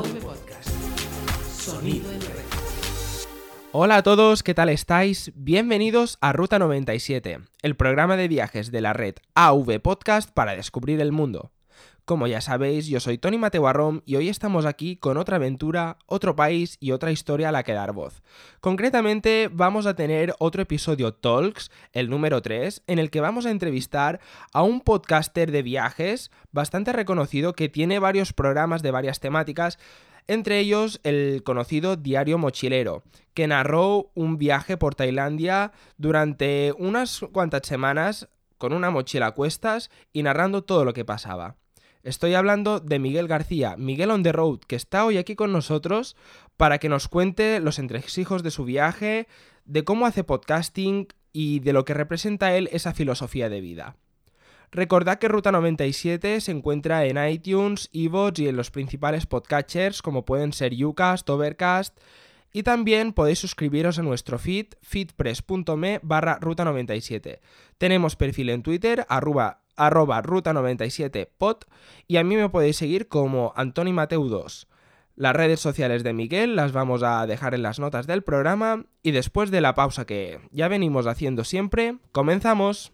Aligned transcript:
Podcast. 0.00 0.70
Sonido. 1.50 2.08
Hola 3.72 3.96
a 3.96 4.02
todos, 4.02 4.42
¿qué 4.42 4.54
tal 4.54 4.70
estáis? 4.70 5.32
Bienvenidos 5.34 6.16
a 6.22 6.32
Ruta 6.32 6.58
97, 6.58 7.40
el 7.60 7.76
programa 7.76 8.16
de 8.16 8.26
viajes 8.26 8.72
de 8.72 8.80
la 8.80 8.94
red 8.94 9.16
AV 9.34 9.80
Podcast 9.80 10.30
para 10.30 10.56
descubrir 10.56 10.98
el 11.02 11.12
mundo. 11.12 11.52
Como 12.12 12.26
ya 12.26 12.42
sabéis, 12.42 12.88
yo 12.88 13.00
soy 13.00 13.16
Tony 13.16 13.38
Mateo 13.38 13.66
Arrom 13.66 14.02
y 14.04 14.16
hoy 14.16 14.28
estamos 14.28 14.66
aquí 14.66 14.96
con 14.96 15.16
otra 15.16 15.36
aventura, 15.36 15.96
otro 16.04 16.36
país 16.36 16.76
y 16.78 16.90
otra 16.90 17.10
historia 17.10 17.48
a 17.48 17.52
la 17.52 17.62
que 17.62 17.72
dar 17.72 17.94
voz. 17.94 18.22
Concretamente, 18.60 19.48
vamos 19.50 19.86
a 19.86 19.96
tener 19.96 20.34
otro 20.38 20.60
episodio 20.60 21.14
Talks, 21.14 21.70
el 21.94 22.10
número 22.10 22.42
3, 22.42 22.82
en 22.86 22.98
el 22.98 23.08
que 23.08 23.22
vamos 23.22 23.46
a 23.46 23.50
entrevistar 23.50 24.20
a 24.52 24.62
un 24.62 24.82
podcaster 24.82 25.50
de 25.50 25.62
viajes 25.62 26.30
bastante 26.50 26.92
reconocido 26.92 27.54
que 27.54 27.70
tiene 27.70 27.98
varios 27.98 28.34
programas 28.34 28.82
de 28.82 28.90
varias 28.90 29.18
temáticas, 29.18 29.78
entre 30.26 30.58
ellos 30.58 31.00
el 31.04 31.42
conocido 31.44 31.96
Diario 31.96 32.36
Mochilero, 32.36 33.04
que 33.32 33.46
narró 33.46 34.10
un 34.14 34.36
viaje 34.36 34.76
por 34.76 34.94
Tailandia 34.94 35.72
durante 35.96 36.74
unas 36.76 37.20
cuantas 37.32 37.66
semanas 37.66 38.28
con 38.58 38.74
una 38.74 38.90
mochila 38.90 39.28
a 39.28 39.32
cuestas 39.32 39.90
y 40.12 40.22
narrando 40.22 40.62
todo 40.62 40.84
lo 40.84 40.92
que 40.92 41.06
pasaba. 41.06 41.56
Estoy 42.02 42.34
hablando 42.34 42.80
de 42.80 42.98
Miguel 42.98 43.28
García, 43.28 43.76
Miguel 43.76 44.10
on 44.10 44.24
the 44.24 44.32
road, 44.32 44.58
que 44.66 44.74
está 44.74 45.04
hoy 45.04 45.18
aquí 45.18 45.36
con 45.36 45.52
nosotros 45.52 46.16
para 46.56 46.78
que 46.78 46.88
nos 46.88 47.06
cuente 47.06 47.60
los 47.60 47.78
entresijos 47.78 48.42
de 48.42 48.50
su 48.50 48.64
viaje, 48.64 49.28
de 49.66 49.84
cómo 49.84 50.06
hace 50.06 50.24
podcasting 50.24 51.06
y 51.32 51.60
de 51.60 51.72
lo 51.72 51.84
que 51.84 51.94
representa 51.94 52.56
él 52.56 52.68
esa 52.72 52.92
filosofía 52.92 53.48
de 53.48 53.60
vida. 53.60 53.96
Recordad 54.72 55.18
que 55.18 55.28
Ruta 55.28 55.52
97 55.52 56.40
se 56.40 56.50
encuentra 56.50 57.04
en 57.04 57.24
iTunes, 57.24 57.88
iVoox 57.92 58.38
y 58.40 58.48
en 58.48 58.56
los 58.56 58.70
principales 58.70 59.26
podcatchers 59.26 60.02
como 60.02 60.24
pueden 60.24 60.52
ser 60.52 60.72
Ucast, 60.84 61.28
Overcast 61.30 61.98
y 62.52 62.64
también 62.64 63.12
podéis 63.12 63.38
suscribiros 63.38 63.98
a 63.98 64.02
nuestro 64.02 64.38
feed, 64.38 64.74
feedpress.me 64.82 66.00
barra 66.02 66.38
ruta 66.40 66.64
97. 66.64 67.40
Tenemos 67.78 68.16
perfil 68.16 68.50
en 68.50 68.62
Twitter, 68.62 69.06
arroba, 69.08 69.61
arroba 69.86 70.22
ruta97pod 70.22 71.66
y 72.06 72.16
a 72.16 72.24
mí 72.24 72.36
me 72.36 72.48
podéis 72.48 72.76
seguir 72.76 73.08
como 73.08 73.52
Antoni 73.56 73.92
Mateu 73.92 74.28
2. 74.28 74.68
Las 75.14 75.36
redes 75.36 75.60
sociales 75.60 76.04
de 76.04 76.14
Miguel 76.14 76.56
las 76.56 76.72
vamos 76.72 77.02
a 77.02 77.26
dejar 77.26 77.54
en 77.54 77.62
las 77.62 77.78
notas 77.78 78.06
del 78.06 78.22
programa 78.22 78.86
y 79.02 79.10
después 79.10 79.50
de 79.50 79.60
la 79.60 79.74
pausa 79.74 80.06
que 80.06 80.40
ya 80.50 80.68
venimos 80.68 81.06
haciendo 81.06 81.44
siempre, 81.44 81.98
comenzamos. 82.12 82.92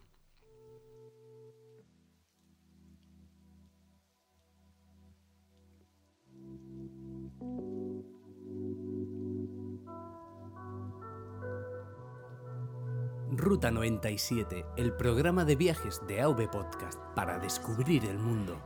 Ruta 13.39 13.71
97, 13.71 14.65
el 14.75 14.91
programa 14.91 15.45
de 15.45 15.55
viajes 15.55 16.01
de 16.09 16.19
AV 16.19 16.51
Podcast 16.51 16.99
para 17.15 17.39
descubrir 17.39 18.03
el 18.03 18.19
mundo. 18.19 18.61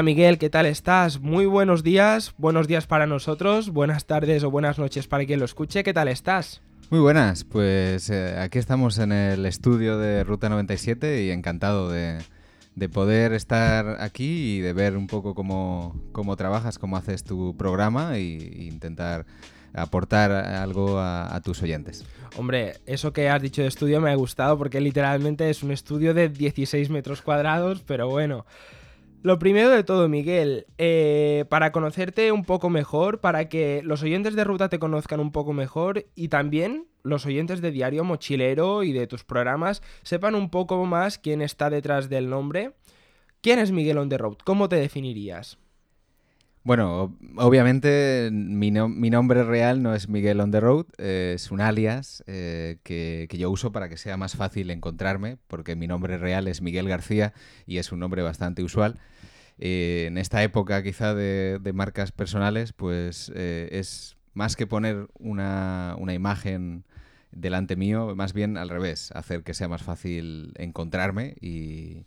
Hola 0.00 0.06
Miguel, 0.06 0.38
¿qué 0.38 0.48
tal 0.48 0.64
estás? 0.64 1.20
Muy 1.20 1.44
buenos 1.44 1.82
días, 1.82 2.32
buenos 2.38 2.66
días 2.66 2.86
para 2.86 3.06
nosotros, 3.06 3.68
buenas 3.68 4.06
tardes 4.06 4.42
o 4.44 4.50
buenas 4.50 4.78
noches 4.78 5.06
para 5.06 5.26
quien 5.26 5.40
lo 5.40 5.44
escuche, 5.44 5.84
¿qué 5.84 5.92
tal 5.92 6.08
estás? 6.08 6.62
Muy 6.88 7.00
buenas, 7.00 7.44
pues 7.44 8.08
eh, 8.08 8.38
aquí 8.38 8.58
estamos 8.58 8.96
en 8.96 9.12
el 9.12 9.44
estudio 9.44 9.98
de 9.98 10.24
Ruta 10.24 10.48
97 10.48 11.24
y 11.24 11.30
encantado 11.30 11.90
de, 11.90 12.16
de 12.76 12.88
poder 12.88 13.34
estar 13.34 14.00
aquí 14.00 14.56
y 14.56 14.60
de 14.60 14.72
ver 14.72 14.96
un 14.96 15.06
poco 15.06 15.34
cómo, 15.34 15.94
cómo 16.12 16.34
trabajas, 16.34 16.78
cómo 16.78 16.96
haces 16.96 17.22
tu 17.22 17.54
programa 17.58 18.16
y 18.16 18.68
intentar 18.70 19.26
aportar 19.74 20.32
algo 20.32 20.98
a, 20.98 21.36
a, 21.36 21.42
tus 21.42 21.62
oyentes. 21.62 22.06
Hombre, 22.38 22.78
eso 22.86 23.12
que 23.12 23.28
has 23.28 23.42
dicho 23.42 23.60
de 23.60 23.68
estudio 23.68 24.00
me 24.00 24.10
ha 24.10 24.14
gustado 24.14 24.56
porque 24.56 24.80
literalmente 24.80 25.50
es 25.50 25.62
un 25.62 25.72
estudio 25.72 26.14
de 26.14 26.30
16 26.30 26.88
metros 26.88 27.20
cuadrados, 27.20 27.82
pero 27.86 28.08
bueno. 28.08 28.46
Lo 29.22 29.38
primero 29.38 29.68
de 29.68 29.84
todo, 29.84 30.08
Miguel, 30.08 30.66
eh, 30.78 31.44
para 31.50 31.72
conocerte 31.72 32.32
un 32.32 32.44
poco 32.44 32.70
mejor, 32.70 33.20
para 33.20 33.50
que 33.50 33.82
los 33.84 34.02
oyentes 34.02 34.34
de 34.34 34.44
Ruta 34.44 34.70
te 34.70 34.78
conozcan 34.78 35.20
un 35.20 35.30
poco 35.30 35.52
mejor 35.52 36.06
y 36.14 36.28
también 36.28 36.86
los 37.02 37.26
oyentes 37.26 37.60
de 37.60 37.70
Diario 37.70 38.02
Mochilero 38.02 38.82
y 38.82 38.92
de 38.92 39.06
tus 39.06 39.24
programas 39.24 39.82
sepan 40.02 40.34
un 40.34 40.48
poco 40.48 40.86
más 40.86 41.18
quién 41.18 41.42
está 41.42 41.68
detrás 41.68 42.08
del 42.08 42.30
nombre. 42.30 42.72
¿Quién 43.42 43.58
es 43.58 43.72
Miguel 43.72 43.98
on 43.98 44.08
the 44.08 44.16
road? 44.16 44.38
¿Cómo 44.42 44.70
te 44.70 44.76
definirías? 44.76 45.58
Bueno, 46.62 47.16
obviamente 47.36 48.28
mi, 48.30 48.70
no, 48.70 48.88
nombre 48.88 49.44
real 49.44 49.82
no 49.82 49.94
es 49.94 50.10
Miguel 50.10 50.40
on 50.40 50.50
the 50.50 50.60
road, 50.60 50.86
eh, 50.98 51.32
es 51.34 51.50
un 51.50 51.62
alias 51.62 52.22
eh, 52.26 52.76
que, 52.82 53.26
yo 53.30 53.50
uso 53.50 53.72
para 53.72 53.88
que 53.88 53.96
sea 53.96 54.18
más 54.18 54.36
fácil 54.36 54.70
encontrarme, 54.70 55.38
porque 55.46 55.74
mi 55.74 55.86
nombre 55.86 56.18
real 56.18 56.48
es 56.48 56.60
Miguel 56.60 56.86
García 56.86 57.32
y 57.66 57.78
es 57.78 57.92
un 57.92 58.00
nombre 58.00 58.20
bastante 58.20 58.62
usual. 58.62 58.98
Eh, 59.58 60.04
en 60.08 60.18
esta 60.18 60.42
época 60.42 60.82
quizá 60.82 61.14
de, 61.14 61.58
marcas 61.72 62.12
personales, 62.12 62.74
pues 62.74 63.30
es 63.34 64.18
más 64.34 64.54
que 64.54 64.66
poner 64.66 65.08
una, 65.18 65.96
imagen 66.12 66.84
delante 67.32 67.74
mío, 67.76 68.14
más 68.16 68.34
bien 68.34 68.58
al 68.58 68.68
revés, 68.68 69.12
hacer 69.12 69.44
que 69.44 69.54
sea 69.54 69.68
más 69.68 69.82
fácil 69.82 70.52
encontrarme 70.58 71.36
y, 71.40 72.06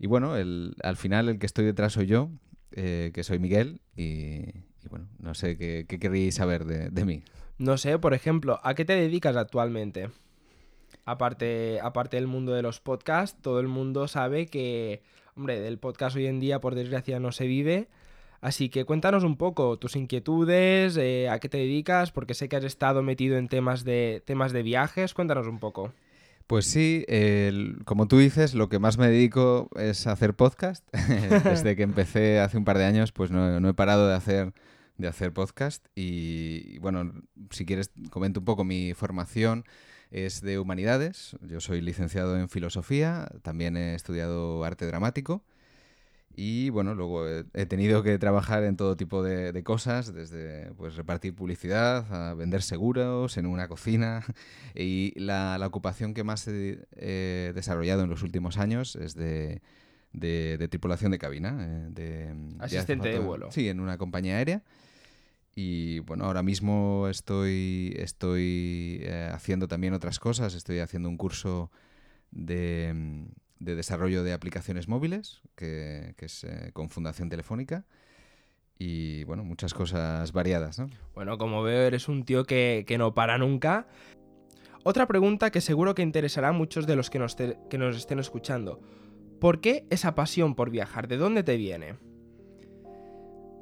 y 0.00 0.06
bueno, 0.08 0.36
el, 0.36 0.74
al 0.82 0.96
final 0.96 1.28
el 1.28 1.38
que 1.38 1.46
estoy 1.46 1.64
detrás 1.64 1.92
soy 1.92 2.06
yo, 2.06 2.30
eh, 2.76 3.10
que 3.14 3.24
soy 3.24 3.38
Miguel 3.38 3.80
y, 3.96 4.44
bueno, 4.90 5.08
no 5.18 5.34
sé 5.34 5.56
qué, 5.56 5.86
queréis 5.86 6.36
saber 6.36 6.64
de, 6.64 6.90
de, 6.90 7.04
mí. 7.04 7.22
No 7.58 7.78
sé, 7.78 7.98
por 7.98 8.14
ejemplo, 8.14 8.60
¿a 8.62 8.74
qué 8.74 8.84
te 8.84 8.94
dedicas 8.94 9.36
actualmente? 9.36 10.10
Aparte, 11.04 11.80
aparte 11.82 12.16
del 12.16 12.26
mundo 12.26 12.52
de 12.52 12.62
los 12.62 12.80
podcasts, 12.80 13.40
todo 13.40 13.60
el 13.60 13.68
mundo 13.68 14.08
sabe 14.08 14.46
que, 14.46 15.02
hombre, 15.36 15.60
del 15.60 15.78
podcast 15.78 16.16
hoy 16.16 16.26
en 16.26 16.40
día 16.40 16.60
por 16.60 16.74
desgracia 16.74 17.18
no 17.20 17.32
se 17.32 17.46
vive. 17.46 17.88
Así 18.42 18.68
que 18.68 18.84
cuéntanos 18.84 19.22
un 19.22 19.36
poco 19.36 19.78
tus 19.78 19.94
inquietudes, 19.94 20.96
eh, 20.96 21.28
a 21.28 21.38
qué 21.38 21.48
te 21.48 21.58
dedicas, 21.58 22.10
porque 22.10 22.34
sé 22.34 22.48
que 22.48 22.56
has 22.56 22.64
estado 22.64 23.00
metido 23.02 23.36
en 23.36 23.48
temas 23.48 23.84
de, 23.84 24.20
temas 24.24 24.52
de 24.52 24.64
viajes. 24.64 25.14
Cuéntanos 25.14 25.46
un 25.46 25.60
poco. 25.60 25.92
Pues 26.46 26.66
sí, 26.66 27.06
como 27.84 28.08
tú 28.08 28.18
dices, 28.18 28.54
lo 28.54 28.68
que 28.68 28.78
más 28.78 28.98
me 28.98 29.08
dedico 29.08 29.70
es 29.76 30.06
hacer 30.06 30.34
podcast. 30.34 30.86
Desde 31.44 31.76
que 31.76 31.82
empecé 31.82 32.40
hace 32.40 32.58
un 32.58 32.64
par 32.64 32.78
de 32.78 32.84
años, 32.84 33.12
pues 33.12 33.30
no, 33.30 33.68
he 33.68 33.74
parado 33.74 34.08
de 34.08 34.14
hacer, 34.14 34.52
de 34.98 35.08
hacer 35.08 35.32
podcast. 35.32 35.86
Y, 35.94 36.74
y, 36.74 36.78
bueno, 36.78 37.12
si 37.50 37.64
quieres, 37.64 37.90
comento 38.10 38.40
un 38.40 38.44
poco 38.44 38.64
mi 38.64 38.94
formación. 38.94 39.64
Es 40.10 40.42
de 40.42 40.58
humanidades. 40.58 41.36
Yo 41.40 41.60
soy 41.60 41.80
licenciado 41.80 42.38
en 42.38 42.50
filosofía, 42.50 43.30
también 43.40 43.78
he 43.78 43.94
estudiado 43.94 44.62
arte 44.62 44.86
dramático. 44.86 45.42
Y 46.34 46.70
bueno, 46.70 46.94
luego 46.94 47.26
he, 47.28 47.66
tenido 47.66 48.02
que 48.02 48.18
trabajar 48.18 48.64
en 48.64 48.76
todo 48.76 48.96
tipo 48.96 49.22
de, 49.22 49.52
de, 49.52 49.62
cosas, 49.62 50.14
desde 50.14 50.72
pues 50.76 50.96
repartir 50.96 51.34
publicidad, 51.34 52.10
a 52.12 52.34
vender 52.34 52.62
seguros 52.62 53.36
en 53.36 53.46
una 53.46 53.68
cocina. 53.68 54.24
Y 54.74 55.12
la, 55.20 55.58
la 55.58 55.66
ocupación 55.66 56.14
que 56.14 56.24
más 56.24 56.48
he 56.48 56.78
eh, 56.96 57.52
desarrollado 57.54 58.04
en 58.04 58.08
los 58.08 58.22
últimos 58.22 58.56
años 58.56 58.96
es 58.96 59.14
de, 59.14 59.60
de, 60.14 60.56
de 60.56 60.68
tripulación 60.68 61.12
de 61.12 61.18
cabina. 61.18 61.58
Eh, 61.60 61.88
de, 61.90 62.34
Asistente 62.58 63.08
de, 63.08 63.14
de 63.14 63.20
vuelo. 63.20 63.52
Sí, 63.52 63.68
en 63.68 63.80
una 63.80 63.98
compañía 63.98 64.36
aérea. 64.38 64.62
Y 65.54 65.98
bueno, 66.00 66.24
ahora 66.24 66.42
mismo 66.42 67.08
estoy, 67.08 67.94
estoy 67.98 69.00
eh, 69.02 69.30
haciendo 69.32 69.68
también 69.68 69.92
otras 69.92 70.18
cosas. 70.18 70.54
Estoy 70.54 70.78
haciendo 70.78 71.10
un 71.10 71.18
curso 71.18 71.70
de, 72.30 73.26
de 73.64 73.74
desarrollo 73.74 74.22
de 74.24 74.32
aplicaciones 74.32 74.88
móviles, 74.88 75.40
que, 75.56 76.14
que 76.16 76.26
es 76.26 76.44
eh, 76.44 76.70
con 76.72 76.88
Fundación 76.90 77.28
Telefónica. 77.28 77.84
y 78.78 79.22
bueno, 79.24 79.44
muchas 79.44 79.74
cosas 79.74 80.32
variadas, 80.32 80.78
¿no? 80.78 80.88
Bueno, 81.14 81.38
como 81.38 81.62
veo, 81.62 81.82
eres 81.82 82.08
un 82.08 82.24
tío 82.24 82.44
que, 82.44 82.84
que 82.86 82.98
no 82.98 83.14
para 83.14 83.38
nunca. 83.38 83.86
Otra 84.84 85.06
pregunta 85.06 85.50
que 85.52 85.60
seguro 85.60 85.94
que 85.94 86.02
interesará 86.02 86.48
a 86.48 86.52
muchos 86.52 86.86
de 86.88 86.96
los 86.96 87.08
que 87.08 87.20
nos, 87.20 87.36
te- 87.36 87.56
que 87.70 87.78
nos 87.78 87.96
estén 87.96 88.18
escuchando. 88.18 88.80
¿Por 89.40 89.60
qué 89.60 89.86
esa 89.90 90.14
pasión 90.16 90.54
por 90.56 90.70
viajar? 90.70 91.06
¿De 91.06 91.16
dónde 91.16 91.44
te 91.44 91.56
viene? 91.56 91.94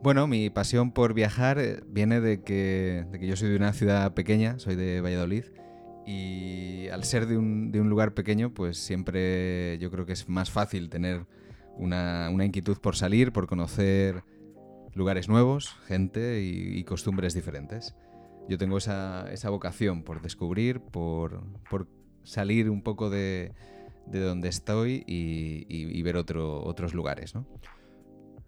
Bueno, 0.02 0.26
mi 0.26 0.48
pasión 0.48 0.92
por 0.92 1.12
viajar 1.12 1.58
eh, 1.58 1.80
viene 1.86 2.20
de 2.22 2.42
que, 2.42 3.04
de 3.10 3.18
que 3.18 3.26
yo 3.26 3.36
soy 3.36 3.50
de 3.50 3.56
una 3.56 3.74
ciudad 3.74 4.14
pequeña, 4.14 4.58
soy 4.58 4.74
de 4.76 5.02
Valladolid, 5.02 5.44
y 6.14 6.88
al 6.88 7.04
ser 7.04 7.26
de 7.26 7.36
un, 7.36 7.70
de 7.72 7.80
un 7.80 7.88
lugar 7.88 8.14
pequeño, 8.14 8.52
pues 8.52 8.78
siempre 8.78 9.78
yo 9.78 9.90
creo 9.90 10.06
que 10.06 10.12
es 10.12 10.28
más 10.28 10.50
fácil 10.50 10.88
tener 10.88 11.26
una, 11.76 12.28
una 12.32 12.44
inquietud 12.44 12.78
por 12.78 12.96
salir, 12.96 13.32
por 13.32 13.46
conocer 13.46 14.22
lugares 14.94 15.28
nuevos, 15.28 15.76
gente 15.86 16.42
y, 16.42 16.78
y 16.78 16.84
costumbres 16.84 17.32
diferentes. 17.34 17.94
Yo 18.48 18.58
tengo 18.58 18.78
esa, 18.78 19.30
esa 19.32 19.50
vocación 19.50 20.02
por 20.02 20.20
descubrir, 20.20 20.80
por, 20.80 21.42
por 21.70 21.86
salir 22.24 22.68
un 22.68 22.82
poco 22.82 23.08
de, 23.08 23.52
de 24.06 24.20
donde 24.20 24.48
estoy 24.48 25.04
y, 25.06 25.66
y- 25.68 25.96
y 25.98 26.02
ver 26.02 26.16
otro- 26.16 26.62
otros 26.64 26.92
lugares, 26.94 27.34
¿no? 27.34 27.46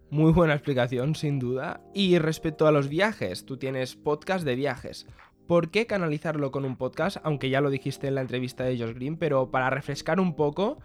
Muy 0.09 0.31
buena 0.31 0.53
explicación, 0.53 1.15
sin 1.15 1.39
duda. 1.39 1.81
Y 1.93 2.19
respecto 2.19 2.67
a 2.67 2.71
los 2.71 2.87
viajes, 2.87 3.45
tú 3.45 3.57
tienes 3.57 3.95
podcast 3.95 4.45
de 4.45 4.55
viajes. 4.55 5.07
¿Por 5.47 5.71
qué 5.71 5.85
canalizarlo 5.85 6.51
con 6.51 6.63
un 6.63 6.77
podcast? 6.77 7.17
Aunque 7.23 7.49
ya 7.49 7.59
lo 7.59 7.69
dijiste 7.69 8.07
en 8.07 8.15
la 8.15 8.21
entrevista 8.21 8.63
de 8.63 8.77
Josh 8.77 8.93
Green, 8.93 9.17
pero 9.17 9.51
para 9.51 9.69
refrescar 9.69 10.19
un 10.19 10.35
poco, 10.35 10.79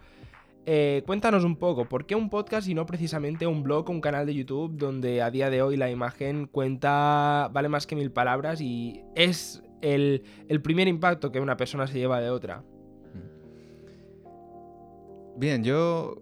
eh, 0.67 1.03
cuéntanos 1.07 1.45
un 1.45 1.57
poco, 1.57 1.89
¿por 1.89 2.07
qué 2.07 2.15
un 2.15 2.29
podcast 2.29 2.69
y 2.69 2.75
no 2.75 2.85
precisamente 2.85 3.47
un 3.47 3.63
blog 3.63 3.89
o 3.89 3.93
un 3.93 4.01
canal 4.01 4.27
de 4.27 4.35
YouTube 4.35 4.77
donde 4.77 5.23
a 5.23 5.31
día 5.31 5.49
de 5.49 5.63
hoy 5.63 5.77
la 5.77 5.91
imagen 5.91 6.47
cuenta, 6.47 7.49
vale 7.53 7.69
más 7.69 7.87
que 7.87 7.97
mil 7.97 8.11
palabras 8.11 8.61
y 8.61 9.01
es 9.15 9.63
el, 9.81 10.25
el 10.49 10.61
primer 10.61 10.89
impacto 10.89 11.31
que 11.31 11.41
una 11.41 11.57
persona 11.57 11.87
se 11.87 11.99
lleva 11.99 12.21
de 12.21 12.31
otra? 12.31 12.65
Bien, 15.37 15.63
yo 15.63 16.21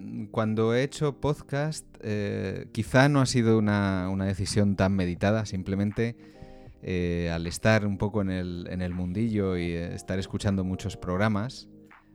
mm, 0.00 0.24
cuando 0.26 0.74
he 0.74 0.82
hecho 0.82 1.20
podcast, 1.20 1.86
eh, 2.00 2.66
quizá 2.72 3.08
no 3.08 3.20
ha 3.20 3.26
sido 3.26 3.56
una, 3.56 4.08
una 4.10 4.24
decisión 4.24 4.74
tan 4.74 4.96
meditada, 4.96 5.46
simplemente 5.46 6.16
eh, 6.82 7.30
al 7.30 7.46
estar 7.46 7.86
un 7.86 7.98
poco 7.98 8.22
en 8.22 8.30
el, 8.30 8.94
mundillo 8.94 9.56
y 9.58 9.72
eh, 9.72 9.94
estar 9.94 10.18
escuchando 10.18 10.64
muchos 10.64 10.96
programas, 10.96 11.68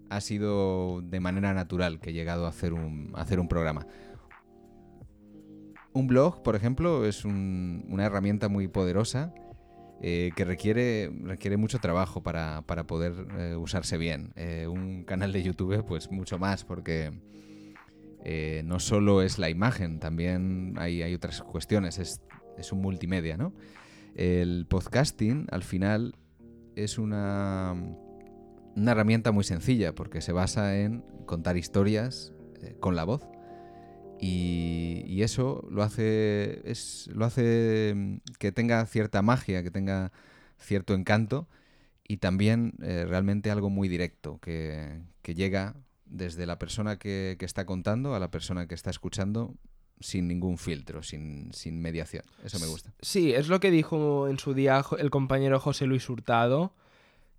ha 0.09 0.21
sido 0.21 1.01
de 1.01 1.19
manera 1.19 1.53
natural 1.53 1.99
que 1.99 2.09
he 2.09 2.13
llegado 2.13 2.45
a 2.45 2.49
hacer 2.49 2.73
un, 2.73 3.47
programa. 3.47 3.85
Un 5.93 6.07
blog, 6.07 6.41
por 6.41 6.55
ejemplo, 6.55 7.05
es 7.05 7.25
un- 7.25 7.85
una 7.89 8.05
herramienta 8.05 8.49
muy 8.49 8.67
poderosa 8.67 9.33
eh, 10.01 10.31
que 10.35 10.45
requiere, 10.45 11.09
mucho 11.57 11.79
trabajo 11.79 12.21
para, 12.23 12.63
poder 12.63 13.13
usarse 13.57 13.97
bien. 13.97 14.33
Un 14.67 15.03
canal 15.03 15.31
de 15.31 15.43
YouTube, 15.43 15.85
pues 15.85 16.11
mucho 16.11 16.37
más, 16.37 16.65
porque 16.65 17.11
no 18.63 18.79
solo 18.79 19.21
es 19.21 19.37
la 19.39 19.49
imagen, 19.49 19.99
también 19.99 20.73
hay, 20.77 21.13
otras 21.13 21.41
cuestiones, 21.41 21.97
es, 21.99 22.21
es 22.57 22.71
un 22.71 22.81
multimedia, 22.81 23.37
¿no? 23.37 23.53
El 24.15 24.65
podcasting, 24.67 25.47
al 25.51 25.63
final, 25.63 26.15
es 26.75 26.97
una, 26.97 27.73
una 28.75 28.91
herramienta 28.91 29.33
muy 29.33 29.43
sencilla, 29.43 29.93
porque 29.93 30.21
se 30.21 30.31
basa 30.31 30.79
en 30.79 31.03
contar 31.25 31.57
historias 31.57 32.33
eh, 32.61 32.77
con 32.79 32.95
la 32.95 33.03
voz. 33.03 33.27
Y, 34.19 35.21
eso 35.21 35.67
lo 35.71 35.81
hace, 35.81 36.61
es, 36.69 37.09
lo 37.13 37.25
hace 37.25 37.93
mm, 37.95 38.17
que 38.39 38.51
tenga 38.51 38.85
cierta 38.85 39.21
magia, 39.21 39.63
que 39.63 39.71
tenga 39.71 40.11
cierto 40.59 40.93
encanto 40.93 41.47
y 42.07 42.17
también 42.17 42.73
eh, 42.81 43.05
realmente 43.07 43.49
algo 43.51 43.69
muy 43.69 43.89
directo, 43.89 44.39
que, 44.39 45.01
llega 45.23 45.75
desde 46.05 46.45
la 46.45 46.59
persona 46.59 46.97
que 46.99 47.35
está 47.39 47.65
contando 47.65 48.13
a 48.13 48.19
la 48.19 48.29
persona 48.29 48.67
que 48.67 48.75
está 48.75 48.91
escuchando 48.91 49.55
sin 49.99 50.27
ningún 50.27 50.57
filtro, 50.57 51.01
sin, 51.03 51.53
sin 51.53 51.81
mediación. 51.81 52.23
Eso 52.43 52.59
me 52.59 52.67
gusta. 52.67 52.91
Sí, 53.01 53.33
es 53.33 53.47
lo 53.47 53.59
que 53.59 53.71
dijo 53.71 54.27
en 54.27 54.37
su 54.39 54.53
día 54.53 54.83
el 54.99 55.09
compañero 55.09 55.59
José 55.59 55.85
Luis 55.85 56.09
Hurtado, 56.09 56.73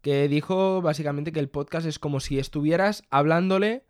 que 0.02 0.28
dijo 0.28 0.80
básicamente 0.82 1.32
que 1.32 1.40
el 1.40 1.48
podcast 1.48 1.86
es 1.86 1.98
como 1.98 2.20
si 2.20 2.38
estuvieras 2.38 3.02
hablándole, 3.10 3.84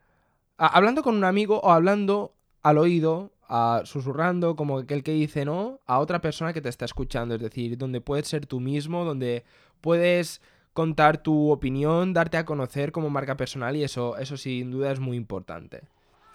a- 0.59 0.67
hablando 0.69 1.03
con 1.03 1.15
un 1.17 1.25
amigo 1.25 1.61
o 1.61 1.71
hablando 1.73 2.35
al 2.63 2.79
oído, 2.79 3.33
a- 3.49 3.83
susurrando, 3.85 4.57
como 4.57 4.79
aquel 4.79 5.03
que 5.03 5.13
dice 5.13 5.45
no, 5.45 5.81
a 5.87 5.99
otra 5.99 6.21
persona 6.21 6.53
que 6.53 6.61
te 6.61 6.69
está 6.69 6.85
escuchando, 6.85 7.35
es 7.37 7.41
decir, 7.41 7.77
donde 7.79 8.01
puedes 8.01 8.27
ser 8.29 8.47
tú 8.47 8.61
mismo, 8.61 9.05
donde 9.05 9.45
puedes 9.81 10.41
contar 10.73 11.23
tu 11.23 11.51
opinión, 11.51 12.13
darte 12.13 12.37
a 12.37 12.45
conocer 12.45 12.93
como 12.93 13.09
marca 13.11 13.37
personal 13.37 13.77
y 13.77 13.85
eso, 13.85 14.17
eso 14.19 14.37
sin 14.37 14.71
duda 14.71 14.91
es 14.93 15.01
muy 15.01 15.17
importante. 15.17 15.83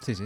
Sí, 0.00 0.14
sí. 0.16 0.24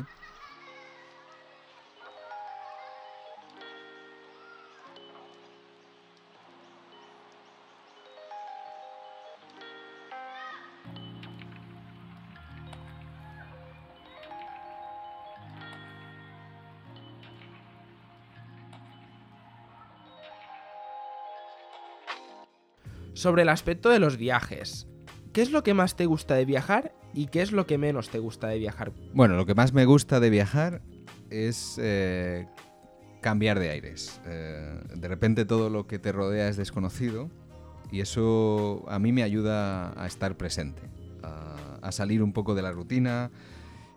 Sobre 23.26 23.43
el 23.43 23.49
aspecto 23.49 23.88
de 23.88 23.99
los 23.99 24.19
viajes, 24.19 24.87
¿qué 25.32 25.43
es 25.43 25.50
lo 25.50 25.64
que 25.64 25.75
más 25.75 25.96
te 25.96 26.06
gusta 26.06 26.37
de 26.37 26.44
viajar 26.44 26.94
y 27.12 27.26
qué 27.26 27.43
es 27.43 27.50
lo 27.50 27.67
que 27.67 27.76
menos 27.76 28.08
te 28.08 28.20
gusta 28.20 28.46
de 28.46 28.61
viajar? 28.61 28.93
Bueno, 29.14 29.34
lo 29.34 29.46
que 29.46 29.56
más 29.56 29.73
me 29.73 29.84
gusta 29.84 30.20
de 30.20 30.31
viajar 30.31 30.81
es 31.28 31.76
eh, 31.82 32.46
cambiar 33.20 33.58
de 33.58 33.70
aires. 33.70 34.20
Eh, 34.26 34.78
de 34.94 35.08
repente 35.08 35.44
todo 35.44 35.70
lo 35.70 35.88
que 35.88 35.99
te 35.99 36.12
rodea 36.12 36.49
es 36.49 36.56
desconocido 36.56 37.28
y 37.90 37.99
eso 37.99 38.84
a 38.87 39.00
mí 39.00 39.11
me 39.11 39.25
ayuda 39.25 40.00
a 40.00 40.06
estar 40.06 40.37
presente, 40.37 40.82
a, 41.25 41.90
salir 41.90 42.23
un 42.23 42.32
poco 42.32 42.55
de 42.55 42.62
la 42.62 42.70
rutina. 42.70 43.32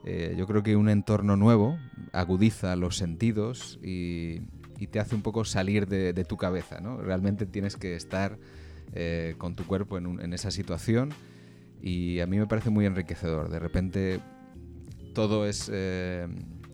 Eh, 0.05 0.33
yo 0.39 0.47
creo 0.47 0.63
que 0.63 0.75
un 0.75 0.89
entorno 0.89 1.35
nuevo 1.35 1.77
agudiza 2.13 2.75
los 2.75 2.97
sentidos 2.97 3.77
y, 3.83 4.41
y 4.79 4.87
te 4.87 4.99
hace 4.99 5.13
un 5.13 5.21
poco 5.21 5.45
salir 5.45 5.85
de, 5.85 6.13
de 6.13 6.25
tu 6.25 6.35
cabeza. 6.35 6.79
¿no? 6.81 6.97
Realmente 6.97 7.45
tienes 7.45 7.77
que 7.77 7.95
estar 7.95 8.39
eh, 8.93 9.35
con 9.37 9.55
tu 9.55 9.65
cuerpo 9.65 9.97
en, 9.97 10.05
un- 10.07 10.21
en 10.21 10.33
esa 10.33 10.51
situación 10.51 11.09
y 11.81 12.19
a 12.19 12.27
mí 12.27 12.37
me 12.37 12.47
parece 12.47 12.69
muy 12.69 12.85
enriquecedor. 12.85 13.49
De 13.49 13.59
repente 13.59 14.19
todo 15.13 15.45
es, 15.45 15.69
eh, 15.73 16.27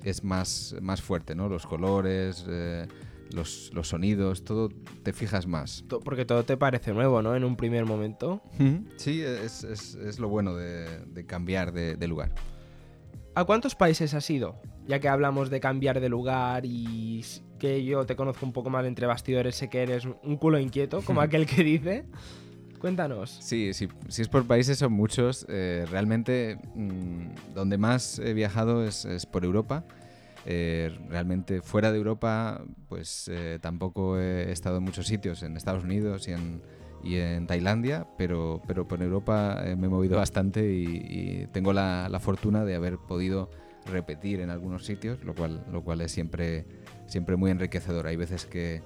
es 0.04 0.24
más, 0.24 0.76
más 0.82 1.02
fuerte, 1.02 1.36
¿no? 1.36 1.48
Los 1.50 1.66
colores, 1.66 2.46
eh, 2.48 2.88
los, 3.32 3.72
los 3.74 3.88
sonidos, 3.90 4.44
todo 4.44 4.70
te 5.04 5.14
fijas 5.14 5.48
más. 5.48 5.84
Porque 6.04 6.26
todo 6.26 6.44
te 6.44 6.58
parece 6.58 6.94
nuevo, 6.94 7.22
¿no? 7.22 7.36
En 7.36 7.44
un 7.44 7.56
primer 7.56 7.86
momento. 7.86 8.42
Sí, 8.98 9.22
es, 9.22 9.64
es- 9.64 9.96
es 9.96 10.20
lo 10.20 10.30
bueno 10.30 10.56
de, 10.56 11.00
de 11.08 11.26
cambiar 11.26 11.72
de, 11.72 11.96
de 11.96 12.08
lugar. 12.08 12.34
¿A 13.34 13.44
cuántos 13.44 13.76
países 13.76 14.14
has 14.14 14.30
ido? 14.30 14.56
Ya 14.88 15.00
que 15.00 15.10
hablamos 15.10 15.50
de 15.50 15.60
cambiar 15.60 16.00
de 16.00 16.08
lugar 16.10 16.66
y 16.66 17.24
que 17.66 17.84
yo 17.84 18.06
te 18.06 18.16
conozco 18.16 18.46
un 18.46 18.54
poco 18.54 18.70
más 18.70 18.86
entre 18.86 19.08
bastidores, 19.08 19.56
sé 19.56 19.70
que 19.70 19.82
eres 19.82 20.06
un 20.06 20.38
culo 20.38 20.60
inquieto, 20.60 21.02
como 21.02 21.22
aquel 21.22 21.46
que 21.46 21.64
dice. 21.64 22.06
Cuéntanos. 22.80 23.38
Sí, 23.42 23.74
sí, 23.74 23.88
si 24.10 24.22
es 24.22 24.28
por 24.28 24.46
países 24.46 24.78
son 24.78 24.94
muchos. 24.94 25.46
Eh, 25.50 25.86
realmente 25.90 26.60
mm, 26.76 27.54
donde 27.56 27.78
más 27.78 28.20
he 28.20 28.34
viajado 28.34 28.86
es, 28.86 29.06
es 29.06 29.26
por 29.26 29.44
Europa. 29.44 29.84
Eh, 30.46 30.96
realmente 31.10 31.62
fuera 31.62 31.92
de 31.92 31.98
Europa, 31.98 32.62
pues 32.88 33.28
eh, 33.34 33.58
tampoco 33.60 34.20
he 34.20 34.52
estado 34.52 34.78
en 34.78 34.84
muchos 34.84 35.08
sitios, 35.08 35.42
en 35.42 35.58
Estados 35.58 35.84
Unidos 35.84 36.28
y 36.28 36.34
en, 36.34 36.62
y 37.04 37.16
en 37.16 37.48
Tailandia, 37.48 38.06
pero, 38.16 38.62
pero 38.68 38.88
por 38.88 39.02
Europa 39.02 39.64
eh, 39.66 39.76
me 39.76 39.88
he 39.88 39.90
movido 39.90 40.18
bastante 40.18 40.72
y, 40.72 40.86
y 40.86 41.48
tengo 41.52 41.74
la, 41.74 42.10
la 42.10 42.20
fortuna 42.20 42.64
de 42.64 42.76
haber 42.76 43.00
podido 43.00 43.50
repetir 43.86 44.40
en 44.40 44.50
algunos 44.50 44.86
sitios, 44.86 45.24
lo 45.24 45.34
cual, 45.34 45.64
lo 45.72 45.84
cual 45.84 46.02
es 46.02 46.12
siempre, 46.12 46.66
siempre 47.08 47.36
muy 47.36 47.52
enriquecedor. 47.52 48.08
Hay 48.08 48.16
veces 48.16 48.46
que, 48.46 48.82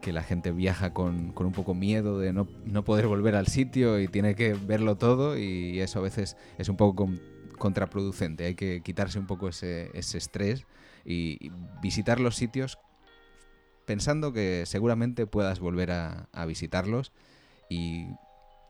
que 0.00 0.12
la 0.12 0.22
gente 0.22 0.52
viaja 0.52 0.92
con, 0.92 1.32
con 1.32 1.46
un 1.46 1.52
poco 1.52 1.74
miedo 1.74 2.18
de 2.18 2.32
no, 2.32 2.48
no 2.64 2.84
poder 2.84 3.06
volver 3.06 3.34
al 3.36 3.46
sitio 3.46 4.00
y 4.00 4.08
tiene 4.08 4.34
que 4.34 4.54
verlo 4.54 4.96
todo 4.96 5.36
y 5.38 5.80
eso 5.80 5.98
a 6.00 6.02
veces 6.02 6.36
es 6.58 6.68
un 6.68 6.76
poco 6.76 7.04
con- 7.04 7.20
contraproducente. 7.58 8.44
Hay 8.44 8.54
que 8.54 8.80
quitarse 8.82 9.18
un 9.18 9.26
poco 9.26 9.48
ese, 9.48 9.90
ese 9.94 10.18
estrés 10.18 10.66
y, 11.04 11.38
y 11.46 11.52
visitar 11.80 12.18
los 12.20 12.36
sitios 12.36 12.78
pensando 13.84 14.32
que 14.32 14.64
seguramente 14.66 15.26
puedas 15.26 15.60
volver 15.60 15.90
a, 15.90 16.28
a 16.32 16.46
visitarlos 16.46 17.12
y, 17.68 18.06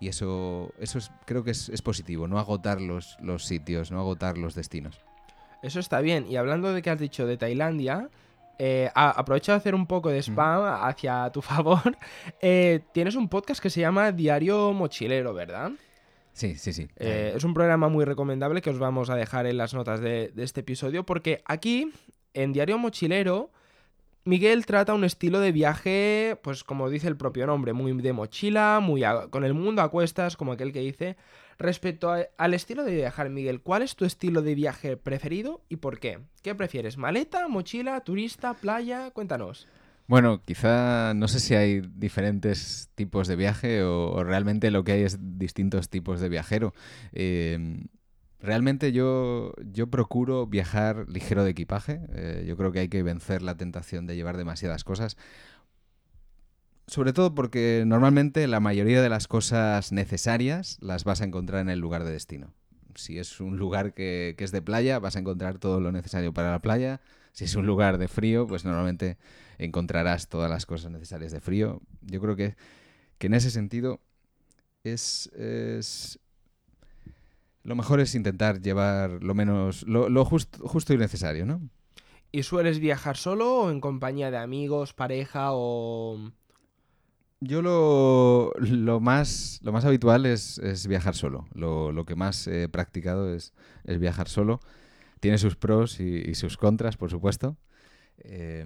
y 0.01 0.09
eso, 0.09 0.73
eso 0.79 0.99
es- 0.99 1.11
creo 1.27 1.45
que 1.45 1.51
es, 1.53 1.69
es 1.69 1.83
positivo, 1.83 2.29
no 2.29 2.39
agotar 2.39 2.81
los, 2.81 3.17
los 3.21 3.45
sitios, 3.45 3.91
no 3.91 3.99
agotar 4.01 4.39
los 4.39 4.55
destinos. 4.55 4.99
Eso 5.63 5.79
está 5.81 6.01
bien. 6.01 6.27
Y 6.29 6.37
hablando 6.37 6.73
de 6.73 6.83
que 6.83 6.91
has 6.91 6.99
dicho 6.99 7.27
de 7.27 7.37
Tailandia, 7.37 8.09
eh, 8.59 8.91
a- 8.95 9.11
aprovecho 9.11 9.53
de 9.53 9.59
hacer 9.59 9.75
un 9.75 9.87
poco 9.87 10.11
de 10.11 10.19
spam 10.23 10.63
hacia 10.85 11.31
tu 11.31 11.41
favor. 11.43 11.97
Eh, 12.41 12.81
tienes 12.93 13.15
un 13.17 13.29
podcast 13.29 13.63
que 13.63 13.71
se 13.71 13.81
llama 13.81 14.13
Diario 14.13 14.73
Mochilero, 14.73 15.35
¿verdad? 15.35 15.73
Sí, 16.33 16.57
sí, 16.57 16.73
sí. 16.73 16.89
Eh, 16.97 17.35
es 17.37 17.45
un 17.45 17.53
programa 17.55 17.89
muy 17.89 18.05
recomendable 18.05 18.63
que 18.63 18.71
os 18.71 18.79
vamos 18.79 19.11
a 19.11 19.17
dejar 19.17 19.47
en 19.47 19.59
las 19.59 19.75
notas 19.75 20.01
de, 20.01 20.29
de 20.35 20.43
este 20.45 20.61
episodio 20.61 21.05
porque 21.05 21.43
aquí, 21.45 21.93
en 22.35 22.53
Diario 22.53 22.79
Mochilero, 22.79 23.51
Miguel 24.25 24.65
trata 24.67 24.95
un 24.95 25.05
estilo 25.05 25.41
de 25.41 25.51
viaje, 25.51 26.39
pues 26.43 26.63
como 26.63 26.89
dice 26.89 27.09
el 27.09 27.17
propio 27.17 27.45
nombre, 27.47 27.73
muy 27.73 27.93
de 28.01 28.13
mochila, 28.13 28.79
muy 28.81 29.03
a- 29.03 29.27
con 29.29 29.45
el 29.45 29.53
mundo 29.53 29.83
a 29.83 29.89
cuestas, 29.91 30.37
como 30.37 30.53
aquel 30.53 30.73
que 30.73 30.79
dice. 30.81 31.17
Respecto 31.63 32.13
al 32.39 32.55
estilo 32.55 32.83
de 32.83 32.93
viajar, 32.93 33.31
Miguel, 33.31 33.61
¿cuál 33.61 33.83
es 33.83 33.95
tu 33.95 34.05
estilo 34.05 34.43
de 34.43 34.57
viaje 34.57 34.97
preferido 34.97 35.63
y 35.69 35.77
por 35.77 36.01
qué? 36.01 36.19
¿Qué 36.43 36.57
prefieres? 36.57 36.99
¿Maleta, 36.99 37.47
mochila, 37.47 38.01
turista, 38.01 38.55
playa? 38.55 39.13
Cuéntanos. 39.13 39.69
Bueno, 40.09 40.43
quizá 40.43 41.15
no 41.15 41.29
sé 41.29 41.39
si 41.39 41.55
hay 41.55 41.81
diferentes 41.81 42.91
tipos 42.97 43.29
de 43.29 43.37
viaje 43.37 43.85
o, 43.85 44.25
realmente 44.25 44.73
lo 44.73 44.83
que 44.83 44.91
hay 44.91 45.03
es 45.03 45.19
distintos 45.39 45.89
tipos 45.89 46.19
de 46.19 46.29
viajero. 46.29 46.75
Eh, 47.13 47.87
realmente 48.41 48.91
yo, 48.91 49.55
yo 49.65 49.87
procuro 49.87 50.49
viajar 50.49 51.09
ligero 51.09 51.45
de 51.45 51.51
equipaje. 51.51 52.01
Eh, 52.13 52.45
yo 52.45 52.57
creo 52.57 52.73
que 52.73 52.81
hay 52.81 52.89
que 52.89 53.05
vencer 53.05 53.41
la 53.41 53.57
tentación 53.57 54.09
de 54.09 54.17
llevar 54.17 54.37
demasiadas 54.37 54.83
cosas. 54.83 55.17
Sobre 56.87 57.13
todo 57.13 57.35
porque 57.35 57.85
normalmente 57.87 58.47
la 58.47 58.61
mayoría 58.61 59.01
de 59.01 59.09
las 59.09 59.29
cosas 59.29 59.93
necesarias 59.93 60.79
las 60.81 61.05
vas 61.05 61.21
a 61.21 61.25
encontrar 61.25 61.61
en 61.61 61.71
el 61.71 61.79
lugar 61.79 62.05
de 62.05 62.13
destino. 62.13 62.53
Si 62.95 63.19
es 63.19 63.41
un 63.41 63.57
lugar 63.57 63.95
que, 63.95 64.35
es 64.37 64.53
de 64.53 64.61
playa, 64.63 64.99
vas 64.99 65.17
a 65.17 65.21
encontrar 65.21 65.59
todo 65.59 65.81
lo 65.81 65.93
necesario 65.93 66.35
para 66.35 66.51
la 66.51 66.59
playa. 66.59 67.01
Si 67.33 67.45
es 67.45 67.55
un 67.55 67.67
lugar 67.67 67.97
de 67.97 68.09
frío, 68.09 68.47
pues 68.47 68.65
normalmente 68.65 69.17
encontrarás 69.59 70.29
todas 70.29 70.51
las 70.51 70.67
cosas 70.67 70.91
necesarias 70.91 71.33
de 71.33 71.41
frío. 71.41 71.81
Yo 72.03 72.21
creo 72.21 72.37
que, 72.37 72.57
que 73.19 73.29
en 73.29 73.35
ese 73.35 73.51
sentido 73.51 74.01
es, 74.85 75.31
Lo 77.65 77.77
mejor 77.77 78.01
es 78.01 78.15
intentar 78.15 78.61
llevar 78.61 79.23
lo 79.23 79.35
menos... 79.35 79.85
lo, 79.85 80.09
lo 80.09 80.25
just- 80.25 80.59
justo 80.61 80.93
y 80.93 80.99
necesario, 80.99 81.47
¿no? 81.47 81.61
¿Y 82.33 82.43
sueles 82.43 82.81
viajar 82.81 83.17
solo 83.17 83.61
o 83.61 83.71
en 83.71 83.81
compañía 83.81 84.31
de 84.31 84.39
amigos, 84.39 84.93
pareja 84.93 85.53
o...? 85.53 86.33
Yo 87.45 87.61
lo, 87.61 88.53
lo 88.59 89.01
más, 89.01 89.59
lo 89.65 89.73
más 89.73 89.85
habitual 89.85 90.27
es, 90.27 90.59
es 90.59 90.87
viajar 90.87 91.17
solo. 91.17 91.47
Lo, 91.55 91.91
lo 91.91 92.05
que 92.05 92.15
más 92.15 92.47
he 92.47 92.69
practicado 92.69 93.35
es, 93.35 93.53
es 93.85 93.99
viajar 93.99 94.29
solo. 94.29 94.61
Tiene 95.21 95.39
sus 95.39 95.57
pros 95.57 96.01
y, 96.01 96.35
sus 96.37 96.57
contras, 96.57 96.97
por 96.97 97.11
supuesto. 97.11 97.57
Eh, 98.19 98.65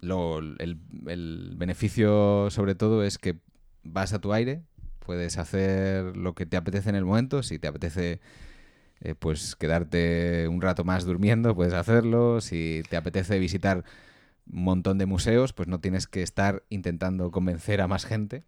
lo- 0.00 0.38
el, 0.38 0.78
el 1.08 1.54
beneficio, 1.56 2.48
sobre 2.50 2.74
todo, 2.74 3.04
es 3.04 3.18
que 3.18 3.38
vas 3.82 4.14
a 4.14 4.20
tu 4.20 4.32
aire, 4.32 4.62
puedes 5.00 5.36
hacer 5.38 6.16
lo 6.16 6.34
que 6.34 6.46
te 6.46 6.56
apetece 6.56 6.88
en 6.90 6.96
el 6.96 7.04
momento. 7.04 7.42
Si 7.42 7.58
te 7.58 7.68
apetece 7.68 8.20
eh, 9.00 9.14
pues 9.14 9.56
quedarte 9.56 10.48
un 10.48 10.60
rato 10.60 10.84
más 10.84 11.04
durmiendo, 11.04 11.54
puedes 11.54 11.74
hacerlo. 11.74 12.40
Si 12.40 12.82
te 12.90 12.96
apetece 12.96 13.38
visitar 13.38 13.84
un 14.52 14.64
montón 14.64 14.98
de 14.98 15.06
museos, 15.06 15.52
pues 15.52 15.68
no 15.68 15.80
tienes 15.80 16.06
que 16.06 16.22
estar 16.22 16.64
intentando 16.68 17.30
convencer 17.30 17.80
a 17.80 17.88
más 17.88 18.04
gente. 18.04 18.44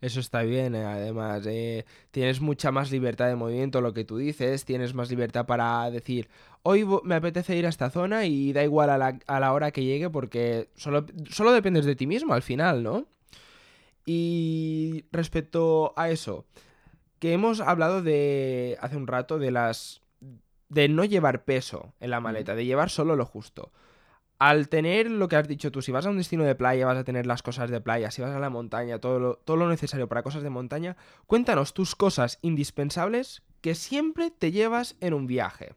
Eso 0.00 0.20
está 0.20 0.42
bien, 0.42 0.76
eh, 0.76 0.84
además, 0.84 1.44
eh, 1.46 1.84
tienes 2.12 2.40
mucha 2.40 2.70
más 2.70 2.92
libertad 2.92 3.26
de 3.26 3.34
movimiento, 3.34 3.80
lo 3.80 3.92
que 3.92 4.04
tú 4.04 4.16
dices, 4.16 4.64
tienes 4.64 4.94
más 4.94 5.10
libertad 5.10 5.46
para 5.46 5.90
decir, 5.90 6.28
hoy 6.62 6.86
me 7.02 7.16
apetece 7.16 7.56
ir 7.56 7.66
a 7.66 7.68
esta 7.68 7.90
zona 7.90 8.24
y 8.24 8.52
da 8.52 8.62
igual 8.62 8.90
a 8.90 8.98
la, 8.98 9.18
a 9.26 9.40
la 9.40 9.52
hora 9.52 9.72
que 9.72 9.84
llegue 9.84 10.08
porque 10.08 10.68
solo, 10.76 11.04
solo 11.30 11.50
dependes 11.52 11.84
de 11.84 11.96
ti 11.96 12.06
mismo 12.06 12.32
al 12.32 12.42
final, 12.42 12.84
¿no? 12.84 13.08
Y 14.06 15.04
respecto 15.10 15.92
a 15.96 16.10
eso, 16.10 16.46
que 17.18 17.32
hemos 17.32 17.60
hablado 17.60 18.00
de 18.00 18.78
hace 18.80 18.96
un 18.96 19.06
rato 19.06 19.38
de 19.38 19.50
las... 19.50 20.00
de 20.68 20.88
no 20.88 21.04
llevar 21.04 21.44
peso 21.44 21.92
en 22.00 22.10
la 22.10 22.20
maleta, 22.20 22.54
de 22.54 22.64
llevar 22.64 22.88
solo 22.88 23.16
lo 23.16 23.26
justo. 23.26 23.72
Al 24.38 24.68
tener 24.68 25.10
lo 25.10 25.26
que 25.28 25.34
has 25.36 25.48
dicho 25.48 25.72
tú, 25.72 25.82
si 25.82 25.90
vas 25.90 26.06
a 26.06 26.10
un 26.10 26.18
destino 26.18 26.44
de 26.44 26.54
playa, 26.54 26.86
vas 26.86 26.96
a 26.98 27.02
tener 27.04 27.26
las 27.26 27.42
cosas 27.42 27.70
de 27.70 27.80
playa, 27.80 28.10
si 28.12 28.22
vas 28.22 28.30
a 28.34 28.38
la 28.38 28.50
montaña, 28.50 29.00
todo 29.00 29.18
lo, 29.18 29.34
todo 29.36 29.56
lo 29.56 29.68
necesario 29.68 30.08
para 30.08 30.22
cosas 30.22 30.44
de 30.44 30.50
montaña, 30.50 30.96
cuéntanos 31.26 31.74
tus 31.74 31.96
cosas 31.96 32.38
indispensables 32.42 33.42
que 33.60 33.74
siempre 33.74 34.30
te 34.30 34.52
llevas 34.52 34.96
en 35.00 35.14
un 35.14 35.26
viaje. 35.26 35.74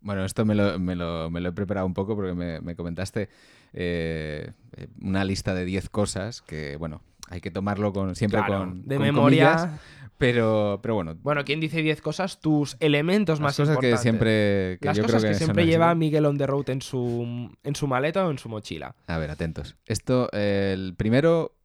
Bueno, 0.00 0.24
esto 0.24 0.44
me 0.44 0.54
lo, 0.56 0.78
me 0.78 0.96
lo- 0.96 1.30
me 1.30 1.40
lo 1.40 1.48
he 1.50 1.52
preparado 1.52 1.86
un 1.86 1.94
poco 1.94 2.16
porque 2.16 2.32
me, 2.34 2.60
me 2.60 2.74
comentaste 2.76 3.28
eh, 3.72 4.52
una 5.00 5.24
lista 5.24 5.54
de 5.54 5.64
10 5.64 5.88
cosas 5.88 6.42
que, 6.42 6.76
bueno, 6.76 7.02
hay 7.30 7.40
que 7.40 7.50
tomarlo 7.50 7.92
con, 7.92 8.14
siempre 8.16 8.40
Claro, 8.40 8.58
con, 8.58 8.88
de 8.88 8.96
con 8.96 9.04
memoria. 9.06 9.52
comillas, 9.56 9.80
pero, 10.18 10.80
pero 10.82 10.94
bueno, 10.94 11.14
Bueno, 11.22 11.44
¿quién 11.44 11.60
dice 11.60 11.80
10 11.80 12.02
cosas? 12.02 12.40
Tus 12.40 12.76
elementos 12.80 13.40
más 13.40 13.56
cosas 13.56 13.78
que 13.78 13.96
siempre... 13.96 14.78
Que 14.80 14.86
Las 14.86 14.96
yo 14.96 15.04
cosas 15.04 15.22
creo 15.22 15.32
que, 15.32 15.38
siempre 15.38 15.64
lleva 15.64 15.94
Miguel 15.94 16.26
on 16.26 16.36
the 16.36 16.46
road 16.46 16.68
en 16.70 16.82
su, 16.82 17.50
en 17.62 17.74
su 17.76 17.86
maleta 17.86 18.26
o 18.26 18.30
en 18.30 18.38
su 18.38 18.48
mochila. 18.48 18.96
A 19.06 19.16
ver, 19.18 19.30
atentos. 19.30 19.76
Esto, 19.86 20.28
eh, 20.32 20.72
el 20.74 20.94
primero, 20.96 21.56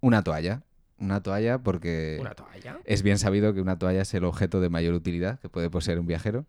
una 0.00 0.24
toalla. 0.24 0.62
Una 0.98 1.22
toalla 1.22 1.58
porque... 1.58 2.16
¿Una 2.20 2.34
toalla? 2.34 2.78
Es 2.84 3.02
bien 3.02 3.18
sabido 3.18 3.52
que 3.52 3.60
una 3.60 3.78
toalla 3.78 4.02
es 4.02 4.14
el 4.14 4.24
objeto 4.24 4.60
de 4.60 4.70
mayor 4.70 4.94
utilidad 4.94 5.38
que 5.38 5.50
puede 5.50 5.68
poseer 5.68 6.00
un 6.00 6.06
viajero. 6.06 6.46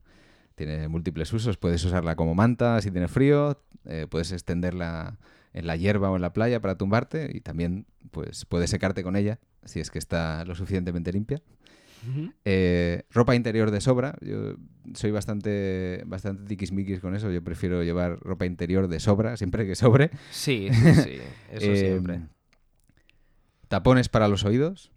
Tiene 0.56 0.88
múltiples 0.88 1.32
usos. 1.34 1.58
Puedes 1.58 1.84
usarla 1.84 2.16
como 2.16 2.36
manta 2.36 2.82
si 2.82 2.90
tiene 2.90 3.10
frío, 3.10 3.62
eh, 3.86 4.08
puedes 4.10 4.32
extenderla 4.32 5.18
en 5.52 5.68
la 5.68 5.76
hierba 5.76 6.10
o 6.10 6.16
en 6.16 6.22
la 6.22 6.32
playa 6.32 6.62
para 6.62 6.78
tumbarte 6.78 7.30
y 7.34 7.42
también 7.42 7.86
pues, 8.12 8.46
puedes 8.46 8.70
secarte 8.70 9.04
con 9.04 9.16
ella 9.16 9.40
si 9.66 9.80
es 9.80 9.92
que 9.92 10.00
está 10.00 10.46
lo 10.46 10.56
suficientemente 10.56 11.12
limpia. 11.12 11.42
Eh, 12.46 13.04
ropa 13.12 13.36
interior 13.36 13.72
de 13.72 13.82
sobra. 13.82 14.16
Yo 14.22 14.56
soy 14.94 15.12
bastante, 15.12 16.02
bastante 16.06 16.46
tiquismiquis 16.46 17.02
con 17.02 17.14
eso. 17.14 17.30
Yo 17.30 17.44
prefiero 17.44 17.84
llevar 17.84 18.20
ropa 18.22 18.46
interior 18.46 18.88
de 18.88 19.00
sobra, 19.02 19.36
siempre 19.36 19.68
que 19.68 19.76
sobre. 19.76 20.10
Sí, 20.32 20.70
sí, 20.74 20.94
sí. 20.94 21.18
Eso 21.52 21.72
Eh, 21.72 21.76
siempre. 21.78 22.22
Tapones 23.68 24.10
para 24.10 24.28
los 24.28 24.46
oídos. 24.46 24.92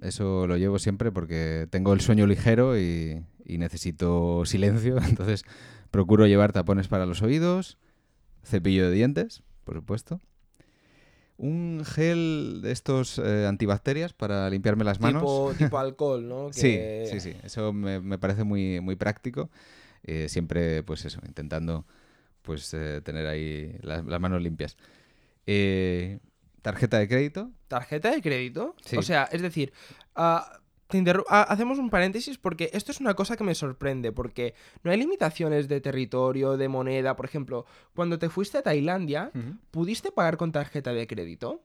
Eso 0.00 0.46
lo 0.46 0.56
llevo 0.56 0.78
siempre 0.78 1.10
porque 1.10 1.66
tengo 1.70 1.92
el 1.92 2.00
sueño 2.00 2.26
ligero 2.26 2.78
y, 2.78 3.24
y 3.44 3.58
necesito 3.58 4.44
silencio. 4.46 4.96
Entonces 5.08 5.44
procuro 5.90 6.26
llevar 6.26 6.52
tapones 6.52 6.88
para 6.88 7.06
los 7.06 7.22
oídos. 7.22 7.76
Cepillo 8.44 8.88
de 8.88 8.94
dientes, 8.94 9.42
por 9.64 9.74
supuesto. 9.74 10.20
Un 11.42 11.82
gel 11.86 12.60
de 12.62 12.70
estos 12.70 13.18
eh, 13.18 13.46
antibacterias 13.46 14.12
para 14.12 14.50
limpiarme 14.50 14.84
las 14.84 15.00
manos. 15.00 15.22
Tipo, 15.22 15.54
tipo 15.58 15.78
alcohol, 15.78 16.28
¿no? 16.28 16.52
Sí, 16.52 16.60
Que- 16.60 17.08
sí, 17.10 17.20
sí. 17.20 17.34
Eso 17.42 17.72
me, 17.72 17.98
me 18.00 18.18
parece 18.18 18.44
muy, 18.44 18.80
muy 18.80 18.96
práctico. 18.96 19.48
Eh, 20.02 20.28
siempre, 20.28 20.82
pues 20.82 21.04
eso, 21.06 21.20
intentando 21.26 21.86
pues 22.42 22.72
eh, 22.74 23.00
tener 23.02 23.26
ahí 23.26 23.74
las, 23.82 24.04
las 24.04 24.20
manos 24.20 24.42
limpias. 24.42 24.76
Tarjeta 26.62 26.98
de 26.98 27.08
crédito. 27.08 27.50
¿Tarjeta 27.68 28.10
de 28.10 28.20
crédito? 28.20 28.76
Sí. 28.84 28.96
O 28.96 29.02
sea, 29.02 29.24
es 29.32 29.40
decir, 29.40 29.72
ah, 30.14 30.60
te 30.90 31.04
ah, 31.28 31.42
hacemos 31.42 31.78
un 31.78 31.90
paréntesis 31.90 32.38
porque 32.38 32.70
esto 32.72 32.92
es 32.92 33.00
una 33.00 33.14
cosa 33.14 33.36
que 33.36 33.44
me 33.44 33.54
sorprende, 33.54 34.12
porque 34.12 34.54
no 34.82 34.90
hay 34.90 34.98
limitaciones 34.98 35.68
de 35.68 35.80
territorio, 35.80 36.56
de 36.56 36.68
moneda. 36.68 37.16
Por 37.16 37.26
ejemplo, 37.26 37.64
cuando 37.94 38.18
te 38.18 38.28
fuiste 38.28 38.58
a 38.58 38.62
Tailandia, 38.62 39.30
¿pudiste 39.70 40.12
pagar 40.12 40.36
con 40.36 40.52
tarjeta 40.52 40.92
de 40.92 41.06
crédito? 41.06 41.62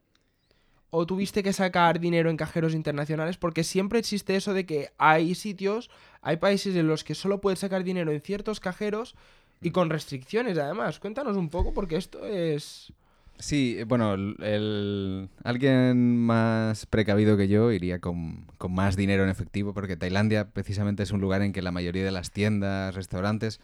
¿O 0.92 1.06
tuviste 1.06 1.44
que 1.44 1.52
sacar 1.52 2.00
dinero 2.00 2.30
en 2.30 2.38
cajeros 2.38 2.74
internacionales? 2.74 3.38
Porque 3.38 3.64
siempre 3.64 4.00
existe 4.00 4.36
eso 4.36 4.54
de 4.54 4.66
que 4.66 4.92
hay 4.98 5.36
sitios, 5.36 5.90
hay 6.22 6.38
países 6.38 6.76
en 6.76 6.88
los 6.88 7.04
que 7.04 7.16
solo 7.16 7.42
puedes 7.42 7.60
sacar 7.60 7.84
dinero 7.84 8.12
en 8.12 8.22
ciertos 8.22 8.60
cajeros 8.60 9.16
y 9.62 9.72
con 9.72 9.90
restricciones 9.90 10.58
además. 10.58 11.00
Cuéntanos 11.00 11.36
un 11.36 11.50
poco 11.50 11.74
porque 11.74 11.98
esto 11.98 12.26
es... 12.26 12.94
Sí, 13.38 13.84
bueno, 13.86 14.14
el- 14.14 15.30
alguien 15.44 16.18
más 16.18 16.86
precavido 16.86 17.36
que 17.36 17.50
yo 17.50 17.72
iría 17.74 18.00
con, 18.00 18.46
con 18.58 18.74
más 18.74 18.96
dinero 18.96 19.24
en 19.24 19.30
efectivo, 19.30 19.74
porque 19.74 19.98
Tailandia 19.98 20.50
precisamente 20.52 21.04
es 21.04 21.12
un 21.12 21.20
lugar 21.20 21.42
en 21.42 21.52
que 21.52 21.62
la 21.62 21.72
mayoría 21.72 22.06
de 22.06 22.12
las 22.12 22.32
tiendas, 22.32 22.96
restaurantes, 22.96 23.60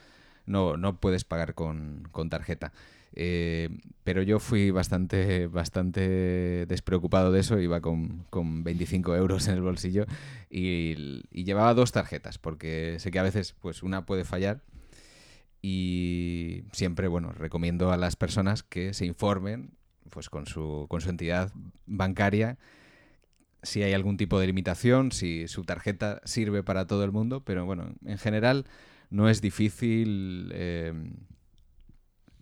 no, 0.46 0.75
no 0.75 1.00
puedes 1.00 1.24
pagar 1.24 1.54
con, 1.56 2.08
con 2.12 2.30
tarjeta. 2.30 2.74
Eh, 3.13 3.70
pero 4.04 4.22
yo 4.24 4.40
fui 4.40 4.72
bastante, 4.72 5.48
bastante 5.48 6.66
despreocupado 6.68 7.32
de 7.32 7.40
eso, 7.42 7.60
iba 7.60 7.80
con, 7.82 8.25
con 8.30 8.63
25 8.63 9.16
euros 9.16 9.48
en 9.48 9.54
el 9.56 9.62
bolsillo 9.62 10.06
y, 10.50 11.22
y 11.32 11.44
llevaba 11.46 11.74
dos 11.74 11.92
tarjetas, 11.92 12.38
porque 12.38 12.98
sé 13.00 13.12
que 13.12 13.20
a 13.20 13.24
veces 13.24 13.54
pues 13.62 13.84
una 13.84 14.06
puede 14.06 14.24
fallar 14.25 14.62
y 15.62 16.63
siempre, 16.72 17.08
bueno, 17.08 17.32
recomiendo 17.34 17.91
a 17.91 17.98
las 17.98 18.15
personas 18.15 18.63
que 18.63 18.94
se 18.94 19.06
informen 19.06 19.72
pues 20.10 20.30
con 20.30 20.46
su, 20.48 20.88
con 20.89 21.00
su 21.01 21.10
entidad 21.10 21.51
bancaria 21.86 22.58
si 23.63 23.84
hay 23.84 23.94
algún 23.94 24.18
tipo 24.18 24.39
de 24.39 24.48
limitación, 24.48 25.12
si 25.12 25.48
su 25.48 25.63
tarjeta 25.63 26.20
sirve 26.25 26.63
para 26.63 26.88
todo 26.88 27.03
el 27.03 27.12
mundo, 27.12 27.41
pero 27.44 27.63
bueno, 27.65 27.94
en 28.06 28.18
general 28.18 28.65
no 29.12 29.30
es 29.30 29.39
difícil 29.39 30.51
eh, 30.56 30.94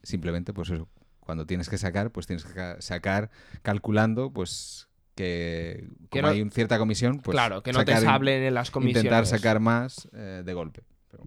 simplemente 0.03 0.53
pues 0.53 0.69
eso, 0.69 0.87
cuando 1.19 1.45
tienes 1.45 1.67
que 1.69 1.77
sacar, 1.77 2.11
pues 2.11 2.25
tienes 2.25 2.45
que 2.45 2.53
ca- 2.53 2.81
sacar 2.81 3.29
calculando, 3.61 4.31
pues 4.31 4.87
que 5.15 5.89
Que 6.09 6.19
como 6.21 6.21
no- 6.23 6.27
hay 6.29 6.41
una 6.41 6.51
cierta 6.51 6.77
comisión, 6.77 7.19
pues 7.19 7.35
claro, 7.35 7.61
que 7.63 7.73
no 7.73 7.83
te 7.83 7.97
sablen 7.97 8.41
en 8.43 8.53
las 8.53 8.71
comisiones. 8.71 9.03
intentar 9.03 9.25
sacar 9.25 9.59
más 9.59 10.07
eh, 10.13 10.41
de 10.45 10.53
golpe. 10.53 10.83
Pero- 11.11 11.25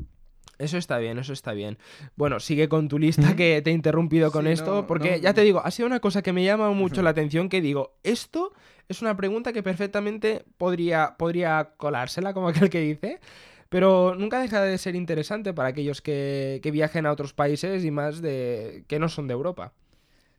Eso 0.62 0.78
está 0.78 0.98
bien, 0.98 1.18
eso 1.18 1.32
está 1.32 1.52
bien. 1.52 1.78
Bueno, 2.16 2.40
sigue 2.40 2.68
con 2.68 2.88
tu 2.88 2.98
lista 2.98 3.34
que 3.36 3.60
te 3.62 3.70
he 3.70 3.72
interrumpido 3.74 4.30
con 4.30 4.46
Sí, 4.46 4.52
esto, 4.52 4.82
no, 4.82 4.86
porque 4.86 5.16
no. 5.16 5.16
ya 5.18 5.34
te 5.34 5.42
digo, 5.42 5.60
ha 5.64 5.70
sido 5.70 5.86
una 5.86 6.00
cosa 6.00 6.22
que 6.22 6.32
me 6.32 6.44
llama 6.44 6.70
mucho 6.72 7.02
la 7.02 7.10
atención, 7.10 7.48
que 7.48 7.60
digo, 7.60 7.96
esto 8.02 8.52
es 8.88 9.02
una 9.02 9.16
pregunta 9.16 9.52
que 9.52 9.62
perfectamente 9.62 10.44
podría, 10.58 11.16
podría 11.18 11.72
colársela, 11.76 12.32
como 12.34 12.48
aquel 12.48 12.70
que 12.70 12.80
dice, 12.80 13.20
pero 13.68 14.14
nunca 14.16 14.40
deja 14.40 14.62
de 14.62 14.78
ser 14.78 14.94
interesante 14.96 15.52
para 15.54 15.70
aquellos 15.70 16.02
que, 16.02 16.60
que 16.62 16.70
viajen 16.70 17.06
a 17.06 17.12
otros 17.12 17.32
países 17.32 17.84
y 17.84 17.90
más 17.90 18.20
de 18.22 18.84
que 18.88 18.98
no 18.98 19.08
son 19.08 19.28
de 19.28 19.34
Europa. 19.34 19.72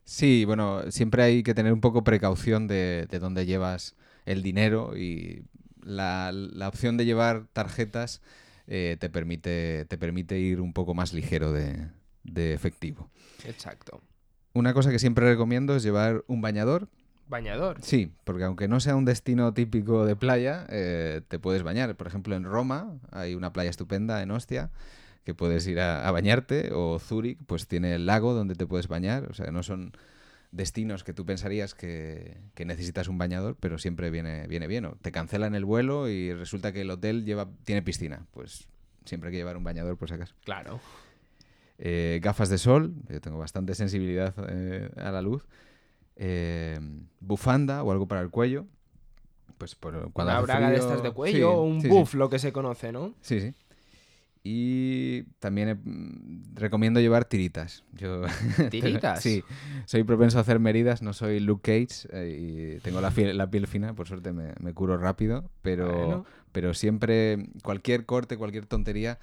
Sí, 0.05 0.43
bueno, 0.45 0.91
siempre 0.91 1.23
hay 1.23 1.43
que 1.43 1.53
tener 1.53 1.71
un 1.73 1.81
poco 1.81 2.03
precaución 2.03 2.67
de, 2.67 3.07
de 3.09 3.19
dónde 3.19 3.45
llevas 3.45 3.95
el 4.25 4.43
dinero 4.43 4.97
y 4.97 5.43
la, 5.81 6.31
la 6.33 6.67
opción 6.67 6.97
de 6.97 7.05
llevar 7.05 7.45
tarjetas 7.53 8.21
eh, 8.67 8.97
te, 8.99 9.09
permite, 9.09 9.85
te 9.85 9.97
permite 9.97 10.39
ir 10.39 10.61
un 10.61 10.73
poco 10.73 10.93
más 10.93 11.13
ligero 11.13 11.51
de, 11.51 11.89
de 12.23 12.53
efectivo. 12.53 13.09
Exacto. 13.45 14.01
Una 14.53 14.73
cosa 14.73 14.91
que 14.91 14.99
siempre 14.99 15.27
recomiendo 15.27 15.75
es 15.75 15.83
llevar 15.83 16.23
un 16.27 16.41
bañador. 16.41 16.89
Bañador. 17.27 17.77
Sí, 17.81 18.13
porque 18.23 18.43
aunque 18.43 18.67
no 18.67 18.79
sea 18.79 18.95
un 18.95 19.05
destino 19.05 19.53
típico 19.53 20.05
de 20.05 20.15
playa, 20.15 20.65
eh, 20.69 21.21
te 21.27 21.39
puedes 21.39 21.63
bañar. 21.63 21.95
Por 21.95 22.07
ejemplo, 22.07 22.35
en 22.35 22.43
Roma 22.43 22.99
hay 23.11 23.33
una 23.33 23.53
playa 23.53 23.69
estupenda 23.69 24.21
en 24.21 24.31
Ostia 24.31 24.71
que 25.23 25.33
puedes 25.33 25.65
ir 25.67 25.79
a, 25.79 26.07
a 26.07 26.11
bañarte, 26.11 26.71
o 26.73 26.99
Zúrich, 26.99 27.39
pues 27.47 27.67
tiene 27.67 27.95
el 27.95 28.05
lago 28.05 28.33
donde 28.33 28.55
te 28.55 28.67
puedes 28.67 28.87
bañar. 28.87 29.25
O 29.31 29.33
sea, 29.33 29.51
no 29.51 29.63
son 29.63 29.93
destinos 30.53 31.03
que 31.03 31.13
tú 31.13 31.25
pensarías 31.25 31.73
que, 31.73 32.37
que 32.53 32.63
necesitas 32.63 33.07
un 33.07 33.17
bañador, 33.17 33.57
pero 33.59 33.77
siempre 33.77 34.09
viene, 34.09 34.47
viene 34.47 34.67
bien. 34.67 34.85
O 34.85 34.95
te 35.01 35.11
cancelan 35.11 35.55
el 35.55 35.65
vuelo 35.65 36.07
y 36.07 36.31
resulta 36.33 36.71
que 36.71 36.81
el 36.81 36.91
hotel 36.91 37.25
lleva, 37.25 37.49
tiene 37.65 37.81
piscina. 37.81 38.25
Pues 38.31 38.67
siempre 39.03 39.27
hay 39.29 39.33
que 39.33 39.37
llevar 39.39 39.57
un 39.57 39.63
bañador 39.63 39.97
por 39.97 40.07
si 40.07 40.15
acaso. 40.15 40.35
Claro. 40.45 40.79
Eh, 41.79 42.19
gafas 42.23 42.49
de 42.49 42.57
sol, 42.59 42.93
yo 43.09 43.19
tengo 43.19 43.37
bastante 43.39 43.73
sensibilidad 43.75 44.33
eh, 44.47 44.89
a 44.95 45.11
la 45.11 45.21
luz. 45.21 45.45
Eh, 46.15 46.79
bufanda 47.19 47.83
o 47.83 47.91
algo 47.91 48.07
para 48.07 48.21
el 48.21 48.29
cuello. 48.29 48.65
Pues 49.57 49.75
por, 49.75 50.11
cuando 50.11 50.31
Una 50.33 50.37
hace 50.39 50.45
braga 50.45 50.69
de 50.69 50.77
estas 50.77 51.01
de 51.01 51.09
Sí, 51.09 51.15
cuello, 51.15 51.51
o 51.51 51.63
un 51.63 51.81
sí, 51.81 51.87
sí. 51.87 51.93
buff, 51.93 52.13
lo 52.15 52.29
que 52.29 52.37
se 52.37 52.51
conoce, 52.51 52.91
¿no? 52.91 53.13
Sí, 53.21 53.39
sí. 53.39 53.53
Y 54.45 55.23
también 55.39 55.69
eh, 55.69 55.75
mm, 55.75 56.55
recomiendo 56.55 56.99
llevar 56.99 57.23
tiritas. 57.25 57.83
Yo 57.93 58.23
¿Tiritas? 58.69 59.21
sí, 59.23 59.41
soy 59.85 60.03
propenso 60.03 60.37
a 60.37 60.41
hacer 60.41 60.59
heridas, 60.67 61.01
no 61.01 61.13
soy 61.13 61.39
Luke 61.39 61.61
Cage 61.71 62.07
eh, 62.11 62.75
y 62.77 62.79
tengo 62.81 62.99
la, 62.99 63.09
fiel- 63.11 63.33
la 63.33 63.49
piel 63.49 63.67
fina, 63.67 63.93
por 63.93 64.07
suerte 64.07 64.33
me, 64.33 64.53
me 64.59 64.73
curo 64.73 64.97
rápido, 64.97 65.49
pero, 65.61 65.87
Bueno. 65.87 66.25
pero 66.51 66.73
siempre, 66.73 67.47
cualquier 67.63 68.05
corte, 68.05 68.35
cualquier 68.37 68.65
tontería, 68.65 69.17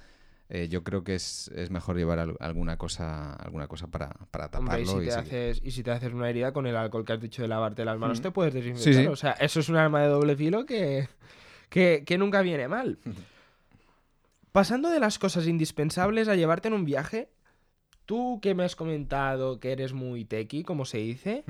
eh, 0.49 0.67
yo 0.69 0.83
creo 0.83 1.03
que 1.03 1.13
es, 1.15 1.49
es 1.55 1.69
mejor 1.69 1.97
llevar 1.97 2.17
al- 2.17 2.35
alguna 2.39 2.77
cosa, 2.77 3.33
alguna 3.35 3.67
cosa 3.67 3.87
para, 3.87 4.09
para 4.31 4.45
Hombre, 4.47 4.81
y 4.81 4.85
taparlo. 4.85 5.01
si, 5.01 5.03
y 5.03 5.05
te 5.05 5.13
haces, 5.13 5.61
y 5.63 5.71
si 5.71 5.83
te 5.83 5.91
haces 5.91 6.13
una 6.13 6.29
herida 6.31 6.51
con 6.51 6.65
el 6.65 6.75
alcohol 6.75 7.05
que 7.05 7.13
has 7.13 7.21
dicho 7.21 7.43
de 7.43 7.47
lavarte 7.47 7.85
las 7.85 7.99
manos, 7.99 8.19
Mm. 8.19 8.23
te 8.23 8.31
puedes 8.31 8.53
desinfectar. 8.55 8.93
Sí, 8.93 9.01
sí. 9.01 9.07
O 9.07 9.15
sea, 9.15 9.33
eso 9.33 9.59
es 9.59 9.69
un 9.69 9.75
arma 9.77 10.01
de 10.01 10.07
doble 10.07 10.35
filo 10.35 10.65
que, 10.65 11.07
que, 11.69 12.03
que 12.07 12.17
nunca 12.17 12.41
viene 12.41 12.67
mal. 12.67 12.97
Pasando 14.51 14.89
de 14.89 14.99
las 14.99 15.17
cosas 15.19 15.47
indispensables 15.47 16.27
a 16.27 16.35
llevarte 16.35 16.67
en 16.67 16.73
un 16.73 16.85
viaje, 16.85 17.29
tú 18.05 18.39
que 18.41 18.53
me 18.55 18.63
has 18.63 18.75
comentado 18.75 19.59
que 19.59 19.71
eres 19.71 19.93
muy 19.93 20.25
tequi, 20.25 20.63
como 20.63 20.85
se 20.85 20.97
dice. 20.99 21.43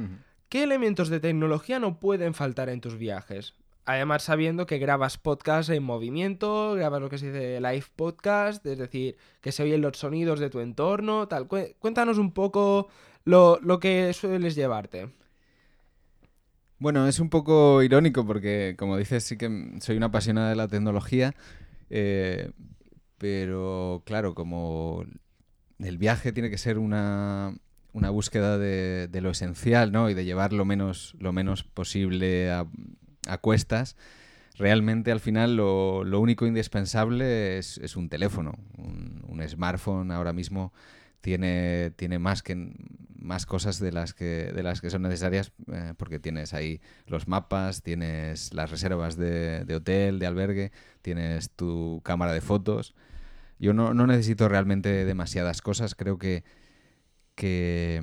¿qué 0.49 0.63
elementos 0.63 1.07
de 1.09 1.19
tecnología 1.21 1.79
no 1.79 1.99
pueden 1.99 2.33
faltar 2.33 2.67
en 2.69 2.81
tus 2.81 2.97
viajes? 2.97 3.55
Además, 3.85 4.21
sabiendo 4.23 4.65
que 4.67 4.77
grabas 4.77 5.17
podcast 5.17 5.69
en 5.69 5.81
movimiento, 5.81 6.73
grabas 6.75 7.01
lo 7.01 7.09
que 7.09 7.17
se 7.17 7.27
dice 7.31 7.59
live 7.61 7.85
podcast, 7.95 8.63
es 8.65 8.77
decir, 8.77 9.15
que 9.39 9.51
se 9.51 9.63
oyen 9.63 9.81
los 9.81 9.97
sonidos 9.97 10.39
de 10.39 10.49
tu 10.49 10.59
entorno, 10.59 11.27
tal. 11.27 11.47
Cué- 11.47 11.75
Cuéntanos 11.79 12.17
un 12.19 12.31
poco 12.33 12.89
lo, 13.23 13.59
lo 13.63 13.79
que 13.79 14.11
sueles 14.13 14.53
llevarte. 14.55 15.09
Bueno, 16.77 17.07
es 17.07 17.19
un 17.19 17.29
poco 17.29 17.81
irónico 17.81 18.25
porque, 18.25 18.75
como 18.77 18.97
dices, 18.97 19.23
sí 19.23 19.37
que 19.37 19.77
soy 19.79 19.97
una 19.97 20.07
apasionada 20.07 20.49
de 20.49 20.55
la 20.55 20.67
tecnología, 20.67 21.33
eh, 21.89 22.51
pero 23.21 24.01
claro, 24.03 24.33
como 24.33 25.05
el 25.77 25.99
viaje 25.99 26.31
tiene 26.31 26.49
que 26.49 26.57
ser 26.57 26.79
una, 26.79 27.53
una 27.93 28.09
búsqueda 28.09 28.57
de, 28.57 29.07
lo 29.21 29.29
esencial, 29.29 29.91
¿no? 29.91 30.09
Y 30.09 30.15
de 30.15 30.25
llevar 30.25 30.53
lo 30.53 30.65
menos, 30.65 31.15
lo 31.19 31.31
menos 31.31 31.63
posible 31.63 32.49
a, 32.49 32.65
a 33.27 33.37
cuestas, 33.37 33.95
realmente 34.57 35.11
al 35.11 35.19
final 35.19 35.55
lo, 35.55 36.03
lo 36.03 36.19
único 36.19 36.47
indispensable 36.47 37.59
es, 37.59 37.77
es 37.77 37.95
un 37.95 38.09
teléfono. 38.09 38.57
Un, 38.79 39.23
un 39.27 39.47
smartphone 39.47 40.09
ahora 40.09 40.33
mismo 40.33 40.73
tiene, 41.21 41.91
tiene 41.95 42.17
más 42.17 42.41
que 42.41 42.73
más 43.19 43.45
cosas 43.45 43.79
de 43.79 43.91
las 43.91 44.15
que 44.15 44.51
de 44.51 44.63
las 44.63 44.81
que 44.81 44.89
son 44.89 45.03
necesarias 45.03 45.51
eh, 45.71 45.93
porque 45.95 46.17
tienes 46.17 46.55
ahí 46.55 46.81
los 47.05 47.27
mapas, 47.27 47.83
tienes 47.83 48.51
las 48.51 48.71
reservas 48.71 49.15
de, 49.15 49.63
de 49.63 49.75
hotel, 49.75 50.17
de 50.17 50.25
albergue, 50.25 50.71
tienes 51.03 51.51
tu 51.51 52.01
cámara 52.03 52.33
de 52.33 52.41
fotos. 52.41 52.95
Yo 53.61 53.73
no, 53.73 53.93
necesito 53.93 54.49
realmente 54.49 55.05
demasiadas 55.05 55.61
cosas, 55.61 55.93
creo 55.93 56.17
que, 56.17 56.43
que, 57.35 58.01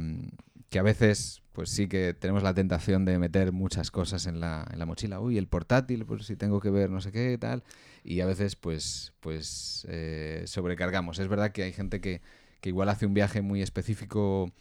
a 0.79 0.83
veces 0.83 1.43
pues 1.53 1.71
sí 1.71 1.89
que 1.89 2.15
tenemos 2.15 2.45
la 2.45 2.55
tentación 2.55 3.05
de 3.05 3.19
meter 3.19 3.51
muchas 3.51 3.91
cosas 3.91 4.27
en 4.27 4.39
la, 4.39 4.69
en 4.73 4.79
la 4.79 4.87
mochila. 4.87 5.19
Uy, 5.19 5.37
el 5.37 5.49
portátil, 5.49 6.07
pues 6.07 6.27
si 6.27 6.37
tengo 6.37 6.61
que 6.61 6.71
ver 6.71 6.91
no 6.91 7.01
sé 7.01 7.11
qué, 7.11 7.37
tal. 7.39 7.65
Y 8.05 8.21
a 8.21 8.27
veces 8.27 8.55
pues, 8.55 9.15
pues 9.19 9.85
eh, 9.91 10.45
sobrecargamos. 10.47 11.19
Es 11.19 11.27
verdad 11.27 11.51
que 11.51 11.65
hay 11.65 11.73
gente 11.73 12.01
que, 12.01 12.23
que 12.61 12.69
igual 12.69 12.89
hace 12.89 13.07
un 13.07 13.15
viaje 13.15 13.43
muy 13.43 13.61
específico 13.61 14.53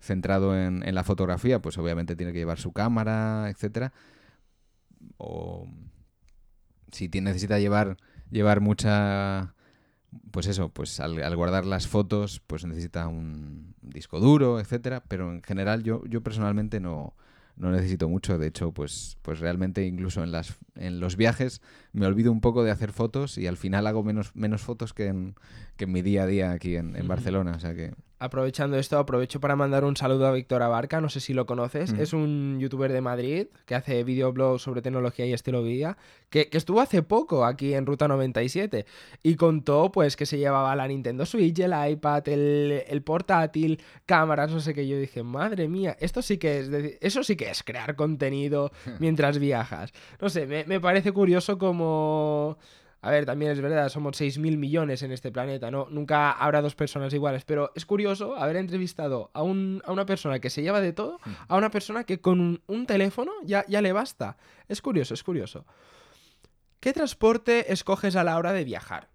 centrado 0.00 0.58
en, 0.58 0.82
en 0.84 0.96
la 0.96 1.04
fotografía, 1.04 1.62
pues 1.62 1.78
obviamente 1.78 2.16
tiene 2.16 2.32
que 2.32 2.40
llevar 2.40 2.58
su 2.58 2.72
cámara, 2.72 3.48
etcétera. 3.48 3.92
O 5.18 5.68
si 6.90 7.06
necesita 7.06 7.60
llevar, 7.60 7.96
llevar 8.28 8.60
mucha 8.60 9.54
pues 10.30 10.46
eso, 10.46 10.68
pues 10.70 11.00
al, 11.00 11.22
al 11.22 11.36
guardar 11.36 11.64
las 11.64 11.86
fotos, 11.86 12.40
pues 12.46 12.64
necesita 12.64 13.08
un 13.08 13.74
disco 13.82 14.20
duro, 14.20 14.60
etcétera, 14.60 15.02
pero 15.06 15.32
en 15.32 15.42
general 15.42 15.82
yo, 15.82 16.04
yo 16.06 16.22
personalmente 16.22 16.80
no, 16.80 17.14
no 17.56 17.70
necesito 17.70 18.08
mucho. 18.08 18.38
De 18.38 18.46
hecho, 18.46 18.72
pues, 18.72 19.18
pues 19.22 19.40
realmente 19.40 19.86
incluso 19.86 20.22
en 20.22 20.32
las 20.32 20.58
en 20.74 21.00
los 21.00 21.16
viajes 21.16 21.60
me 21.92 22.06
olvido 22.06 22.32
un 22.32 22.40
poco 22.40 22.64
de 22.64 22.70
hacer 22.70 22.92
fotos 22.92 23.38
y 23.38 23.46
al 23.46 23.56
final 23.56 23.86
hago 23.86 24.02
menos, 24.02 24.34
menos 24.34 24.62
fotos 24.62 24.94
que 24.94 25.06
en, 25.06 25.34
que 25.76 25.84
en 25.84 25.92
mi 25.92 26.02
día 26.02 26.24
a 26.24 26.26
día 26.26 26.52
aquí 26.52 26.76
en, 26.76 26.96
en. 26.96 27.08
Barcelona. 27.08 27.52
O 27.56 27.60
sea 27.60 27.74
que 27.74 27.94
Aprovechando 28.24 28.76
esto, 28.78 28.98
aprovecho 28.98 29.40
para 29.40 29.56
mandar 29.56 29.84
un 29.84 29.96
saludo 29.96 30.26
a 30.28 30.32
Víctor 30.32 30.62
Abarca, 30.62 31.00
no 31.00 31.08
sé 31.08 31.18
si 31.18 31.34
lo 31.34 31.44
conoces, 31.44 31.92
Ujú. 31.92 32.02
es 32.02 32.12
un 32.12 32.58
youtuber 32.60 32.92
de 32.92 33.00
Madrid 33.00 33.46
que 33.66 33.74
hace 33.74 34.04
videoblogs 34.04 34.62
sobre 34.62 34.80
tecnología 34.80 35.26
y 35.26 35.32
estilo 35.32 35.62
vida, 35.64 35.96
que, 36.30 36.48
que 36.48 36.56
estuvo 36.56 36.80
hace 36.80 37.02
poco 37.02 37.44
aquí 37.44 37.74
en 37.74 37.84
Ruta 37.84 38.06
97 38.06 38.86
y 39.24 39.34
contó 39.34 39.90
pues 39.90 40.14
que 40.14 40.24
se 40.24 40.38
llevaba 40.38 40.76
la 40.76 40.86
Nintendo 40.86 41.26
Switch, 41.26 41.58
el 41.58 41.72
iPad, 41.90 42.28
el, 42.28 42.84
el 42.86 43.02
portátil, 43.02 43.80
cámaras, 44.06 44.52
no 44.52 44.60
sé 44.60 44.72
qué, 44.72 44.86
yo 44.86 44.96
dije, 44.98 45.24
madre 45.24 45.66
mía, 45.68 45.96
esto 45.98 46.22
sí 46.22 46.38
que 46.38 46.60
es, 46.60 46.70
de- 46.70 46.98
eso 47.00 47.24
sí 47.24 47.34
que 47.34 47.50
es 47.50 47.64
crear 47.64 47.96
contenido 47.96 48.70
mientras 49.00 49.40
viajas. 49.40 49.92
No 50.20 50.28
sé, 50.28 50.46
me, 50.46 50.64
me 50.64 50.78
parece 50.78 51.10
curioso 51.10 51.58
como... 51.58 52.56
A 53.04 53.10
ver, 53.10 53.26
también 53.26 53.50
es 53.50 53.60
verdad, 53.60 53.88
somos 53.88 54.16
6.000 54.16 54.56
millones 54.56 55.02
en 55.02 55.10
este 55.10 55.32
planeta, 55.32 55.72
¿no? 55.72 55.88
Nunca 55.90 56.30
habrá 56.30 56.62
dos 56.62 56.76
personas 56.76 57.12
iguales, 57.12 57.44
pero 57.44 57.72
es 57.74 57.84
curioso 57.84 58.36
haber 58.36 58.54
entrevistado 58.56 59.32
a, 59.34 59.42
un- 59.42 59.82
a 59.84 59.90
una 59.92 60.06
persona 60.06 60.38
que 60.38 60.50
se 60.50 60.62
lleva 60.62 60.80
de 60.80 60.92
todo, 60.92 61.18
a 61.48 61.56
una 61.56 61.70
persona 61.70 62.04
que 62.04 62.20
con 62.20 62.40
un, 62.40 62.62
un 62.68 62.86
teléfono 62.86 63.32
ya, 63.44 63.64
ya 63.68 63.82
le 63.82 63.92
basta. 63.92 64.36
Es 64.68 64.80
curioso, 64.80 65.14
es 65.14 65.24
curioso. 65.24 65.66
¿Qué 66.78 66.92
transporte 66.92 67.72
escoges 67.72 68.14
a 68.14 68.22
la 68.24 68.38
hora 68.38 68.52
de 68.52 68.64
viajar? 68.64 69.08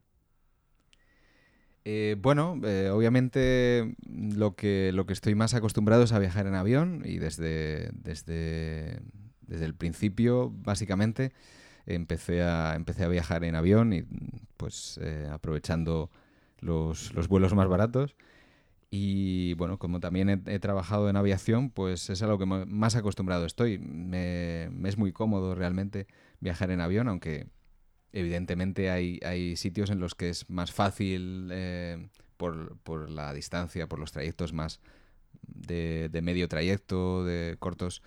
Eh, 1.86 2.18
bueno, 2.20 2.60
eh, 2.66 2.90
obviamente 2.92 3.96
lo 4.10 4.56
que, 4.56 4.92
lo 4.94 5.06
que 5.06 5.14
estoy 5.14 5.36
más 5.36 5.54
acostumbrado 5.54 6.04
es 6.04 6.12
a 6.12 6.20
viajar 6.20 6.46
en 6.46 6.56
avión 6.56 7.04
y 7.06 7.20
desde, 7.20 7.90
desde, 7.94 9.00
desde 9.42 9.64
el 9.66 9.74
principio, 9.76 10.52
básicamente, 10.54 11.32
empecé 11.88 12.44
a, 12.44 12.76
empecé 12.76 13.04
a 13.04 13.08
viajar 13.08 13.44
en 13.44 13.56
avión 13.56 13.94
y 13.94 14.04
pues 14.58 15.00
eh, 15.02 15.28
aprovechando 15.32 16.12
los, 16.60 17.14
los 17.14 17.28
vuelos 17.28 17.54
más 17.56 17.68
baratos. 17.68 18.16
Y 18.90 19.54
bueno, 19.56 19.80
como 19.80 20.00
también 20.00 20.30
he, 20.30 20.42
he 20.46 20.60
trabajado 20.60 21.10
en 21.10 21.18
aviación, 21.18 21.72
pues 21.72 22.10
es 22.10 22.22
a 22.22 22.28
lo 22.28 22.38
que 22.38 22.46
más 22.46 22.96
acostumbrado 22.96 23.46
estoy. 23.46 23.80
Me, 23.80 24.70
me 24.72 24.88
es 24.90 24.98
muy 24.98 25.12
cómodo 25.12 25.56
realmente 25.56 26.08
viajar 26.40 26.72
en 26.72 26.80
avión, 26.80 27.08
aunque 27.10 27.48
evidentemente 28.14 28.90
hay, 28.90 29.20
hay 29.26 29.58
sitios 29.58 29.90
en 29.90 30.00
los 30.00 30.16
que 30.16 30.30
es 30.30 30.50
más 30.50 30.72
fácil 30.72 31.50
eh, 31.52 32.08
por, 32.38 32.78
por 32.80 33.10
la 33.10 33.34
distancia, 33.34 33.88
por 33.88 34.00
los 34.00 34.12
trayectos 34.12 34.54
más, 34.54 34.80
de, 35.42 36.10
de 36.10 36.22
medio 36.22 36.48
trayecto, 36.48 37.26
de 37.26 37.58
cortos, 37.60 38.02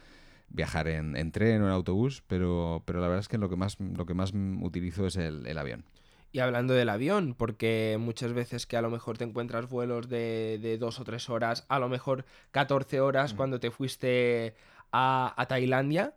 viajar 0.50 0.88
en, 0.88 1.16
en 1.16 1.32
tren 1.32 1.62
o 1.62 1.66
en 1.66 1.72
autobús, 1.72 2.22
pero, 2.26 2.82
pero 2.84 3.00
la 3.00 3.06
verdad 3.06 3.20
es 3.20 3.28
que 3.28 3.38
lo 3.38 3.48
que 3.48 3.56
más, 3.56 3.78
lo 3.80 4.04
que 4.04 4.14
más 4.14 4.32
utilizo 4.60 5.06
es 5.06 5.16
el, 5.16 5.46
el 5.46 5.58
avión. 5.58 5.84
Y 6.32 6.38
hablando 6.38 6.74
del 6.74 6.88
avión, 6.88 7.34
porque 7.34 7.96
muchas 7.98 8.32
veces 8.32 8.66
que 8.66 8.76
a 8.76 8.82
lo 8.82 8.90
mejor 8.90 9.18
te 9.18 9.24
encuentras 9.24 9.68
vuelos 9.68 10.08
de, 10.08 10.58
de 10.62 10.78
dos 10.78 11.00
o 11.00 11.04
tres 11.04 11.28
horas, 11.28 11.64
a 11.68 11.78
lo 11.80 11.88
mejor 11.88 12.24
14 12.52 13.00
horas 13.00 13.34
cuando 13.34 13.58
te 13.58 13.72
fuiste 13.72 14.54
a, 14.92 15.34
a 15.36 15.46
Tailandia, 15.46 16.14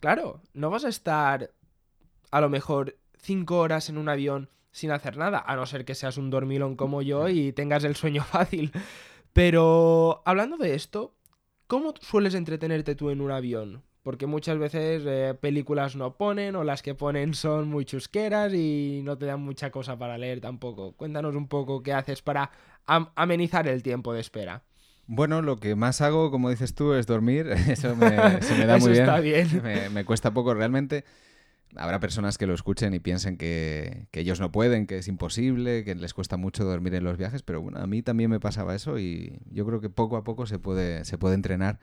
claro, 0.00 0.40
no 0.54 0.70
vas 0.70 0.84
a 0.84 0.88
estar 0.88 1.52
a 2.32 2.40
lo 2.40 2.48
mejor 2.48 2.96
cinco 3.16 3.58
horas 3.58 3.88
en 3.88 3.96
un 3.96 4.08
avión 4.08 4.50
sin 4.72 4.90
hacer 4.90 5.16
nada, 5.16 5.44
a 5.46 5.54
no 5.54 5.66
ser 5.66 5.84
que 5.84 5.94
seas 5.94 6.16
un 6.18 6.30
dormilón 6.30 6.74
como 6.74 7.00
yo 7.00 7.28
y 7.28 7.52
tengas 7.52 7.84
el 7.84 7.94
sueño 7.94 8.24
fácil. 8.30 8.72
Pero 9.32 10.20
hablando 10.24 10.56
de 10.56 10.74
esto, 10.74 11.13
¿cómo 11.66 11.94
sueles 12.00 12.34
entretenerte 12.34 12.94
tú 12.94 13.10
en 13.10 13.20
un 13.20 13.30
avión? 13.30 13.82
Porque 14.02 14.26
muchas 14.26 14.58
veces 14.58 15.02
eh, 15.06 15.34
películas 15.40 15.96
no 15.96 16.16
ponen 16.16 16.56
o 16.56 16.64
las 16.64 16.82
que 16.82 16.94
ponen 16.94 17.32
son 17.34 17.68
muy 17.68 17.84
chusqueras 17.86 18.52
y 18.52 19.00
no 19.02 19.16
te 19.16 19.24
dan 19.26 19.40
mucha 19.40 19.70
cosa 19.70 19.98
para 19.98 20.18
leer 20.18 20.40
tampoco. 20.40 20.92
Cuéntanos 20.92 21.34
un 21.34 21.48
poco 21.48 21.82
qué 21.82 21.94
haces 21.94 22.20
para 22.20 22.50
am- 22.86 23.08
amenizar 23.16 23.66
el 23.66 23.82
tiempo 23.82 24.12
de 24.12 24.20
espera. 24.20 24.62
Bueno, 25.06 25.42
lo 25.42 25.56
que 25.58 25.74
más 25.74 26.00
hago, 26.00 26.30
como 26.30 26.50
dices 26.50 26.74
tú, 26.74 26.94
es 26.94 27.06
dormir. 27.06 27.48
Eso 27.68 27.94
me, 27.96 28.42
se 28.42 28.54
me 28.54 28.66
da 28.66 28.74
Eso 28.76 28.84
muy 28.86 28.92
bien. 28.92 29.02
está 29.04 29.20
bien. 29.20 29.62
Me, 29.62 29.88
me 29.90 30.04
cuesta 30.04 30.32
poco 30.32 30.54
realmente. 30.54 31.04
Habrá 31.76 32.00
personas 32.00 32.38
que 32.38 32.46
lo 32.46 32.54
escuchen 32.54 32.94
y 32.94 33.00
piensen 33.00 33.36
que, 33.36 34.06
que 34.10 34.20
ellos 34.20 34.40
no 34.40 34.52
pueden, 34.52 34.86
que 34.86 34.98
es 34.98 35.08
imposible, 35.08 35.84
que 35.84 35.94
les 35.94 36.14
cuesta 36.14 36.36
mucho 36.36 36.64
dormir 36.64 36.94
en 36.94 37.04
los 37.04 37.16
viajes, 37.18 37.42
pero 37.42 37.60
bueno, 37.60 37.78
a 37.78 37.86
mí 37.86 38.02
también 38.02 38.30
me 38.30 38.40
pasaba 38.40 38.74
eso 38.74 38.98
y 38.98 39.38
yo 39.50 39.66
creo 39.66 39.80
que 39.80 39.90
poco 39.90 40.16
a 40.16 40.24
poco 40.24 40.46
se 40.46 40.58
puede, 40.58 41.04
se 41.04 41.18
puede 41.18 41.34
entrenar 41.34 41.80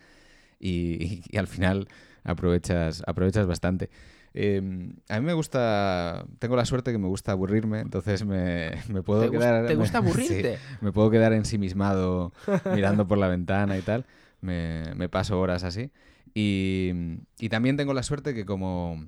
y, 0.60 1.23
y 1.30 1.38
al 1.38 1.47
final 1.47 1.88
aprovechas, 2.23 3.04
aprovechas 3.06 3.47
bastante. 3.47 3.89
Eh, 4.34 4.62
a 5.10 5.19
mí 5.19 5.25
me 5.25 5.34
gusta, 5.34 6.25
tengo 6.39 6.56
la 6.56 6.63
suerte 6.65 6.93
que 6.93 6.97
me 6.97 7.08
gusta 7.08 7.34
aburrirme, 7.34 7.80
entonces 7.82 8.25
me, 8.25 8.71
me 8.88 9.04
puedo 9.04 9.23
¿Te, 9.23 9.32
quedar... 9.32 9.67
te 9.67 9.75
gusta 9.75 9.99
sí, 10.01 10.08
aburrirte? 10.08 10.58
me 10.80 10.93
puedo 10.93 11.10
quedar 11.12 11.34
ensimismado 11.34 12.32
mirando 12.73 13.08
por 13.08 13.17
la 13.17 13.27
ventana 13.27 13.77
y 13.77 13.82
tal. 13.82 14.06
Me, 14.39 14.84
me 14.95 15.10
paso 15.10 15.39
horas 15.39 15.63
así. 15.63 15.91
Y, 16.34 16.91
y 17.39 17.49
también 17.49 17.75
tengo 17.75 17.93
la 17.93 18.04
suerte 18.04 18.34
que 18.34 18.45
como, 18.45 19.06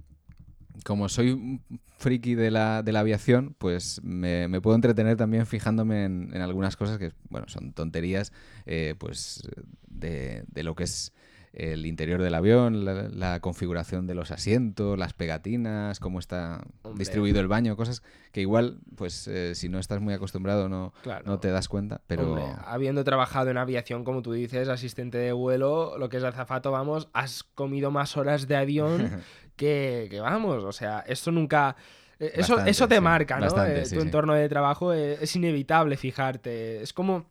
como 0.86 1.10
soy 1.10 1.32
un 1.32 1.62
friki 1.98 2.36
de 2.36 2.52
la, 2.52 2.84
de 2.84 2.92
la 2.92 3.00
aviación, 3.02 3.56
pues 3.58 4.02
me, 4.04 4.48
me 4.48 4.60
puedo 4.62 4.76
entretener 4.76 5.16
también 5.18 5.46
fijándome 5.46 6.04
en, 6.06 6.32
en 6.34 6.42
algunas 6.42 6.76
cosas 6.76 6.98
que, 6.98 7.12
bueno, 7.30 7.48
son 7.48 7.74
tonterías, 7.74 8.34
eh, 8.66 8.96
pues 8.98 9.48
de, 9.88 10.44
de 10.48 10.64
lo 10.64 10.76
que 10.76 10.84
es 10.84 11.14
el 11.54 11.86
interior 11.86 12.20
del 12.20 12.34
avión, 12.34 12.84
la, 12.84 13.10
la 13.10 13.40
configuración 13.40 14.08
de 14.08 14.16
los 14.16 14.32
asientos, 14.32 14.98
las 14.98 15.14
pegatinas, 15.14 16.00
cómo 16.00 16.18
está 16.18 16.64
Hombre. 16.82 16.98
distribuido 16.98 17.40
el 17.42 17.48
baño, 17.48 17.76
cosas 17.78 18.02
que 18.32 18.42
igual, 18.42 18.80
pues 18.96 19.28
eh, 19.28 19.54
si 19.54 19.70
no 19.70 19.78
estás 19.78 20.02
muy 20.02 20.16
acostumbrado 20.16 20.68
no, 20.68 20.94
Claro. 21.04 21.26
no 21.28 21.40
te 21.40 21.50
das 21.52 21.68
cuenta, 21.70 22.02
pero... 22.08 22.30
Hombre, 22.34 22.46
habiendo 22.66 23.04
trabajado 23.04 23.52
en 23.52 23.58
aviación, 23.58 24.04
como 24.04 24.24
tú 24.24 24.32
dices, 24.34 24.68
asistente 24.68 25.20
de 25.20 25.32
vuelo, 25.32 25.96
lo 26.00 26.10
que 26.10 26.18
es 26.18 26.24
azafato, 26.24 26.72
vamos, 26.72 27.08
has 27.14 27.44
comido 27.44 27.92
más 27.92 28.18
horas 28.18 28.48
de 28.48 28.56
avión 28.56 29.12
que, 29.56 30.08
que 30.10 30.20
vamos, 30.20 30.64
o 30.64 30.72
sea, 30.72 31.04
eso 31.08 31.32
nunca... 31.32 31.76
eh, 32.20 32.32
Eso, 32.36 32.54
Bastante, 32.54 32.72
eso 32.72 32.88
te 32.88 32.96
sí, 32.96 33.02
marca, 33.02 33.36
¿no? 33.40 33.46
bastante, 33.46 33.82
Eh, 33.82 33.86
sí, 33.86 33.96
tu 33.96 34.02
sí. 34.02 34.08
entorno 34.08 34.34
de 34.34 34.50
trabajo 34.50 34.94
eh, 34.94 35.18
es 35.22 35.36
inevitable 35.36 35.98
fijarte. 35.98 36.82
Es 36.82 36.94
como, 36.94 37.26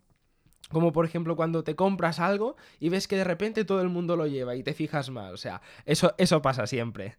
como, 0.70 0.92
por 0.92 1.04
ejemplo, 1.04 1.36
cuando 1.36 1.64
te 1.64 1.74
compras 1.76 2.20
algo 2.20 2.56
y 2.80 2.88
ves 2.88 3.08
que 3.08 3.16
de 3.16 3.24
repente 3.24 3.64
todo 3.64 3.80
el 3.82 3.88
mundo 3.88 4.16
lo 4.16 4.26
lleva 4.26 4.54
y 4.56 4.62
te 4.62 4.74
fijas 4.74 5.10
más. 5.10 5.32
O 5.32 5.36
sea, 5.36 5.60
eso, 5.86 6.14
eso 6.18 6.42
pasa 6.42 6.66
siempre. 6.66 7.16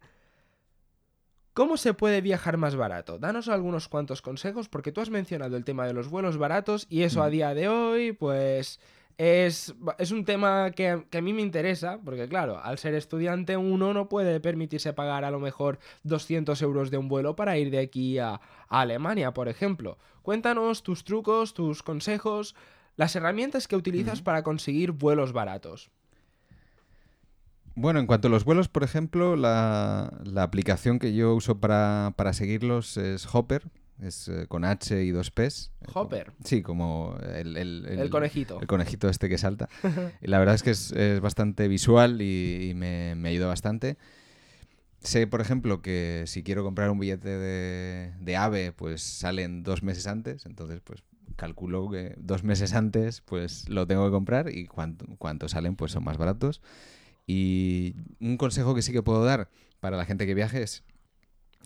¿Cómo 1.52 1.76
se 1.76 1.94
puede 1.94 2.20
viajar 2.20 2.56
más 2.56 2.74
barato? 2.74 3.18
Danos 3.20 3.48
algunos 3.48 3.88
cuantos 3.88 4.22
consejos, 4.22 4.68
porque 4.68 4.90
tú 4.90 5.00
has 5.00 5.10
mencionado 5.10 5.56
el 5.56 5.64
tema 5.64 5.86
de 5.86 5.92
los 5.92 6.08
vuelos 6.08 6.36
baratos 6.36 6.86
y 6.90 7.02
eso 7.02 7.22
a 7.22 7.28
Mm. 7.28 7.30
día 7.30 7.54
de 7.54 7.68
hoy, 7.68 8.12
pues 8.12 8.80
es, 9.18 9.74
es 9.98 10.10
un 10.10 10.24
tema 10.24 10.70
que, 10.72 11.04
que 11.10 11.18
a 11.18 11.22
mí 11.22 11.32
me 11.32 11.42
interesa, 11.42 11.98
porque 12.04 12.28
claro, 12.28 12.60
al 12.62 12.78
ser 12.78 12.94
estudiante 12.94 13.56
uno 13.56 13.94
no 13.94 14.08
puede 14.08 14.40
permitirse 14.40 14.92
pagar 14.92 15.24
a 15.24 15.30
lo 15.30 15.38
mejor 15.40 15.78
200 16.02 16.60
euros 16.62 16.90
de 16.90 16.98
un 16.98 17.08
vuelo 17.08 17.36
para 17.36 17.56
ir 17.58 17.70
de 17.70 17.78
aquí 17.80 18.18
a, 18.18 18.34
a 18.34 18.80
Alemania, 18.80 19.32
por 19.32 19.48
ejemplo. 19.48 19.98
Cuéntanos 20.22 20.82
tus 20.82 21.04
trucos, 21.04 21.54
tus 21.54 21.82
consejos, 21.82 22.56
las 22.96 23.14
herramientas 23.14 23.68
que 23.68 23.76
utilizas 23.76 24.22
para 24.22 24.42
conseguir 24.42 24.92
vuelos 24.92 25.32
baratos. 25.32 25.90
Bueno, 27.76 27.98
en 27.98 28.06
cuanto 28.06 28.28
a 28.28 28.30
los 28.30 28.44
vuelos, 28.44 28.68
por 28.68 28.84
ejemplo, 28.84 29.34
la, 29.34 30.12
la 30.24 30.44
aplicación 30.44 31.00
que 31.00 31.12
yo 31.12 31.34
uso 31.34 31.58
para, 31.58 32.12
para 32.16 32.32
seguirlos 32.32 32.96
es 32.96 33.26
Hopper, 33.32 33.64
es 34.00 34.28
eh, 34.28 34.46
con 34.48 34.64
H 34.64 35.02
y 35.04 35.10
dos 35.10 35.30
P's. 35.30 35.70
eh, 35.82 35.86
Hopper. 35.94 36.32
sí, 36.44 36.62
como 36.62 37.16
el, 37.34 37.56
el- 37.56 37.86
El 37.86 38.10
conejito. 38.10 38.60
El 38.60 38.66
conejito 38.66 39.08
este 39.08 39.28
que 39.28 39.38
salta. 39.38 39.68
Y 40.22 40.26
la 40.28 40.38
verdad 40.38 40.54
es 40.54 40.62
que 40.62 40.70
es, 40.70 40.92
es 40.92 41.20
bastante 41.20 41.68
visual 41.68 42.20
y, 42.22 42.70
y 42.70 42.74
me, 42.74 43.14
me 43.16 43.28
ayuda 43.30 43.46
bastante. 43.46 43.96
Sé, 45.00 45.26
por 45.26 45.40
ejemplo, 45.42 45.82
que 45.82 46.24
si 46.26 46.42
quiero 46.42 46.64
comprar 46.64 46.90
un 46.90 46.98
billete 46.98 47.28
de, 47.28 48.12
de 48.20 48.36
AVE, 48.36 48.72
pues 48.72 49.02
salen 49.02 49.62
dos 49.62 49.82
meses 49.82 50.06
antes. 50.06 50.46
Entonces, 50.46 50.80
pues 50.82 51.02
calculo 51.36 51.90
que 51.90 52.14
dos 52.16 52.42
meses 52.42 52.72
antes, 52.74 53.20
pues 53.20 53.68
lo 53.68 53.86
tengo 53.86 54.06
que 54.06 54.12
comprar 54.12 54.48
y 54.50 54.66
cuanto, 54.66 55.04
cuanto 55.18 55.48
salen, 55.48 55.76
pues 55.76 55.92
son 55.92 56.04
más 56.04 56.16
baratos. 56.16 56.62
Y 57.26 57.96
un 58.20 58.36
consejo 58.38 58.74
que 58.74 58.80
sí 58.82 58.92
que 58.92 59.02
puedo 59.02 59.24
dar 59.24 59.50
para 59.80 59.96
la 59.98 60.06
gente 60.06 60.26
que 60.26 60.34
viaje 60.34 60.62
es 60.62 60.84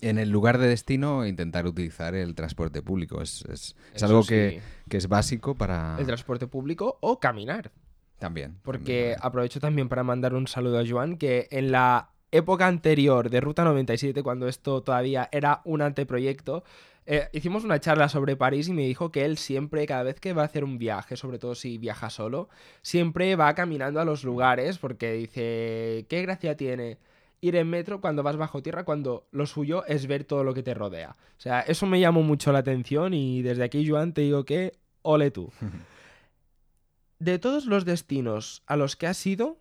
en 0.01 0.17
el 0.17 0.29
lugar 0.29 0.57
de 0.57 0.67
destino 0.67 1.25
intentar 1.25 1.65
utilizar 1.67 2.15
el 2.15 2.35
transporte 2.35 2.81
público. 2.81 3.21
Es, 3.21 3.43
es- 3.45 3.75
es 3.93 4.03
algo 4.03 4.23
sí. 4.23 4.29
que, 4.29 4.61
que 4.89 4.97
es 4.97 5.07
básico 5.07 5.55
para... 5.55 5.97
El 5.99 6.05
transporte 6.05 6.47
público 6.47 6.97
o 7.01 7.19
caminar. 7.19 7.71
También. 8.17 8.57
Porque 8.63 9.11
también, 9.13 9.17
aprovecho 9.21 9.59
también 9.59 9.87
para 9.89 10.03
mandar 10.03 10.33
un 10.33 10.47
saludo 10.47 10.79
a 10.79 10.83
Joan, 10.87 11.17
que 11.17 11.47
en 11.51 11.71
la 11.71 12.09
época 12.31 12.67
anterior 12.67 13.29
de 13.29 13.41
Ruta 13.41 13.63
97, 13.63 14.21
cuando 14.23 14.47
esto 14.47 14.83
todavía 14.83 15.29
era 15.31 15.61
un 15.63 15.81
anteproyecto, 15.81 16.63
eh, 17.05 17.27
hicimos 17.33 17.63
una 17.63 17.79
charla 17.79 18.07
sobre 18.07 18.35
París 18.35 18.67
y 18.67 18.73
me 18.73 18.83
dijo 18.83 19.11
que 19.11 19.25
él 19.25 19.37
siempre, 19.37 19.87
cada 19.87 20.03
vez 20.03 20.19
que 20.19 20.33
va 20.33 20.43
a 20.43 20.45
hacer 20.45 20.63
un 20.63 20.77
viaje, 20.77 21.15
sobre 21.17 21.39
todo 21.39 21.55
si 21.55 21.77
viaja 21.79 22.09
solo, 22.11 22.49
siempre 22.83 23.35
va 23.35 23.55
caminando 23.55 23.99
a 23.99 24.05
los 24.05 24.23
lugares 24.23 24.77
porque 24.77 25.13
dice, 25.13 26.05
¿qué 26.07 26.21
gracia 26.21 26.55
tiene? 26.55 26.97
Ir 27.41 27.55
en 27.55 27.69
metro 27.69 28.01
cuando 28.01 28.23
vas 28.23 28.37
bajo 28.37 28.61
tierra, 28.61 28.83
cuando 28.83 29.27
lo 29.31 29.45
suyo 29.45 29.85
es 29.85 30.07
ver 30.07 30.25
todo 30.25 30.43
lo 30.43 30.53
que 30.53 30.63
te 30.63 30.73
rodea. 30.73 31.15
O 31.37 31.41
sea, 31.41 31.61
eso 31.61 31.85
me 31.85 31.99
llamó 31.99 32.21
mucho 32.21 32.51
la 32.51 32.59
atención 32.59 33.13
y 33.13 33.41
desde 33.41 33.63
aquí, 33.63 33.87
Joan, 33.87 34.13
te 34.13 34.21
digo 34.21 34.45
que 34.45 34.73
ole 35.01 35.31
tú. 35.31 35.51
De 37.19 37.37
todos 37.37 37.65
los 37.65 37.83
destinos 37.83 38.63
a 38.65 38.77
los 38.77 38.95
que 38.95 39.07
has 39.07 39.25
ido, 39.25 39.57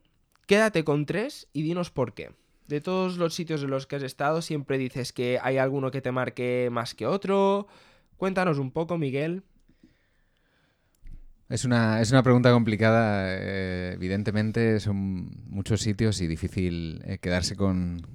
quédate 0.47 0.85
con 0.85 1.07
tres 1.07 1.49
y 1.53 1.63
dinos 1.63 1.91
por 1.91 2.15
qué. 2.15 2.31
De 2.69 2.81
todos 2.81 3.17
los 3.17 3.35
sitios 3.35 3.63
en 3.63 3.71
los 3.71 3.87
que 3.87 3.97
has 3.97 4.03
estado, 4.03 4.43
siempre 4.43 4.79
dices 4.79 5.13
que 5.13 5.41
hay 5.43 5.59
alguno 5.59 5.91
que 5.91 6.01
te 6.01 6.13
marque 6.13 6.69
más 6.71 6.95
que 6.95 7.07
otro. 7.07 7.67
Cuéntanos 8.17 8.59
un 8.59 8.71
poco, 8.71 8.97
Miguel. 8.99 9.43
Es 11.49 11.65
una, 11.65 12.01
es 12.01 12.11
una 12.11 12.23
pregunta 12.23 12.53
complicada. 12.53 13.27
eh, 13.29 13.93
evidentemente 13.95 14.81
son 14.81 15.31
muchos 15.49 15.81
sitios 15.81 16.21
y 16.21 16.27
difícil 16.27 17.03
eh, 17.05 17.19
quedarse 17.19 17.57
con... 17.57 18.07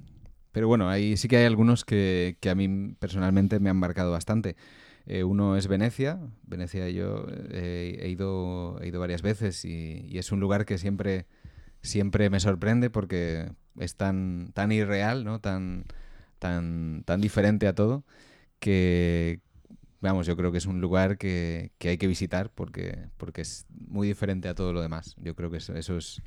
Pero 0.52 0.68
bueno, 0.68 0.88
ahí 0.90 1.18
sí 1.18 1.28
que 1.28 1.38
hay 1.38 1.46
algunos 1.46 1.84
que, 1.84 2.38
que 2.40 2.50
a 2.52 2.56
mí 2.56 2.96
personalmente 3.00 3.60
me 3.60 3.72
han 3.72 3.78
marcado 3.78 4.12
bastante. 4.12 4.56
Eh, 5.08 5.24
uno 5.24 5.58
es 5.58 5.68
Venecia. 5.68 6.20
Venecia 6.44 6.90
yo 6.90 7.26
he, 7.52 8.08
ido, 8.10 8.80
he 8.82 8.88
ido 8.88 9.00
varias 9.00 9.24
veces 9.24 9.66
y, 9.66 10.06
y 10.08 10.20
es 10.20 10.32
un 10.32 10.40
lugar 10.40 10.66
que 10.66 10.78
siempre, 10.78 11.26
siempre 11.82 12.30
me 12.30 12.40
sorprende 12.40 12.92
porque 12.92 13.52
es 13.80 13.96
tan, 13.96 14.52
tan 14.54 14.72
irreal, 14.72 15.24
¿no? 15.24 15.40
tan, 15.40 15.86
tan, 16.38 17.04
tan 17.06 17.20
diferente 17.20 17.68
a 17.68 17.74
todo 17.74 18.06
que, 18.60 19.42
vamos, 20.04 20.28
yo 20.28 20.38
creo 20.38 20.52
que 20.52 20.60
es 20.60 20.68
un 20.68 20.82
lugar 20.82 21.18
que, 21.18 21.72
que 21.80 21.90
hay 21.90 21.98
que 21.98 22.08
visitar 22.08 22.52
porque, 22.52 23.10
porque 23.18 23.42
es 23.42 23.66
muy 23.72 24.08
diferente 24.08 24.50
a 24.50 24.56
todo 24.56 24.74
lo 24.74 24.82
demás. 24.82 25.16
Yo 25.20 25.36
creo 25.36 25.52
que 25.52 25.58
eso, 25.58 25.76
eso 25.76 25.98
es 25.98 26.22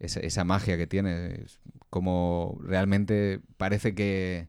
esa, 0.00 0.44
magia 0.44 0.76
que 0.76 0.86
tiene, 0.86 1.46
como 1.90 2.58
realmente 2.62 3.40
parece 3.56 3.94
que, 3.94 4.48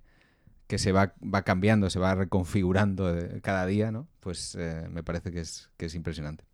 que 0.68 0.78
se 0.80 0.92
va, 0.94 1.16
va 1.24 1.44
cambiando, 1.44 1.90
se 1.90 2.00
va 2.00 2.16
reconfigurando 2.16 3.14
de- 3.14 3.42
cada 3.42 3.66
día, 3.68 3.92
¿no? 3.92 4.08
Pues 4.22 4.56
eh, 4.60 4.88
me 4.92 5.04
parece 5.04 5.32
que 5.32 5.42
es, 5.42 5.70
que 5.78 5.88
es 5.88 5.96
impresionante. 5.96 6.46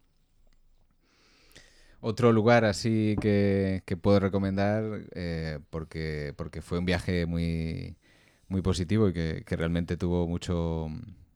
Otro 2.01 2.31
lugar 2.33 2.65
así 2.65 3.15
que, 3.21 3.83
que 3.85 3.95
puedo 3.97 4.19
recomendar, 4.19 4.83
eh, 5.13 5.59
porque, 5.69 6.33
porque 6.35 6.61
fue 6.61 6.79
un 6.79 6.85
viaje 6.85 7.25
muy, 7.27 7.95
muy 8.47 8.61
positivo 8.63 9.09
y 9.09 9.13
que, 9.13 9.43
que 9.45 9.55
realmente 9.55 9.97
tuvo 9.97 10.27
mucho, 10.27 10.87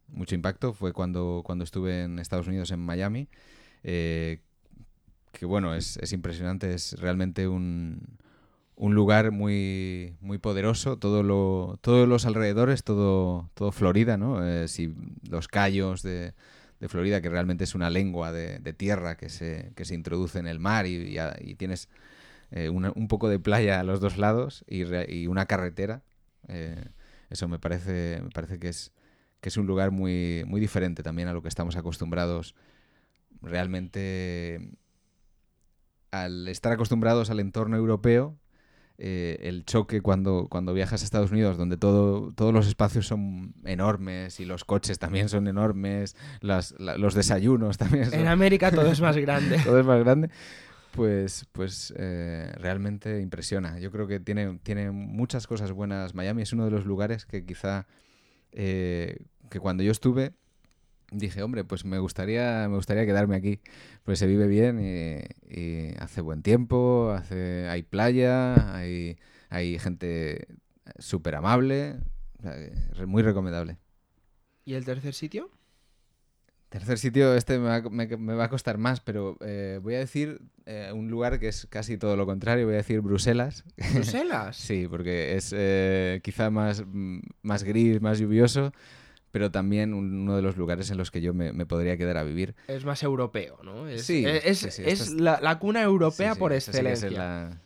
mucho 0.07 0.35
impacto, 0.35 0.73
fue 0.73 0.93
cuando, 0.93 1.41
cuando 1.45 1.63
estuve 1.63 2.03
en 2.03 2.19
Estados 2.19 2.47
Unidos, 2.47 2.71
en 2.71 2.79
Miami. 2.79 3.27
Eh, 3.83 4.39
que, 5.31 5.45
bueno, 5.45 5.75
es, 5.75 5.97
es 5.97 6.13
impresionante, 6.13 6.73
es 6.73 6.93
realmente 6.99 7.47
un, 7.47 8.17
un 8.75 8.95
lugar 8.95 9.31
muy, 9.31 10.15
muy 10.21 10.37
poderoso, 10.37 10.97
todo 10.97 11.23
lo, 11.23 11.77
todos 11.81 12.07
los 12.07 12.25
alrededores, 12.25 12.83
todo, 12.83 13.49
todo 13.53 13.71
Florida, 13.71 14.17
¿no? 14.17 14.47
Eh, 14.47 14.67
si 14.67 14.93
los 15.29 15.47
callos 15.47 16.01
de, 16.03 16.33
de, 16.79 16.89
Florida, 16.89 17.21
que 17.21 17.29
realmente 17.29 17.63
es 17.63 17.75
una 17.75 17.89
lengua 17.89 18.31
de, 18.31 18.59
tierra 18.73 19.17
que 19.17 19.29
se, 19.29 19.71
que 19.75 19.85
se 19.85 19.95
introduce 19.95 20.39
en 20.39 20.47
el 20.47 20.59
mar 20.59 20.87
y, 20.87 20.95
y, 20.95 21.17
y 21.41 21.55
tienes 21.55 21.89
eh, 22.51 22.69
un 22.69 23.07
poco 23.07 23.27
de 23.27 23.39
playa 23.39 23.79
a 23.79 23.83
los 23.83 23.99
dos 23.99 24.17
lados 24.17 24.63
y, 24.67 24.83
y 25.13 25.27
una 25.27 25.45
carretera. 25.45 26.03
Eh, 26.47 26.85
eso 27.29 27.47
me 27.47 27.59
parece, 27.59 28.21
me 28.23 28.29
parece 28.29 28.59
que 28.59 28.69
es, 28.69 28.91
que 29.45 29.49
es 29.49 29.57
un 29.57 29.67
lugar 29.67 29.91
muy, 29.91 30.43
muy 30.47 30.59
diferente 30.59 31.03
también 31.03 31.27
a 31.27 31.33
lo 31.33 31.43
que 31.43 31.49
estamos 31.49 31.75
acostumbrados 31.75 32.55
realmente 33.43 34.71
al 36.09 36.47
estar 36.47 36.71
acostumbrados 36.71 37.29
al 37.29 37.39
entorno 37.39 37.77
europeo, 37.77 38.39
eh, 38.97 39.37
el 39.41 39.63
choque 39.63 40.01
cuando, 40.01 40.47
cuando 40.49 40.73
viajas 40.73 41.03
a 41.03 41.05
Estados 41.05 41.31
Unidos, 41.31 41.59
donde 41.59 41.77
todo, 41.77 42.33
todos 42.33 42.55
los 42.55 42.65
espacios 42.65 43.05
son 43.05 43.53
enormes 43.65 44.39
y 44.39 44.45
los 44.45 44.65
coches 44.65 44.97
también 44.97 45.29
son 45.29 45.47
enormes, 45.47 46.15
las, 46.41 46.73
la, 46.79 46.97
los 46.97 47.13
desayunos 47.13 47.77
también 47.77 48.09
son... 48.09 48.21
En 48.21 48.27
América 48.27 48.71
todo 48.71 48.91
es 48.91 48.99
más 48.99 49.15
grande. 49.25 49.59
todo 49.63 49.79
es 49.79 49.85
más 49.85 49.99
grande. 49.99 50.31
Pues, 50.93 51.45
pues 51.51 51.93
eh, 51.97 52.51
realmente 52.57 53.21
impresiona. 53.21 53.77
Yo 53.77 53.91
creo 53.91 54.07
que 54.07 54.19
tiene, 54.19 54.57
tiene 54.63 54.89
muchas 54.89 55.45
cosas 55.45 55.71
buenas. 55.71 56.15
Miami 56.15 56.41
es 56.41 56.51
uno 56.51 56.65
de 56.65 56.71
los 56.71 56.87
lugares 56.87 57.27
que 57.27 57.45
quizá 57.45 57.85
eh, 58.57 59.17
que 59.49 59.59
cuando 59.59 59.83
yo 59.83 59.91
estuve 59.91 60.33
dije, 61.11 61.43
hombre, 61.43 61.63
pues 61.63 61.85
me 61.85 61.99
gustaría, 61.99 62.67
me 62.69 62.75
gustaría 62.75 63.05
quedarme 63.05 63.35
aquí. 63.35 63.59
Pues 64.03 64.19
se 64.19 64.27
vive 64.27 64.47
bien 64.47 64.79
y, 64.79 65.19
y 65.47 65.95
hace 65.99 66.21
buen 66.21 66.41
tiempo, 66.41 67.11
hace, 67.11 67.67
hay 67.69 67.83
playa, 67.83 68.75
hay, 68.75 69.17
hay 69.49 69.79
gente 69.79 70.47
súper 70.99 71.35
amable, 71.35 71.97
muy 73.05 73.23
recomendable. 73.23 73.77
¿Y 74.63 74.73
el 74.73 74.85
tercer 74.85 75.13
sitio? 75.13 75.51
Tercer 76.69 76.97
sitio, 76.97 77.35
este 77.35 77.57
me 77.59 77.67
va, 77.67 77.89
me, 77.89 78.07
me 78.17 78.33
va 78.33 78.45
a 78.45 78.49
costar 78.49 78.77
más, 78.77 78.99
pero 78.99 79.37
eh, 79.41 79.79
voy 79.81 79.95
a 79.95 79.99
decir 79.99 80.41
eh, 80.65 80.91
un 80.93 81.09
lugar 81.09 81.39
que 81.39 81.47
es 81.47 81.67
casi 81.67 81.97
todo 81.97 82.17
lo 82.17 82.25
contrario, 82.25 82.65
voy 82.65 82.73
a 82.73 82.77
decir 82.77 82.99
Bruselas. 83.01 83.63
¿Bruselas? 83.93 84.57
sí, 84.57 84.87
porque 84.89 85.35
es 85.35 85.53
eh, 85.55 86.19
quizá 86.23 86.49
más, 86.49 86.83
más 87.43 87.63
gris, 87.63 88.01
más 88.01 88.19
lluvioso 88.19 88.73
pero 89.35 89.51
también 89.51 89.93
uno 89.93 90.37
de 90.37 90.41
los 90.41 90.55
lugares 90.55 90.89
en 90.91 90.97
los 90.97 91.11
que 91.11 91.19
yo 91.19 91.33
me, 91.33 91.51
me, 91.51 91.65
podría 91.65 91.97
quedar 91.97 92.15
a 92.15 92.23
vivir. 92.23 92.55
Es 92.69 92.85
más 92.85 93.03
europeo, 93.03 93.59
¿no? 93.65 93.85
Es, 93.85 94.05
sí, 94.05 94.23
es, 94.25 94.59
sí, 94.59 94.71
sí, 94.71 94.83
es 94.85 95.01
es... 95.01 95.11
La, 95.11 95.41
la, 95.41 95.59
cuna 95.59 95.81
europea 95.81 96.35
sí, 96.35 96.39
por 96.39 96.53
sí, 96.53 96.55
excelencia. 96.55 97.07
Es 97.09 97.13
la, 97.13 97.61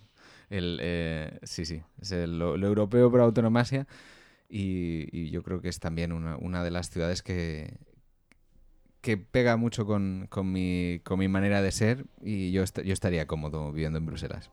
el, 0.49 0.79
eh, 0.81 1.37
sí, 1.43 1.65
sí, 1.65 1.83
es 2.01 2.11
el, 2.11 2.39
lo, 2.39 2.57
lo, 2.57 2.65
europeo 2.65 3.11
por 3.11 3.21
autonomasia 3.21 3.85
y, 4.49 5.09
y, 5.11 5.29
yo 5.29 5.43
creo 5.43 5.61
que 5.61 5.69
es 5.69 5.79
también 5.79 6.11
una, 6.11 6.37
una 6.37 6.63
de 6.63 6.71
las 6.71 6.89
ciudades 6.89 7.21
que, 7.21 7.77
que 9.01 9.17
pega 9.17 9.55
mucho 9.55 9.85
con, 9.85 10.25
con, 10.31 10.51
mi, 10.51 11.01
con 11.03 11.19
mi 11.19 11.27
manera 11.27 11.61
de 11.61 11.71
ser 11.71 12.07
y 12.23 12.51
yo, 12.51 12.63
est 12.63 12.81
yo 12.81 12.93
estaría 12.93 13.27
cómodo 13.27 13.71
viviendo 13.71 13.99
en 13.99 14.07
Bruselas. 14.07 14.49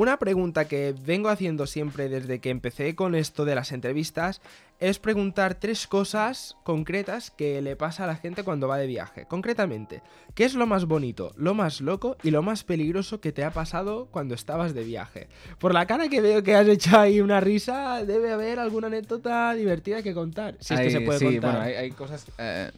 Una 0.00 0.18
pregunta 0.18 0.66
que 0.66 0.94
vengo 1.04 1.28
haciendo 1.28 1.66
siempre 1.66 2.08
desde 2.08 2.38
que 2.38 2.48
empecé 2.48 2.94
con 2.94 3.14
esto 3.14 3.44
de 3.44 3.54
las 3.54 3.70
entrevistas 3.70 4.40
es 4.78 4.98
preguntar 4.98 5.56
tres 5.56 5.86
cosas 5.86 6.56
concretas 6.64 7.30
que 7.30 7.60
le 7.60 7.76
pasa 7.76 8.04
a 8.04 8.06
la 8.06 8.16
gente 8.16 8.42
cuando 8.42 8.66
va 8.66 8.78
de 8.78 8.86
viaje. 8.86 9.26
Concretamente, 9.26 10.00
¿qué 10.34 10.44
es 10.44 10.54
lo 10.54 10.66
más 10.66 10.86
bonito, 10.86 11.34
lo 11.36 11.52
más 11.52 11.82
loco 11.82 12.16
y 12.22 12.30
lo 12.30 12.40
más 12.40 12.64
peligroso 12.64 13.20
que 13.20 13.32
te 13.32 13.44
ha 13.44 13.50
pasado 13.50 14.08
cuando 14.10 14.34
estabas 14.34 14.72
de 14.72 14.84
viaje? 14.84 15.28
Por 15.58 15.74
la 15.74 15.84
cara 15.84 16.08
que 16.08 16.22
veo 16.22 16.42
que 16.42 16.54
has 16.54 16.66
hecho 16.66 16.98
ahí 16.98 17.20
una 17.20 17.40
risa, 17.40 18.02
debe 18.02 18.32
haber 18.32 18.58
alguna 18.58 18.86
anécdota 18.86 19.52
divertida 19.52 20.02
que 20.02 20.14
contar. 20.14 20.56
Si 20.60 20.72
hay, 20.72 20.86
es 20.86 20.94
que 20.94 20.98
se 20.98 21.04
puede 21.04 21.18
sí, 21.18 21.24
contar. 21.26 21.56
Bueno, 21.56 21.66
hay, 21.66 21.74
hay 21.74 21.90
cosas... 21.90 22.24
Eh, 22.38 22.70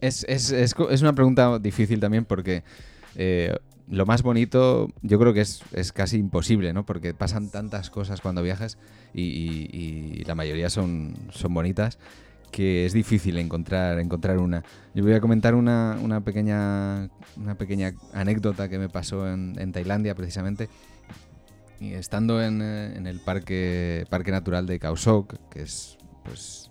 es, 0.00 0.24
es, 0.26 0.50
es, 0.50 0.74
es, 0.90 1.02
una 1.02 1.12
pregunta 1.12 1.58
difícil 1.58 2.00
también 2.00 2.24
porque... 2.24 2.62
Eh, 3.16 3.54
lo 3.88 4.06
más 4.06 4.22
bonito 4.22 4.88
yo 5.02 5.18
creo 5.18 5.34
que 5.34 5.42
es, 5.42 5.62
es, 5.72 5.92
casi 5.92 6.16
imposible, 6.16 6.72
¿no? 6.72 6.86
Porque 6.86 7.14
pasan 7.14 7.50
tantas 7.50 7.90
cosas 7.90 8.20
cuando 8.20 8.42
viajas 8.42 8.78
y, 9.12 10.22
la 10.24 10.34
mayoría 10.34 10.70
son, 10.70 11.14
son 11.30 11.52
bonitas 11.52 11.98
que 12.50 12.86
es 12.86 12.92
difícil 12.92 13.36
encontrar, 13.38 13.98
encontrar 13.98 14.38
una. 14.38 14.62
Yo 14.94 15.02
voy 15.02 15.14
a 15.14 15.20
comentar 15.20 15.56
una, 15.56 15.98
una, 16.00 16.22
pequeña, 16.22 17.10
una 17.36 17.56
pequeña 17.56 17.94
anécdota 18.12 18.68
que 18.68 18.78
me 18.78 18.88
pasó 18.88 19.28
en, 19.28 19.56
en 19.58 19.72
Tailandia 19.72 20.14
precisamente. 20.14 20.68
Y 21.80 21.94
estando 21.94 22.40
en, 22.40 22.62
en, 22.62 23.08
el 23.08 23.18
parque, 23.18 24.06
parque 24.08 24.30
natural 24.30 24.66
de 24.66 24.78
Khao 24.78 24.96
Sok, 24.96 25.34
que 25.50 25.62
es 25.62 25.98
pues, 26.22 26.70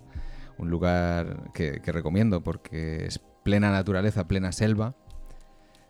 un 0.56 0.70
lugar 0.70 1.52
que 1.52 1.80
recomiendo 1.84 2.42
porque 2.42 3.04
es 3.04 3.20
plena 3.42 3.70
naturaleza, 3.70 4.26
plena 4.26 4.52
selva, 4.52 4.96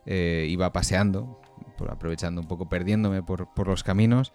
eh, 0.06 0.46
iba 0.48 0.72
paseando, 0.72 1.40
por, 1.76 1.90
aprovechando 1.90 2.40
un 2.40 2.48
poco, 2.48 2.68
perdiéndome 2.68 3.22
por, 3.22 3.52
por, 3.54 3.68
los 3.68 3.82
caminos. 3.82 4.32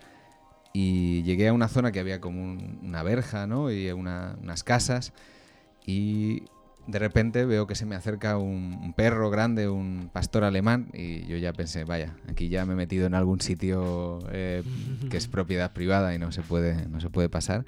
Y 0.74 1.24
llegué 1.24 1.48
a 1.48 1.54
una 1.54 1.68
zona 1.68 1.92
que 1.92 2.00
había 2.00 2.22
como 2.22 2.44
un, 2.44 2.80
una 2.84 3.04
verja, 3.04 3.48
¿no? 3.48 3.72
Y 3.72 3.92
una, 3.92 4.38
unas 4.42 4.64
casas. 4.64 5.14
Y 5.86 6.44
de 6.88 7.00
repente 7.00 7.46
veo 7.46 7.68
que 7.68 7.76
se 7.76 7.86
me 7.86 7.96
acerca 7.96 8.38
un, 8.38 8.80
un, 8.82 8.94
perro 8.94 9.30
grande, 9.30 9.68
un 9.68 10.10
pastor 10.14 10.44
alemán. 10.44 10.90
Y 10.94 11.26
yo 11.26 11.38
ya 11.38 11.54
pensé, 11.54 11.84
vaya, 11.84 12.16
aquí 12.28 12.50
ya 12.50 12.66
me 12.66 12.74
he 12.74 12.76
metido 12.76 13.08
en 13.08 13.14
algún 13.14 13.42
sitio 13.42 14.20
eh, 14.32 14.64
que 15.10 15.18
es 15.18 15.28
propiedad 15.28 15.74
privada 15.74 16.14
y 16.14 16.20
no 16.20 16.32
se 16.32 16.42
puede, 16.42 16.88
no 16.88 17.00
se 17.02 17.10
puede 17.10 17.30
pasar. 17.30 17.66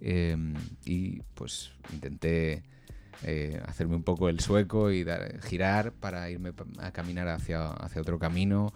Eh, 0.00 0.36
y 0.84 1.22
pues 1.34 1.72
intenté 1.92 2.62
eh, 3.22 3.60
hacerme 3.66 3.96
un 3.96 4.02
poco 4.02 4.28
el 4.28 4.40
sueco 4.40 4.90
y 4.90 5.04
dar, 5.04 5.40
girar 5.42 5.92
para 5.92 6.30
irme 6.30 6.52
a 6.78 6.90
caminar 6.92 7.28
hacia, 7.28 7.68
hacia 7.68 8.00
otro 8.00 8.18
camino. 8.18 8.72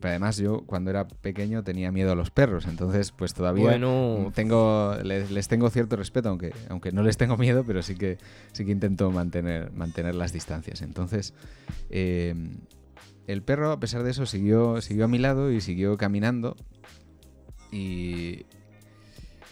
Pero 0.00 0.08
además 0.10 0.36
yo 0.36 0.64
cuando 0.66 0.90
era 0.90 1.06
pequeño 1.06 1.62
tenía 1.62 1.92
miedo 1.92 2.12
a 2.12 2.14
los 2.14 2.30
perros, 2.30 2.66
entonces 2.66 3.12
pues 3.12 3.32
todavía 3.32 3.64
bueno. 3.64 4.32
tengo 4.34 4.96
les, 5.02 5.30
les, 5.30 5.48
tengo 5.48 5.70
cierto 5.70 5.96
respeto, 5.96 6.28
aunque, 6.28 6.52
aunque 6.68 6.90
no 6.90 7.02
les 7.02 7.16
tengo 7.16 7.36
miedo, 7.36 7.64
pero 7.64 7.80
sí 7.82 7.94
que, 7.94 8.18
sí 8.52 8.64
que 8.64 8.72
intento 8.72 9.10
mantener, 9.10 9.72
mantener 9.72 10.14
las 10.16 10.32
distancias. 10.32 10.82
Entonces 10.82 11.32
eh, 11.90 12.34
el 13.26 13.42
perro 13.42 13.70
a 13.70 13.80
pesar 13.80 14.02
de 14.02 14.10
eso 14.10 14.26
siguió, 14.26 14.80
siguió 14.82 15.04
a 15.04 15.08
mi 15.08 15.18
lado 15.18 15.52
y 15.52 15.60
siguió 15.60 15.96
caminando 15.96 16.56
y, 17.70 18.46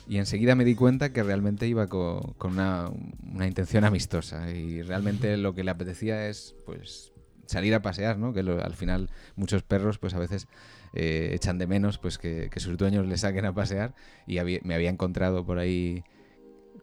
y 0.09 0.19
enseguida 0.19 0.55
me 0.55 0.65
di 0.65 0.75
cuenta 0.75 1.13
que 1.13 1.23
realmente 1.23 1.67
iba 1.67 1.87
con, 1.87 2.21
con 2.35 2.53
una, 2.53 2.91
una, 3.33 3.47
intención 3.47 3.85
amistosa 3.85 4.51
y 4.51 4.83
realmente 4.83 5.37
lo 5.37 5.55
que 5.55 5.65
le 5.65 5.71
apetecía 5.71 6.29
es 6.29 6.55
pues 6.67 7.13
salir 7.47 7.75
a 7.75 7.83
pasear, 7.83 8.19
¿no? 8.19 8.33
Que 8.33 8.43
lo, 8.43 8.63
al 8.63 8.75
final 8.75 9.11
muchos 9.37 9.63
perros 9.63 9.99
pues 9.99 10.15
a 10.15 10.19
veces 10.19 10.49
eh, 10.95 11.31
echan 11.33 11.59
de 11.59 11.67
menos 11.67 11.99
pues 11.99 12.19
que, 12.19 12.49
que, 12.51 12.61
sus 12.61 12.77
dueños 12.77 13.07
les 13.07 13.21
saquen 13.21 13.45
a 13.45 13.55
pasear 13.55 13.95
y 14.27 14.39
había, 14.39 14.61
me 14.63 14.75
había 14.75 14.91
encontrado 14.91 15.45
por 15.45 15.59
ahí 15.59 16.05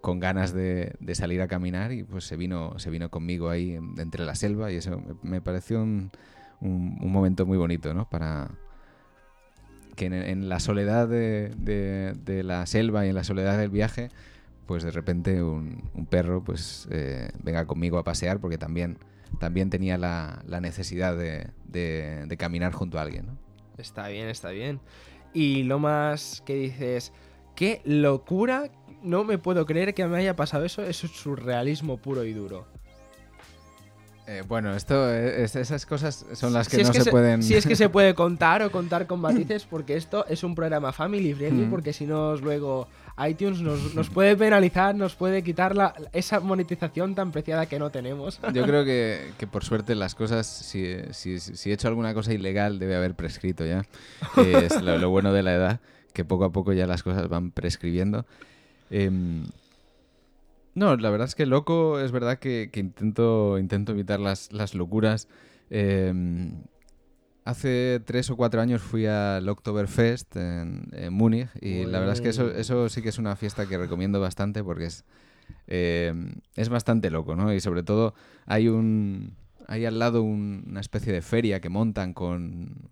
con 0.01 0.19
ganas 0.19 0.53
de, 0.53 0.93
de, 0.99 1.15
salir 1.15 1.41
a 1.41 1.47
caminar 1.47 1.91
y 1.91 2.03
pues 2.03 2.23
se 2.23 2.37
vino, 2.37 2.79
se 2.79 2.89
vino 2.89 3.09
conmigo 3.09 3.49
ahí 3.49 3.77
entre 3.97 4.25
la 4.25 4.35
selva 4.35 4.71
y 4.71 4.77
eso 4.77 4.97
me, 4.97 5.15
me 5.23 5.41
pareció 5.41 5.81
un, 5.81 6.11
un, 6.61 6.97
un 7.01 7.11
momento 7.11 7.45
muy 7.45 7.57
bonito, 7.57 7.93
¿no? 7.93 8.09
Para, 8.09 8.51
que 9.99 10.05
en, 10.05 10.47
la 10.47 10.61
soledad 10.61 11.09
de, 11.09 12.41
la 12.45 12.65
selva 12.65 13.05
y 13.05 13.09
en 13.09 13.15
la 13.15 13.25
soledad 13.25 13.57
del 13.57 13.69
viaje, 13.69 14.09
pues 14.65 14.81
de 14.81 14.91
repente 14.91 15.43
un, 15.43 16.07
perro 16.09 16.41
pues 16.41 16.87
eh, 16.89 17.29
venga 17.43 17.65
conmigo 17.65 17.97
a 17.97 18.03
pasear 18.05 18.39
porque 18.39 18.57
también, 18.57 18.97
también 19.39 19.69
tenía 19.69 19.97
la, 19.97 20.41
necesidad 20.61 21.17
de, 21.17 21.47
de, 21.67 22.37
caminar 22.37 22.71
junto 22.71 22.97
a 22.97 23.01
alguien. 23.01 23.25
¿no? 23.25 23.37
Está 23.77 24.07
bien, 24.07 24.29
está 24.29 24.51
bien. 24.51 24.79
Y 25.33 25.63
lo 25.63 25.79
más 25.79 26.41
que 26.45 26.55
dices, 26.55 27.11
qué 27.55 27.81
locura, 27.83 28.71
no 29.03 29.25
me 29.25 29.37
puedo 29.37 29.65
creer 29.65 29.93
que 29.93 30.07
me 30.07 30.17
haya 30.17 30.37
pasado 30.37 30.63
eso, 30.63 30.81
eso 30.81 31.07
es 31.07 31.11
surrealismo 31.11 31.97
puro 31.97 32.23
y 32.23 32.31
duro. 32.31 32.67
Eh, 34.31 34.43
bueno, 34.47 34.75
esto, 34.75 35.09
es- 35.11 35.55
esas 35.55 35.87
cosas 35.87 36.23
son 36.33 36.53
las 36.53 36.69
que 36.69 36.75
Si 36.75 36.81
es 36.83 36.87
no 36.89 36.93
que 36.93 37.01
se, 37.01 37.09
pueden... 37.09 37.41
Si 37.41 37.55
es 37.55 37.65
que 37.65 37.75
se 37.75 37.89
puede 37.95 38.13
contar 38.13 38.61
o 38.61 38.71
contar 38.71 39.07
con 39.07 39.19
matices, 39.19 39.65
porque 39.65 39.95
esto 39.95 40.23
es 40.27 40.43
un 40.43 40.53
programa 40.53 40.91
family 40.93 41.33
friendly, 41.33 41.65
Mm. 41.65 41.69
porque 41.71 41.93
si 41.93 42.05
no 42.05 42.35
luego 42.35 42.87
iTunes 43.27 43.59
nos, 43.61 43.95
nos 43.95 44.09
puede 44.11 44.37
penalizar, 44.37 44.93
nos 44.93 45.15
puede 45.15 45.41
quitar 45.41 45.75
la, 45.75 45.95
esa 46.13 46.39
monetización 46.41 47.15
tan 47.15 47.31
preciada 47.31 47.65
que 47.65 47.79
no 47.79 47.89
tenemos. 47.89 48.39
Yo 48.53 48.63
creo 48.65 48.85
que, 48.85 49.31
que 49.39 49.47
por 49.47 49.63
suerte 49.63 49.95
las 49.95 50.13
cosas, 50.13 50.45
si, 50.45 50.95
si- 51.11 51.39
si 51.39 51.71
he 51.71 51.73
hecho 51.73 51.87
alguna 51.87 52.13
cosa 52.13 52.31
ilegal, 52.31 52.77
debe 52.77 52.95
haber 52.95 53.15
prescrito 53.15 53.65
ya. 53.65 53.83
Es 54.37 54.79
lo, 54.83 54.99
lo 54.99 55.09
bueno 55.09 55.33
de 55.33 55.41
la 55.41 55.55
edad, 55.55 55.79
que 56.13 56.23
poco 56.23 56.45
a 56.45 56.51
poco 56.51 56.71
ya 56.73 56.85
las 56.85 57.01
cosas 57.01 57.27
van 57.29 57.49
prescribiendo. 57.49 58.25
Em, 58.91 59.45
no, 60.75 60.95
la 60.95 61.09
verdad 61.09 61.27
es 61.27 61.35
que 61.35 61.45
loco, 61.45 61.99
es 61.99 62.11
verdad 62.11 62.39
que, 62.39 62.69
que 62.71 62.79
intento, 62.79 63.57
intento 63.59 63.91
evitar 63.91 64.19
las, 64.19 64.51
las 64.53 64.73
locuras. 64.75 65.27
Em, 65.69 66.63
hace 67.45 68.01
tres 68.05 68.29
o 68.29 68.35
cuatro 68.37 68.61
años 68.61 68.81
fui 68.81 69.05
al 69.05 69.47
Oktoberfest 69.49 70.35
en, 70.35 70.87
en 70.91 71.13
Múnich 71.13 71.49
y 71.61 71.85
la 71.85 71.99
verdad 71.99 72.13
es 72.13 72.21
que 72.21 72.29
eso, 72.29 72.49
eso 72.51 72.89
sí 72.89 73.01
que 73.01 73.09
es 73.09 73.17
una 73.17 73.35
fiesta 73.35 73.65
que 73.67 73.77
recomiendo 73.77 74.19
bastante 74.19 74.63
porque 74.63 74.85
es, 74.85 75.05
eh, 75.67 76.13
es 76.55 76.69
bastante 76.69 77.09
loco, 77.09 77.35
¿no? 77.35 77.53
Y 77.53 77.59
sobre 77.59 77.83
todo 77.83 78.13
hay 78.45 78.67
un 78.67 79.35
hay 79.67 79.85
al 79.85 79.99
lado 79.99 80.23
un- 80.23 80.63
una 80.67 80.79
especie 80.79 81.13
de 81.13 81.21
feria 81.21 81.59
que 81.61 81.69
montan 81.69 82.13
con, 82.15 82.89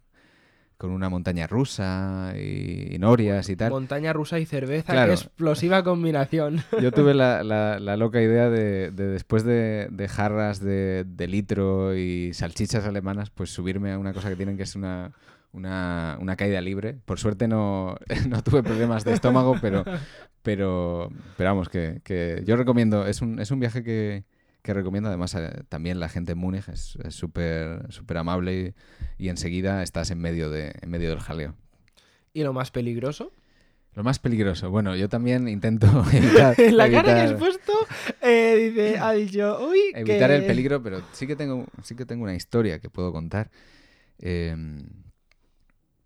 con 0.77 0.91
una 0.91 1.09
montaña 1.09 1.47
rusa 1.47 2.33
y, 2.37 2.93
y 2.95 2.99
norias 2.99 3.49
y 3.49 3.55
tal. 3.55 3.71
Montaña 3.71 4.13
rusa 4.13 4.39
y 4.39 4.45
cerveza, 4.45 4.93
Claro. 4.93 5.07
qué 5.07 5.13
explosiva 5.15 5.83
combinación. 5.83 6.61
Yo 6.81 6.91
tuve 6.91 7.13
la, 7.13 7.43
la- 7.43 7.79
la 7.79 7.97
loca 7.97 8.21
idea 8.21 8.49
de, 8.49 8.91
de 8.91 9.07
después 9.07 9.43
de, 9.43 9.87
de 9.91 10.07
jarras 10.07 10.59
de, 10.59 11.03
de 11.07 11.27
litro 11.27 11.95
y 11.97 12.31
salchichas 12.33 12.85
alemanas, 12.85 13.29
pues 13.31 13.49
subirme 13.49 13.91
a 13.91 13.97
una 13.99 14.13
cosa 14.13 14.29
que 14.29 14.35
tienen 14.35 14.55
que 14.57 14.63
es 14.63 14.75
una, 14.75 15.13
una, 15.51 16.17
una 16.21 16.35
caída 16.35 16.61
libre. 16.61 16.97
Por 17.05 17.17
suerte 17.19 17.47
no, 17.47 17.97
no 18.29 18.43
tuve 18.43 18.61
problemas 18.61 19.03
de 19.03 19.13
estómago, 19.13 19.55
pero, 19.59 19.83
pero, 20.43 21.09
pero 21.37 21.49
vamos, 21.49 21.69
que, 21.69 22.01
que 22.03 22.43
yo 22.45 22.55
recomiendo, 22.55 23.05
es 23.07 23.21
un, 23.21 23.39
es 23.39 23.49
un 23.51 23.59
viaje 23.59 23.83
que, 23.83 24.25
que 24.67 24.73
recomiendo. 24.75 25.09
Además, 25.09 25.33
eh, 25.33 25.63
también 25.69 25.99
la 25.99 26.09
gente 26.09 26.33
en 26.33 26.37
Múnich 26.37 26.67
es 26.69 26.97
súper 27.09 27.91
súper 27.91 28.17
amable 28.17 28.75
y, 29.17 29.25
y 29.25 29.29
enseguida 29.29 29.81
estás 29.81 30.11
en 30.11 30.19
medio, 30.19 30.51
de, 30.51 30.73
en 30.81 30.89
medio 30.91 31.09
del 31.09 31.19
jaleo. 31.19 31.55
¿Y 32.33 32.43
lo 32.43 32.53
más 32.53 32.69
peligroso? 32.69 33.31
Lo 33.95 34.03
más 34.03 34.19
peligroso, 34.19 34.69
bueno, 34.69 34.95
yo 34.95 35.09
también 35.09 35.47
intento 35.47 35.87
evitar... 36.13 36.55
La 36.71 36.91
cara 36.91 37.15
que 37.15 37.21
has 37.21 37.33
puesto, 37.33 37.73
eh, 38.21 38.69
dice, 38.69 38.99
ha 38.99 39.11
dicho, 39.13 39.67
uy, 39.67 39.79
evitar 39.95 40.29
que- 40.29 40.35
el 40.35 40.45
peligro, 40.45 40.83
pero 40.83 41.01
sí 41.13 41.25
que 41.25 41.35
tengo, 41.35 41.65
sí 41.81 41.95
que 41.95 42.05
tengo 42.05 42.23
una 42.23 42.35
historia 42.35 42.77
que 42.79 42.89
puedo 42.91 43.11
contar. 43.11 43.49
Eh, 44.19 44.55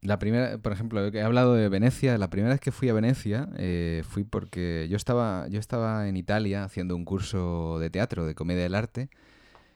la 0.01 0.17
primera, 0.17 0.57
por 0.57 0.71
ejemplo, 0.71 1.05
he 1.07 1.21
hablado 1.21 1.53
de 1.53 1.69
Venecia. 1.69 2.17
La 2.17 2.29
primera 2.29 2.53
vez 2.53 2.59
que 2.59 2.71
fui 2.71 2.89
a 2.89 2.93
Venecia 2.93 3.49
eh, 3.57 4.03
fui 4.03 4.23
porque 4.23 4.87
yo 4.89 4.97
estaba, 4.97 5.47
yo 5.49 5.59
estaba 5.59 6.07
en 6.07 6.17
Italia 6.17 6.63
haciendo 6.63 6.95
un 6.95 7.05
curso 7.05 7.77
de 7.79 7.89
teatro, 7.89 8.25
de 8.25 8.33
comedia 8.33 8.63
del 8.63 8.75
arte, 8.75 9.09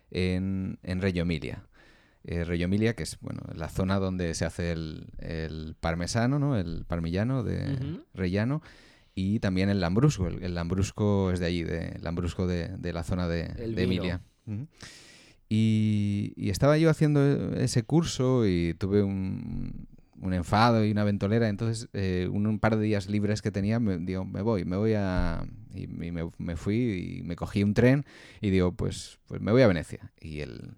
en, 0.10 0.80
en 0.82 1.02
Reggio 1.02 1.22
Emilia. 1.24 1.64
Eh, 2.24 2.44
Reggio 2.44 2.66
Emilia, 2.66 2.96
que 2.96 3.04
es 3.04 3.20
bueno, 3.22 3.42
la 3.54 3.70
zona 3.70 4.00
donde 4.00 4.34
se 4.34 4.46
hace 4.46 4.72
el, 4.72 5.06
el 5.20 5.76
parmesano, 5.80 6.40
¿no? 6.40 6.58
el 6.58 6.86
parmillano 6.88 7.44
de 7.44 7.74
Ujú. 7.74 8.04
Rellano, 8.16 8.64
y 9.14 9.40
también 9.40 9.70
el 9.70 9.80
lambrusco. 9.80 10.28
El, 10.28 10.44
el 10.44 10.56
lambrusco 10.56 11.32
es 11.32 11.40
de 11.40 11.46
allí, 11.46 11.64
de, 11.64 11.90
el 11.90 12.04
lambrusco 12.04 12.48
de, 12.48 12.70
de 12.70 12.94
la 12.94 13.04
zona 13.04 13.28
de. 13.28 13.52
Emilia. 13.78 14.22
Y, 15.48 16.34
y 16.36 16.50
estaba 16.50 16.80
yo 16.80 16.90
haciendo 16.90 17.54
ese 17.54 17.84
curso 17.84 18.48
y 18.48 18.74
tuve 18.74 19.04
un, 19.04 19.88
un 20.22 20.34
enfado 20.34 20.86
y 20.86 20.92
una 20.92 21.04
ventolera. 21.04 21.50
Entonces, 21.50 21.90
eh, 21.94 22.30
un, 22.32 22.60
par 22.60 22.78
de 22.78 22.84
días 22.86 23.08
libres 23.10 23.42
que 23.42 23.52
tenía, 23.52 23.80
me, 23.80 23.98
digo, 23.98 24.26
me 24.26 24.42
voy, 24.42 24.66
me 24.66 24.78
voy 24.78 24.94
a... 24.96 25.46
Y, 25.74 25.84
y 25.84 26.12
me, 26.12 26.30
me 26.38 26.56
fui 26.56 27.20
y 27.20 27.24
me 27.24 27.36
cogí 27.36 27.64
un 27.64 27.74
tren 27.74 28.06
y 28.42 28.50
digo, 28.50 28.72
pues, 28.74 29.20
pues 29.28 29.42
me 29.42 29.52
voy 29.52 29.62
a 29.62 29.68
Venecia. 29.68 30.12
Y 30.20 30.40
el... 30.42 30.76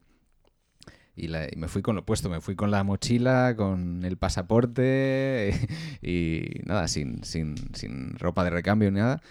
Y, 1.15 1.29
la- 1.29 1.47
y 1.51 1.55
me 1.55 1.67
fui 1.67 1.81
con 1.81 1.95
lo 1.95 2.05
puesto, 2.05 2.29
me 2.29 2.41
fui 2.41 2.55
con 2.55 2.69
la 2.69 2.83
mochila, 2.83 3.55
con 3.57 4.05
el 4.05 4.17
pasaporte 4.17 5.51
y, 6.01 6.61
nada, 6.65 6.87
sin, 6.87 7.23
sin, 7.23 7.55
sin 7.73 8.17
ropa 8.19 8.43
de 8.43 8.51
recambio 8.51 8.91
ni 8.91 8.99
nada. 8.99 9.21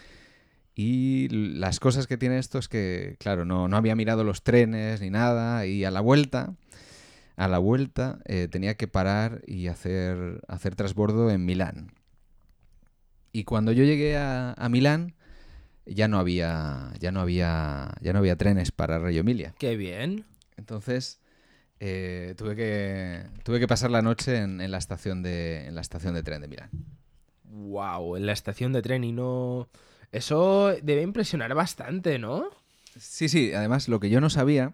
Y 0.75 1.27
las 1.29 1.79
cosas 1.79 2.05
que 2.05 2.17
tiene 2.17 2.37
esto 2.37 2.59
es 2.59 2.67
que, 2.67 3.15
claro, 3.19 3.45
no, 3.45 3.67
no 3.67 3.77
había 3.77 3.95
mirado 3.95 4.23
los 4.23 4.43
trenes 4.43 5.01
ni 5.01 5.09
nada. 5.09 5.65
Y 5.65 5.83
a 5.85 5.91
la 5.91 6.01
vuelta, 6.01 6.53
a 7.37 7.47
la 7.47 7.59
vuelta, 7.59 8.19
eh, 8.25 8.49
tenía 8.49 8.75
que 8.75 8.87
parar 8.87 9.41
y 9.47 9.67
hacer, 9.67 10.41
hacer 10.47 10.75
transbordo 10.75 11.31
en 11.31 11.45
Milán. 11.45 11.93
Y 13.31 13.45
cuando 13.45 13.71
yo 13.71 13.83
llegué 13.83 14.17
a, 14.17 14.53
a 14.53 14.69
Milán, 14.69 15.13
ya 15.85 16.07
no 16.07 16.19
había, 16.19 16.91
ya 16.99 17.11
no 17.11 17.21
había, 17.21 17.93
ya 18.01 18.11
no 18.11 18.19
había 18.19 18.35
trenes 18.35 18.71
para 18.71 18.99
Reggio 18.99 19.21
Emilia. 19.21 19.53
Qué 19.59 19.77
bien. 19.77 20.25
Entonces 20.57 21.21
eh, 21.79 22.33
tuve 22.37 22.55
que 22.55 23.23
tuve 23.43 23.59
que 23.59 23.67
pasar 23.67 23.91
la 23.91 24.01
noche 24.01 24.37
en, 24.37 24.59
en 24.59 24.71
la 24.71 24.79
estación 24.79 25.21
de 25.21 25.67
en 25.67 25.75
la 25.75 25.81
estación 25.81 26.15
de 26.15 26.23
tren 26.23 26.41
de 26.41 26.47
Milán. 26.47 26.71
Wow, 27.43 28.17
en 28.17 28.25
la 28.25 28.33
estación 28.33 28.73
de 28.73 28.81
tren 28.81 29.03
y 29.03 29.11
no... 29.11 29.69
Eso 30.11 30.75
debe 30.81 31.01
impresionar 31.01 31.53
bastante, 31.53 32.17
¿no? 32.17 32.49
Sí, 32.97 33.29
sí. 33.29 33.53
Además, 33.53 33.87
lo 33.87 33.99
que 33.99 34.09
yo 34.09 34.21
no 34.21 34.29
sabía 34.29 34.73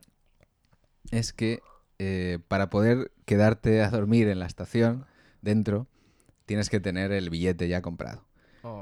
es 1.11 1.33
que 1.33 1.61
eh, 2.05 2.39
para 2.49 2.69
poder 2.69 3.13
quedarte 3.23 3.81
a 3.81 3.89
dormir 3.89 4.27
en 4.27 4.39
la 4.39 4.45
estación 4.45 5.05
dentro 5.41 5.87
tienes 6.45 6.69
que 6.69 6.81
tener 6.81 7.13
el 7.13 7.29
billete 7.29 7.69
ya 7.69 7.81
comprado. 7.81 8.25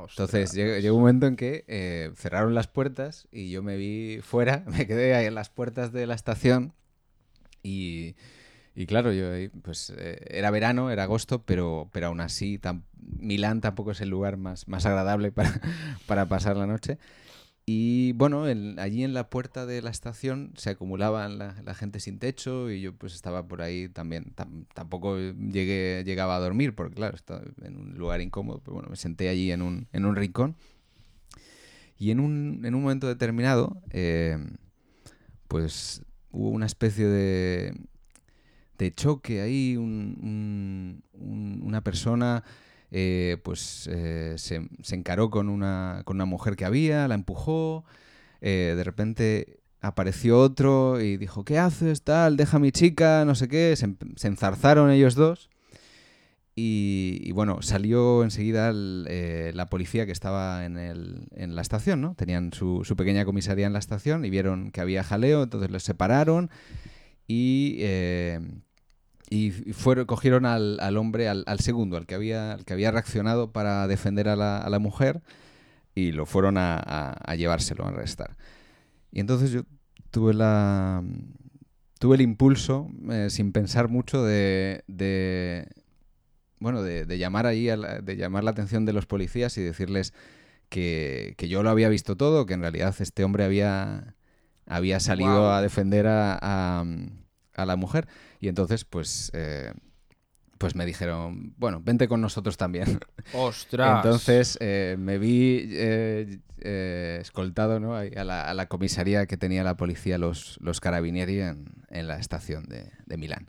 Entonces 0.10 0.54
llegó, 0.54 0.80
llegó 0.80 0.96
un 0.96 1.02
momento 1.02 1.28
en 1.28 1.36
que 1.36 1.64
eh, 1.68 2.12
cerraron 2.16 2.56
las 2.56 2.68
puertas 2.68 3.28
y 3.32 3.52
yo 3.52 3.62
me 3.62 3.78
vi 3.78 4.22
fuera, 4.24 4.64
me 4.68 4.88
quedé 4.88 5.14
ahí 5.14 5.28
en 5.28 5.36
las 5.36 5.52
puertas 5.52 5.92
de 5.92 6.08
la 6.08 6.16
estación 6.16 6.74
y, 7.62 8.16
y 8.74 8.88
claro, 8.88 9.14
yo 9.14 9.28
pues 9.62 9.94
eh, 9.96 10.26
era 10.28 10.50
verano, 10.50 10.90
era 10.90 11.04
agosto, 11.04 11.44
pero, 11.44 11.90
pero 11.92 12.08
aún 12.08 12.22
así 12.22 12.60
Milán 12.98 13.62
tampoco 13.62 13.92
es 13.92 14.02
el 14.02 14.10
lugar 14.10 14.38
más, 14.38 14.68
más 14.68 14.88
agradable 14.88 15.32
para, 15.32 15.62
para 16.08 16.26
pasar 16.26 16.58
la 16.58 16.66
noche. 16.66 16.98
Y 17.66 18.14
bueno, 18.14 18.48
en- 18.50 18.80
allí 18.80 19.04
en 19.04 19.14
la 19.14 19.30
puerta 19.30 19.66
de 19.66 19.82
la 19.82 19.92
estación 19.92 20.52
se 20.58 20.72
acumulaban 20.72 21.38
la, 21.38 21.74
gente 21.76 22.00
sin 22.00 22.20
techo 22.20 22.70
y 22.72 22.82
yo 22.82 22.94
pues 22.96 23.14
estaba 23.14 23.48
por 23.48 23.62
ahí 23.62 23.88
también. 23.88 24.34
Tam- 24.36 24.66
tampoco 24.74 25.18
llegué, 25.18 26.04
llegaba 26.06 26.36
a 26.36 26.40
dormir 26.40 26.76
porque 26.76 26.96
claro, 26.96 27.16
estaba 27.16 27.42
en 27.64 27.78
un 27.78 27.98
lugar 27.98 28.20
incómodo, 28.22 28.60
pero 28.64 28.74
bueno, 28.76 28.90
me 28.90 28.96
senté 28.96 29.30
allí 29.30 29.52
en 29.52 29.62
un, 29.62 29.88
en 29.94 30.06
un 30.06 30.16
rincón. 30.16 30.56
Y 31.98 32.10
en 32.10 32.20
un, 32.20 32.62
en 32.66 32.74
un 32.74 32.82
momento 32.82 33.08
determinado, 33.08 33.78
eh, 33.92 34.38
pues 35.48 36.02
hubo 36.32 36.50
una 36.50 36.66
especie 36.66 37.06
de, 37.06 37.76
de 38.80 38.94
choque 38.94 39.42
ahí, 39.42 39.78
un- 39.78 41.04
un- 41.14 41.62
una 41.64 41.82
persona 41.84 42.44
eh, 42.92 43.38
pues 43.44 43.90
eh, 43.92 44.36
se, 44.38 44.68
encaró 44.96 45.30
con 45.30 45.48
una, 45.50 46.02
con 46.06 46.18
una 46.18 46.26
mujer 46.26 46.56
que 46.58 46.66
había, 46.66 47.08
la 47.08 47.16
empujó, 47.16 47.86
eh, 48.42 48.74
de 48.76 48.84
repente 48.84 49.60
apareció 49.80 50.40
otro 50.40 51.00
y 51.02 51.18
dijo, 51.18 51.46
¿qué 51.46 51.58
haces? 51.58 52.04
Tal, 52.04 52.38
deja 52.38 52.58
a 52.58 52.60
mi 52.60 52.72
chica, 52.72 53.24
no 53.26 53.34
sé 53.36 53.48
qué, 53.48 53.76
se, 53.76 53.96
enzarzaron 54.28 54.92
ellos 54.92 55.16
dos. 55.16 55.50
Y, 56.54 57.32
bueno, 57.32 57.62
salió 57.62 58.24
enseguida 58.24 58.72
la 58.74 59.70
policía 59.70 60.06
que 60.06 60.12
estaba 60.12 60.66
en, 60.66 60.78
el- 60.78 61.28
en 61.32 61.56
la 61.56 61.62
estación, 61.62 62.02
¿no? 62.02 62.14
Tenían 62.14 62.52
su, 62.54 62.84
su 62.84 62.96
pequeña 62.96 63.26
comisaría 63.26 63.66
en 63.66 63.74
la 63.74 63.80
estación 63.80 64.26
y 64.26 64.30
vieron 64.30 64.70
que 64.70 64.82
había 64.82 65.02
jaleo, 65.02 65.44
entonces 65.44 65.72
los 65.72 65.82
separaron 65.82 66.52
y, 67.26 67.80
y 69.32 69.52
fueron, 69.52 70.06
cogieron 70.06 70.46
al, 70.46 70.80
al 70.82 70.98
hombre, 70.98 71.28
al, 71.30 71.44
al 71.48 71.60
segundo, 71.62 71.96
al 71.98 72.06
que, 72.06 72.14
había, 72.16 72.52
al 72.54 72.66
que 72.66 72.74
había 72.74 72.92
reaccionado 72.92 73.52
para 73.52 73.88
defender 73.88 74.28
a 74.30 74.36
la, 74.36 74.58
a 74.60 74.70
la 74.70 74.78
mujer 74.80 75.22
y 75.96 76.12
lo 76.12 76.26
fueron 76.26 76.58
a, 76.58 76.76
a- 76.76 77.12
a 77.14 77.36
llevárselo, 77.36 77.86
a 77.86 77.90
arrestar. 77.90 78.36
Y 79.12 79.20
entonces 79.22 79.52
yo 79.52 79.62
tuve 80.12 80.34
la... 80.34 81.02
Tuve 82.00 82.16
el 82.16 82.22
impulso, 82.22 82.90
eh, 83.12 83.28
sin 83.30 83.52
pensar 83.52 83.88
mucho, 83.88 84.24
de, 84.24 84.84
de, 84.88 85.68
bueno, 86.60 86.82
de, 86.82 87.06
de 87.06 87.18
llamar 87.20 87.46
ahí, 87.46 87.70
a 87.70 87.78
la- 87.78 88.00
de 88.02 88.16
llamar 88.18 88.44
la 88.44 88.52
atención 88.52 88.86
de 88.86 88.94
los 88.94 89.06
policías 89.06 89.56
y 89.58 89.62
decirles 89.62 90.14
que, 90.70 91.36
que 91.38 91.48
yo 91.48 91.62
lo 91.64 91.70
había 91.70 91.90
visto 91.90 92.16
todo, 92.18 92.46
que 92.48 92.56
en 92.56 92.62
realidad 92.62 92.96
este 93.00 93.24
hombre 93.24 93.44
había, 93.44 94.16
había 94.66 95.00
salido 95.00 95.52
a 95.54 95.62
defender 95.62 96.08
a, 96.08 96.38
a- 96.42 96.86
a 97.56 97.66
la 97.66 97.76
mujer. 97.76 98.08
Y 98.42 98.50
entonces, 98.50 98.84
pues, 98.84 99.32
eh, 99.34 99.72
pues 100.62 100.76
me 100.76 100.86
dijeron, 100.86 101.54
bueno, 101.58 101.82
vente 101.84 102.08
con 102.08 102.22
nosotros 102.22 102.56
también. 102.56 103.00
¡Ostras! 103.34 104.04
Entonces 104.04 104.60
eh, 104.62 104.96
me 105.00 105.18
vi 105.18 105.68
eh, 105.72 106.40
eh, 106.60 107.18
escoltado 107.20 107.80
¿no? 107.80 107.96
a, 107.96 108.04
la, 108.04 108.44
a, 108.44 108.54
la, 108.54 108.68
comisaría 108.68 109.26
que 109.26 109.38
tenía 109.38 109.64
la 109.64 109.76
policía, 109.76 110.20
los, 110.20 110.60
los 110.62 110.80
carabinieri, 110.80 111.42
en, 111.42 111.66
en 111.90 112.08
la 112.08 112.18
estación 112.18 112.66
de, 112.66 112.92
de, 113.08 113.18
Milán. 113.18 113.48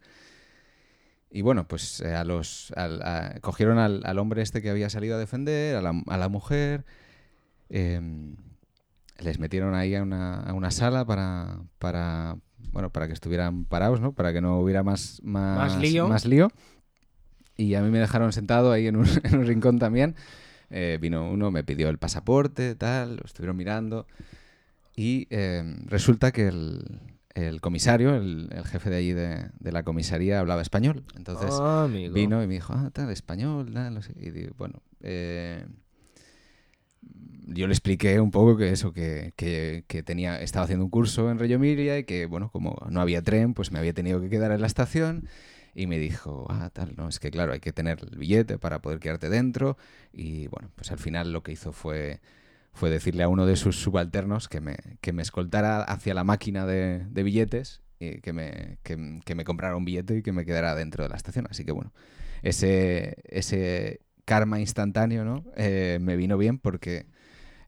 Y 1.31 1.43
bueno, 1.43 1.69
pues 1.69 2.01
a 2.01 2.25
los, 2.25 2.73
a, 2.77 3.35
cogieron 3.43 3.79
al, 3.79 4.01
al, 4.05 4.19
hombre 4.19 4.41
este 4.41 4.63
que 4.63 4.71
había 4.71 4.89
salido 4.89 5.17
a 5.17 5.19
defender, 5.19 5.77
a 5.77 5.83
la, 5.83 6.03
a 6.07 6.17
la 6.17 6.29
mujer, 6.31 6.87
em, 7.69 8.37
les 9.19 9.39
metieron 9.39 9.75
ahí 9.75 9.95
a 9.95 10.03
una, 10.03 10.41
a 10.41 10.55
una 10.55 10.71
sala 10.71 11.05
para, 11.05 11.59
para, 11.79 12.39
bueno, 12.71 12.91
para 12.91 13.07
que 13.07 13.13
estuvieran 13.13 13.65
parados, 13.65 14.01
¿no? 14.01 14.13
Para 14.13 14.33
que 14.33 14.41
no 14.41 14.59
hubiera 14.61 14.83
más, 14.83 15.21
más, 15.23 15.59
¿Más 15.59 15.79
lío? 15.81 16.09
Más 16.09 16.27
lío. 16.27 16.51
Y 17.57 17.75
a 17.75 17.83
mí 17.83 17.91
me 17.91 17.99
dejaron 17.99 18.33
sentado 18.33 18.73
ahí 18.73 18.87
en 18.87 18.97
un, 18.97 19.07
en 19.25 19.39
un 19.39 19.47
rincón 19.47 19.79
también. 19.79 20.15
Eh, 20.71 20.99
vino 21.01 21.31
uno, 21.31 21.51
me 21.51 21.65
pidió 21.65 21.89
el 21.89 21.99
pasaporte, 21.99 22.75
tal, 22.75 23.17
lo 23.17 23.23
estuvieron 23.25 23.57
mirando. 23.57 24.07
Y 24.97 25.27
eh, 25.31 25.63
resulta 25.87 26.33
que 26.33 26.49
el, 26.49 27.01
el 27.35 27.61
comisario, 27.61 28.15
el, 28.15 28.49
el, 28.53 28.65
jefe 28.65 28.91
de 28.91 28.97
allí 28.97 29.13
de, 29.13 29.51
de, 29.59 29.73
la 29.73 29.83
comisaría, 29.83 30.41
hablaba 30.41 30.63
español. 30.63 31.05
Entonces 31.17 31.51
oh, 31.53 31.89
vino 31.89 32.43
y 32.43 32.47
me 32.47 32.55
dijo, 32.55 32.73
ah, 32.75 32.91
tal, 32.93 33.11
español, 33.11 33.73
tal, 33.73 33.95
no 33.95 34.03
sé. 34.03 34.15
Y 34.17 34.31
digo, 34.31 34.55
bueno, 34.57 34.83
eh, 35.01 35.67
yo 37.47 37.67
le 37.67 37.73
expliqué 37.73 38.21
un 38.21 38.31
poco 38.31 38.57
que 38.57 38.71
eso, 38.71 38.93
que, 38.93 39.33
que, 39.37 39.85
que, 39.89 40.03
tenía, 40.03 40.41
estaba 40.41 40.65
haciendo 40.65 40.85
un 40.85 40.91
curso 40.91 41.31
en 41.31 41.39
Reggio 41.39 41.57
Emilia 41.57 41.99
y 41.99 42.05
que, 42.05 42.27
bueno, 42.27 42.51
como 42.51 42.77
no 42.91 43.01
había 43.01 43.23
tren, 43.23 43.55
pues 43.55 43.73
me 43.73 43.79
había 43.79 43.93
tenido 43.93 44.21
que 44.21 44.29
quedar 44.31 44.53
en 44.53 44.61
la 44.61 44.67
estación. 44.67 45.29
Y 45.75 45.87
me 45.87 45.99
dijo, 45.99 46.47
ah, 46.51 46.71
tal, 46.73 46.95
no, 46.97 47.09
es 47.09 47.19
que 47.19 47.31
claro, 47.31 47.53
hay 47.53 47.61
que 47.61 47.73
tener 47.73 47.99
el 48.03 48.19
billete 48.19 48.59
para 48.59 48.83
poder 48.83 48.99
quedarte 49.01 49.29
dentro. 49.31 49.79
Y 50.13 50.47
bueno, 50.49 50.71
pues 50.77 50.93
al 50.93 50.99
final 50.99 51.33
lo 51.33 51.43
que 51.43 51.53
hizo 51.53 51.73
fue, 51.73 52.21
fue 52.73 52.91
decirle 52.91 53.23
a 53.23 53.29
uno 53.29 53.47
de 53.47 53.57
sus 53.57 53.81
subalternos 53.81 54.49
que 54.49 54.61
me, 54.61 54.77
que 55.01 55.13
me 55.13 55.23
escoltara 55.23 55.83
hacia 55.83 56.15
la 56.15 56.25
máquina 56.25 56.67
de, 56.67 57.07
de 57.09 57.23
billetes 57.23 57.81
y 57.99 58.21
que 58.21 58.33
me, 58.33 58.79
que, 58.83 59.21
que, 59.25 59.35
me 59.35 59.45
comprara 59.45 59.77
un 59.77 59.85
billete 59.85 60.19
y 60.19 60.23
que 60.23 60.33
me 60.33 60.45
quedara 60.45 60.75
dentro 60.75 61.05
de 61.05 61.09
la 61.09 61.17
estación. 61.17 61.47
Así 61.49 61.65
que 61.65 61.73
bueno, 61.73 61.93
ese, 62.43 63.17
ese 63.25 64.01
karma 64.25 64.61
instantáneo, 64.61 65.25
¿no? 65.25 65.45
Eh, 65.57 65.99
me 66.01 66.17
vino 66.17 66.37
bien 66.37 66.59
porque 66.59 67.07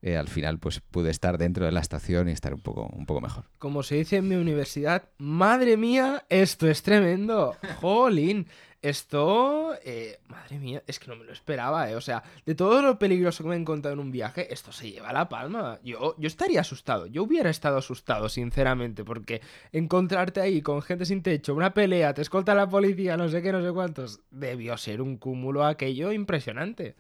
eh, 0.05 0.19
al 0.19 0.29
final 0.29 0.59
pues 0.59 0.81
pude 0.81 1.11
estar 1.11 1.39
dentro 1.39 1.65
de 1.65 1.73
la 1.73 1.81
estación 1.81 2.29
y 2.29 2.33
estar 2.33 2.53
un 2.53 2.61
poco, 2.61 2.91
un 2.95 3.07
poco 3.07 3.23
mejor. 3.23 3.47
Como 3.59 3.83
se 3.83 3.95
dice 3.95 4.19
en 4.19 4.29
mi 4.29 4.35
universidad, 4.35 5.09
madre 5.17 5.79
mía, 5.79 6.27
esto 6.29 6.69
es 6.69 6.83
tremendo. 6.83 7.57
Jolín, 7.81 8.47
esto, 8.83 9.75
eh, 9.83 10.19
madre 10.29 10.59
mía, 10.59 10.83
es 10.87 10.99
que 10.99 11.09
no 11.09 11.17
me 11.17 11.25
lo 11.25 11.33
esperaba, 11.33 11.91
¿eh? 11.91 11.97
O 11.97 12.03
sea, 12.03 12.23
de 12.45 12.55
todo 12.55 12.83
lo 12.83 12.99
peligroso 12.99 13.43
que 13.43 13.49
me 13.49 13.55
he 13.55 13.59
encontrado 13.59 13.95
en 13.95 14.01
un 14.01 14.11
viaje, 14.11 14.53
esto 14.53 14.73
se 14.73 14.91
lleva 14.91 15.11
la 15.11 15.27
palma. 15.31 15.79
Yo, 15.83 16.15
yo 16.19 16.27
estaría 16.27 16.61
asustado, 16.61 17.07
yo 17.07 17.23
hubiera 17.23 17.49
estado 17.49 17.79
asustado, 17.79 18.29
sinceramente, 18.29 19.05
porque 19.05 19.41
encontrarte 19.73 20.43
ahí 20.43 20.61
con 20.61 20.83
gente 20.83 21.07
sin 21.07 21.23
techo, 21.23 21.55
una 21.55 21.73
pelea, 21.73 22.13
te 22.13 22.21
escolta 22.21 22.55
la 22.55 22.69
policía, 22.69 23.17
no 23.17 23.31
sé 23.31 23.41
qué, 23.41 23.53
no 23.53 23.63
sé 23.63 23.73
cuántos, 23.73 24.21
debió 24.31 24.77
ser 24.77 25.01
un 25.01 25.17
cúmulo 25.17 25.65
aquello 25.65 26.13
impresionante. 26.13 26.95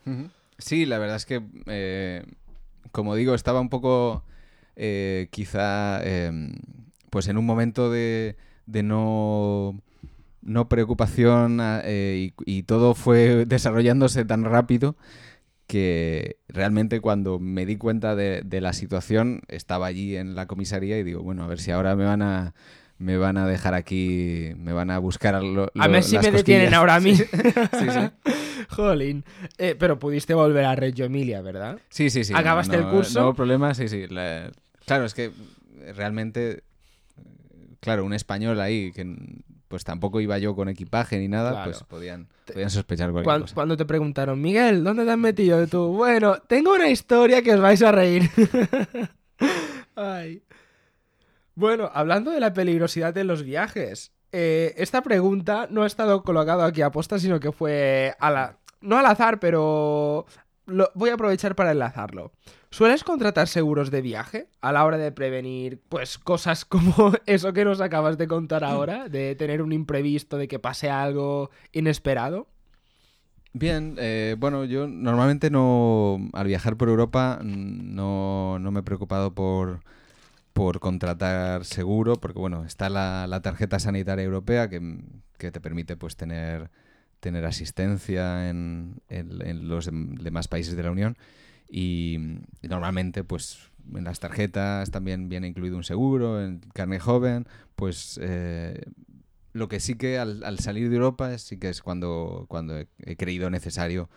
Sí, 0.56 0.86
la 0.86 0.96
verdad 0.96 1.16
es 1.16 1.26
que... 1.26 1.42
Eh 1.66 2.24
como 2.92 3.14
digo, 3.14 3.34
estaba 3.34 3.60
un 3.60 3.68
poco 3.68 4.24
eh, 4.76 5.28
quizá 5.30 6.00
eh, 6.02 6.52
pues 7.10 7.28
en 7.28 7.36
un 7.36 7.46
momento 7.46 7.90
de, 7.90 8.36
de 8.66 8.82
no, 8.82 9.80
no 10.42 10.68
preocupación 10.68 11.60
eh, 11.62 12.32
y, 12.46 12.58
y, 12.58 12.62
todo 12.64 12.94
fue 12.94 13.44
desarrollándose 13.46 14.24
tan 14.24 14.44
rápido 14.44 14.96
que 15.66 16.38
realmente 16.48 17.00
cuando 17.00 17.38
me 17.38 17.66
di 17.66 17.76
cuenta 17.76 18.16
de, 18.16 18.42
de, 18.44 18.60
la 18.60 18.72
situación 18.72 19.42
estaba 19.48 19.86
allí 19.86 20.16
en 20.16 20.34
la 20.34 20.46
comisaría 20.46 20.98
y 20.98 21.04
digo, 21.04 21.22
bueno, 21.22 21.44
a 21.44 21.46
ver 21.46 21.60
si 21.60 21.70
ahora 21.70 21.96
me 21.96 22.04
van 22.04 22.22
a 22.22 22.54
me 23.04 23.18
van 23.18 23.36
a 23.36 23.46
dejar 23.46 23.74
aquí, 23.74 24.52
me 24.56 24.72
van 24.72 24.90
a 24.90 24.98
buscar 24.98 25.42
lo, 25.42 25.70
lo, 25.74 25.82
a 25.82 25.88
ver 25.88 26.02
si 26.02 26.12
me 26.16 26.22
cosquillas. 26.22 26.32
detienen 26.36 26.74
ahora 26.74 26.94
a 26.96 27.00
mí. 27.00 27.14
sí, 27.16 27.26
sí. 27.90 28.32
Jolín. 28.70 29.24
Eh, 29.58 29.76
pero 29.78 29.98
pudiste 29.98 30.32
volver 30.32 30.64
a 30.64 30.74
Reggio 30.74 31.04
Emilia, 31.04 31.42
¿verdad? 31.42 31.78
Sí, 31.90 32.08
sí, 32.08 32.24
sí. 32.24 32.32
¿Acabaste 32.34 32.78
no, 32.78 32.84
el 32.88 32.94
curso? 32.94 33.20
No, 33.20 33.34
problema, 33.34 33.74
sí, 33.74 33.88
sí. 33.88 34.06
La... 34.08 34.50
Claro, 34.86 35.04
es 35.04 35.12
que 35.12 35.30
realmente, 35.94 36.62
claro, 37.80 38.04
un 38.06 38.14
español 38.14 38.58
ahí 38.60 38.90
que 38.92 39.04
pues 39.68 39.84
tampoco 39.84 40.20
iba 40.20 40.38
yo 40.38 40.54
con 40.54 40.68
equipaje 40.68 41.18
ni 41.18 41.28
nada, 41.28 41.50
Claro. 41.50 41.64
pues 41.72 41.82
podían, 41.84 42.28
podían 42.46 42.70
sospechar 42.70 43.10
cualquier 43.10 43.24
Cuando, 43.24 43.44
cosa. 43.44 43.54
cuando 43.54 43.76
te 43.76 43.84
preguntaron, 43.84 44.40
Miguel, 44.40 44.82
¿dónde 44.84 45.04
te 45.04 45.10
has 45.10 45.18
metido? 45.18 45.62
Y 45.62 45.66
tú, 45.66 45.88
bueno, 45.88 46.36
tengo 46.46 46.74
una 46.74 46.88
historia 46.88 47.42
que 47.42 47.54
os 47.54 47.60
vais 47.60 47.82
a 47.82 47.92
reír. 47.92 48.30
Ay. 49.96 50.42
Bueno, 51.54 51.90
hablando 51.92 52.30
de 52.30 52.40
la 52.40 52.52
peligrosidad 52.52 53.14
de 53.14 53.24
los 53.24 53.44
viajes, 53.44 54.12
eh, 54.32 54.74
esta 54.78 55.02
pregunta 55.02 55.68
no 55.70 55.84
ha 55.84 55.86
estado 55.86 56.24
colocada 56.24 56.66
aquí 56.66 56.82
a 56.82 56.90
posta, 56.90 57.18
sino 57.18 57.38
que 57.38 57.52
fue 57.52 58.16
a 58.18 58.30
la... 58.30 58.58
no 58.80 58.98
al 58.98 59.06
azar, 59.06 59.38
pero 59.38 60.26
lo... 60.66 60.90
voy 60.94 61.10
a 61.10 61.14
aprovechar 61.14 61.54
para 61.54 61.70
enlazarlo. 61.70 62.32
¿Sueles 62.70 63.04
contratar 63.04 63.46
seguros 63.46 63.92
de 63.92 64.02
viaje 64.02 64.48
a 64.60 64.72
la 64.72 64.84
hora 64.84 64.98
de 64.98 65.12
prevenir, 65.12 65.80
pues, 65.88 66.18
cosas 66.18 66.64
como 66.64 67.12
eso 67.26 67.52
que 67.52 67.64
nos 67.64 67.80
acabas 67.80 68.18
de 68.18 68.26
contar 68.26 68.64
ahora, 68.64 69.08
de 69.08 69.36
tener 69.36 69.62
un 69.62 69.72
imprevisto, 69.72 70.38
de 70.38 70.48
que 70.48 70.58
pase 70.58 70.90
algo 70.90 71.50
inesperado? 71.70 72.48
Bien, 73.52 73.94
eh, 73.98 74.34
bueno, 74.36 74.64
yo 74.64 74.88
normalmente 74.88 75.48
no, 75.48 76.18
al 76.32 76.48
viajar 76.48 76.76
por 76.76 76.88
Europa, 76.88 77.38
no, 77.44 78.58
no 78.58 78.72
me 78.72 78.80
he 78.80 78.82
preocupado 78.82 79.32
por, 79.32 79.78
por 80.54 80.78
contratar 80.78 81.64
seguro, 81.64 82.20
porque 82.20 82.38
bueno, 82.38 82.64
está 82.64 82.88
la, 82.88 83.26
la 83.26 83.42
tarjeta 83.42 83.80
sanitaria 83.80 84.24
europea 84.24 84.70
que, 84.70 85.00
que, 85.36 85.50
te 85.50 85.60
permite 85.60 85.96
pues 85.96 86.16
tener, 86.16 86.70
tener 87.18 87.44
asistencia 87.44 88.48
en, 88.48 89.02
en, 89.08 89.68
los 89.68 89.90
demás 89.92 90.46
países 90.46 90.76
de 90.76 90.84
la 90.84 90.92
Unión. 90.92 91.18
Y, 91.68 92.18
y, 92.62 92.68
normalmente 92.68 93.24
pues 93.24 93.58
en 93.94 94.04
las 94.04 94.20
tarjetas 94.20 94.92
también 94.92 95.28
viene 95.28 95.48
incluido 95.48 95.76
un 95.76 95.82
seguro, 95.82 96.40
en 96.40 96.60
carne 96.72 97.00
joven, 97.00 97.48
pues 97.74 98.20
eh, 98.22 98.80
lo 99.52 99.66
que 99.66 99.80
sí 99.80 99.96
que 99.96 100.18
al, 100.18 100.44
al, 100.44 100.60
salir 100.60 100.88
de 100.88 100.94
Europa 100.94 101.36
sí 101.36 101.58
que 101.58 101.68
es 101.68 101.82
cuando, 101.82 102.46
cuando 102.48 102.78
he, 102.78 102.86
he, 103.00 103.16
creído 103.16 103.50
necesario, 103.50 104.08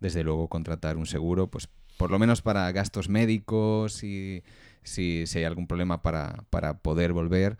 desde 0.00 0.24
luego, 0.24 0.48
contratar 0.48 0.98
un 0.98 1.06
seguro, 1.06 1.46
pues 1.46 1.70
por 1.96 2.10
lo 2.10 2.18
menos 2.18 2.42
para 2.42 2.70
gastos 2.72 3.08
médicos 3.08 4.02
y 4.02 4.42
si, 4.82 5.26
si 5.26 5.38
hay 5.38 5.44
algún 5.44 5.66
problema 5.66 6.02
para, 6.02 6.44
para, 6.50 6.78
poder 6.78 7.12
volver, 7.12 7.56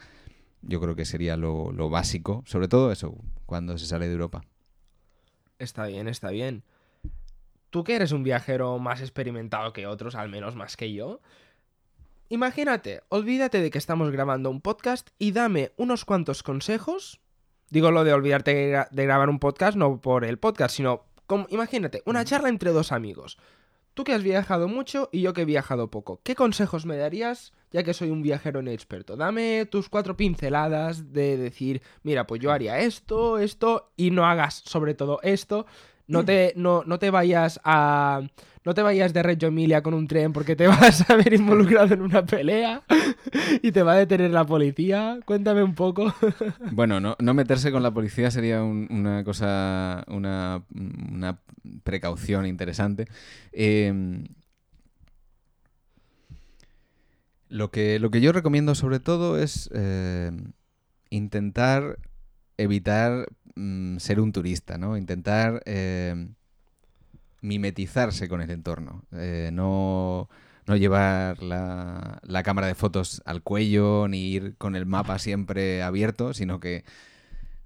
yo 0.63 0.81
creo 0.81 0.95
que 0.95 1.05
sería 1.05 1.37
lo, 1.37 1.73
lo, 1.73 1.91
básico, 1.91 2.43
sobre 2.47 2.69
todo 2.69 2.93
eso, 2.93 3.17
cuando 3.47 3.79
se 3.79 3.87
sale 3.87 4.07
de 4.07 4.13
Europa. 4.13 4.43
Está 5.59 5.87
bien, 5.87 6.09
está 6.09 6.31
bien. 6.31 6.63
Tú 7.71 7.85
que 7.85 7.97
eres 7.97 8.13
un 8.13 8.23
viajero 8.23 8.79
más 8.79 9.01
experimentado 9.01 9.73
que 9.73 9.87
otros, 9.87 10.15
al 10.15 10.29
menos 10.29 10.55
más 10.55 10.77
que 10.77 10.93
yo, 10.93 11.21
imagínate, 12.29 13.03
olvídate 13.09 13.61
de 13.61 13.71
que 13.71 13.79
estamos 13.79 14.11
grabando 14.11 14.51
un 14.51 14.61
podcast 14.61 15.11
y 15.19 15.33
dame 15.33 15.73
unos 15.77 16.05
cuantos 16.05 16.43
consejos 16.43 17.21
Digo 17.71 17.91
lo 17.91 18.05
de 18.05 18.13
olvidarte 18.13 18.87
de 18.91 19.05
grabar 19.05 19.29
un 19.29 19.41
podcast, 19.41 19.77
no 19.77 20.01
por 20.01 20.25
el 20.25 20.39
podcast, 20.39 20.77
sino 20.77 21.05
como, 21.27 21.47
imagínate, 21.51 22.03
una 22.07 22.25
charla 22.25 22.49
entre 22.49 22.71
dos 22.71 22.93
amigos. 22.93 23.39
Tú 23.97 24.05
que 24.05 24.13
has 24.13 24.23
viajado 24.23 24.69
mucho 24.69 25.09
y 25.11 25.23
yo 25.23 25.33
que 25.33 25.41
he 25.41 25.47
viajado 25.47 25.91
poco. 25.91 26.21
¿Qué 26.23 26.35
consejos 26.35 26.85
me 26.85 26.99
darías, 26.99 27.55
ya 27.73 27.83
que 27.83 27.95
soy 27.95 28.11
un 28.11 28.21
viajero 28.21 28.61
inexperto? 28.61 29.17
Dame 29.17 29.65
tus 29.65 29.89
cuatro 29.89 30.19
pinceladas 30.19 31.15
de 31.15 31.39
decir, 31.39 31.81
mira, 32.03 32.27
pues 32.27 32.43
yo 32.43 32.53
haría 32.53 32.81
esto, 32.81 33.39
esto, 33.39 33.91
y 33.97 34.11
no 34.11 34.27
hagas 34.27 34.57
sobre 34.67 34.93
todo 34.93 35.19
esto. 35.23 35.65
No 36.09 36.25
te, 36.25 36.53
no, 36.57 36.83
no 36.87 36.99
te 36.99 37.11
vayas 37.11 37.61
a. 37.65 38.23
No 38.65 38.75
te 38.75 38.83
vayas 38.83 39.13
de 39.13 39.23
Reggio 39.23 39.49
Emilia 39.49 39.81
con 39.81 39.95
un 39.95 40.09
tren 40.09 40.33
porque 40.33 40.57
te 40.57 40.67
vas 40.69 41.09
a 41.09 41.15
ver 41.17 41.33
involucrado 41.33 41.95
en 41.95 42.03
una 42.03 42.27
pelea 42.27 42.83
y 43.63 43.71
te 43.71 43.83
va 43.85 43.93
a 43.93 43.97
detener 43.97 44.33
la 44.33 44.45
policía. 44.45 45.21
Cuéntame 45.25 45.63
un 45.63 45.75
poco. 45.75 46.13
Bueno, 46.73 46.99
no, 46.99 47.17
no 47.21 47.35
meterse 47.35 47.71
con 47.71 47.83
la 47.85 47.93
policía 47.93 48.31
sería 48.31 48.63
un, 48.63 48.89
una 48.91 49.23
cosa. 49.23 50.05
Una, 50.09 50.65
una 51.13 51.39
precaución 51.85 52.47
interesante. 52.47 53.07
Eh, 53.53 54.25
lo, 57.49 57.71
que, 57.71 57.99
lo 57.99 58.11
que 58.11 58.21
yo 58.21 58.33
recomiendo 58.33 58.75
sobre 58.75 59.01
todo 59.01 59.39
es 59.39 59.71
eh, 59.73 60.33
intentar 61.11 61.99
evitar 62.59 63.29
mm, 63.57 63.97
ser 63.99 64.21
un 64.21 64.33
turista, 64.33 64.79
¿no? 64.79 64.97
Intentar 64.97 65.63
eh, 65.67 66.29
mimetizarse 67.41 68.29
con 68.29 68.41
el 68.41 68.51
entorno. 68.51 69.03
Eh, 69.13 69.51
no, 69.53 70.29
no, 70.67 70.77
llevar 70.77 71.43
la, 71.43 72.21
la, 72.23 72.43
cámara 72.43 72.67
de 72.67 72.75
fotos 72.75 73.23
al 73.25 73.43
cuello 73.43 74.09
ni 74.09 74.29
ir 74.33 74.57
con 74.57 74.75
el 74.77 74.87
mapa 74.87 75.19
siempre 75.19 75.83
abierto, 75.83 76.35
sino 76.35 76.61
que 76.61 76.85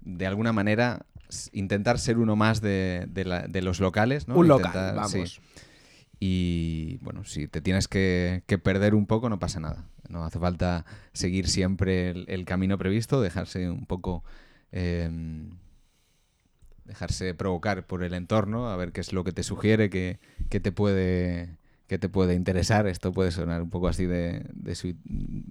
de 0.01 0.27
alguna 0.27 0.51
manera 0.53 1.05
intentar 1.53 1.97
ser 1.99 2.17
uno 2.17 2.35
más 2.35 2.61
de, 2.61 3.05
de 3.09 3.23
la- 3.25 3.47
de 3.47 3.61
los 3.61 3.79
locales, 3.79 4.27
¿no? 4.27 4.35
Un 4.35 4.47
local, 4.47 4.99
sí. 5.07 5.17
vamos. 5.17 5.41
Y 6.19 6.97
bueno, 7.01 7.23
si 7.23 7.47
te 7.47 7.61
tienes 7.61 7.87
que, 7.87 8.43
que 8.45 8.59
perder 8.59 8.93
un 8.93 9.07
poco, 9.07 9.29
no 9.29 9.39
pasa 9.39 9.59
nada. 9.59 9.85
No 10.07 10.23
hace 10.23 10.37
falta 10.37 10.85
seguir 11.13 11.47
siempre 11.47 12.09
el, 12.11 12.25
el 12.27 12.45
camino 12.45 12.77
previsto, 12.77 13.21
dejarse 13.21 13.69
un 13.69 13.85
poco. 13.87 14.23
em, 14.71 15.49
dejarse 16.91 17.33
provocar 17.33 17.87
por 17.87 18.03
el 18.03 18.13
entorno, 18.13 18.69
a 18.69 18.75
ver 18.75 18.91
qué 18.91 18.99
es 18.99 19.13
lo 19.13 19.23
que 19.23 19.31
te 19.31 19.43
sugiere, 19.43 19.89
qué, 19.89 20.19
te 20.49 20.71
puede 20.73 21.57
qué 21.87 21.97
te 21.97 22.09
puede 22.09 22.35
interesar. 22.35 22.85
Esto 22.87 23.13
puede 23.13 23.31
sonar 23.31 23.61
un 23.61 23.69
poco 23.69 23.87
así 23.87 24.05
de, 24.05 24.45
de 24.53 24.95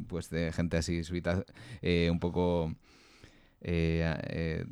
pues 0.07 0.29
de 0.31 0.53
gente 0.53 0.77
así 0.77 1.03
suita, 1.03 1.45
eh, 1.83 2.09
un 2.11 2.21
poco 2.21 2.75
eh, 3.63 4.15
eh, 4.29 4.65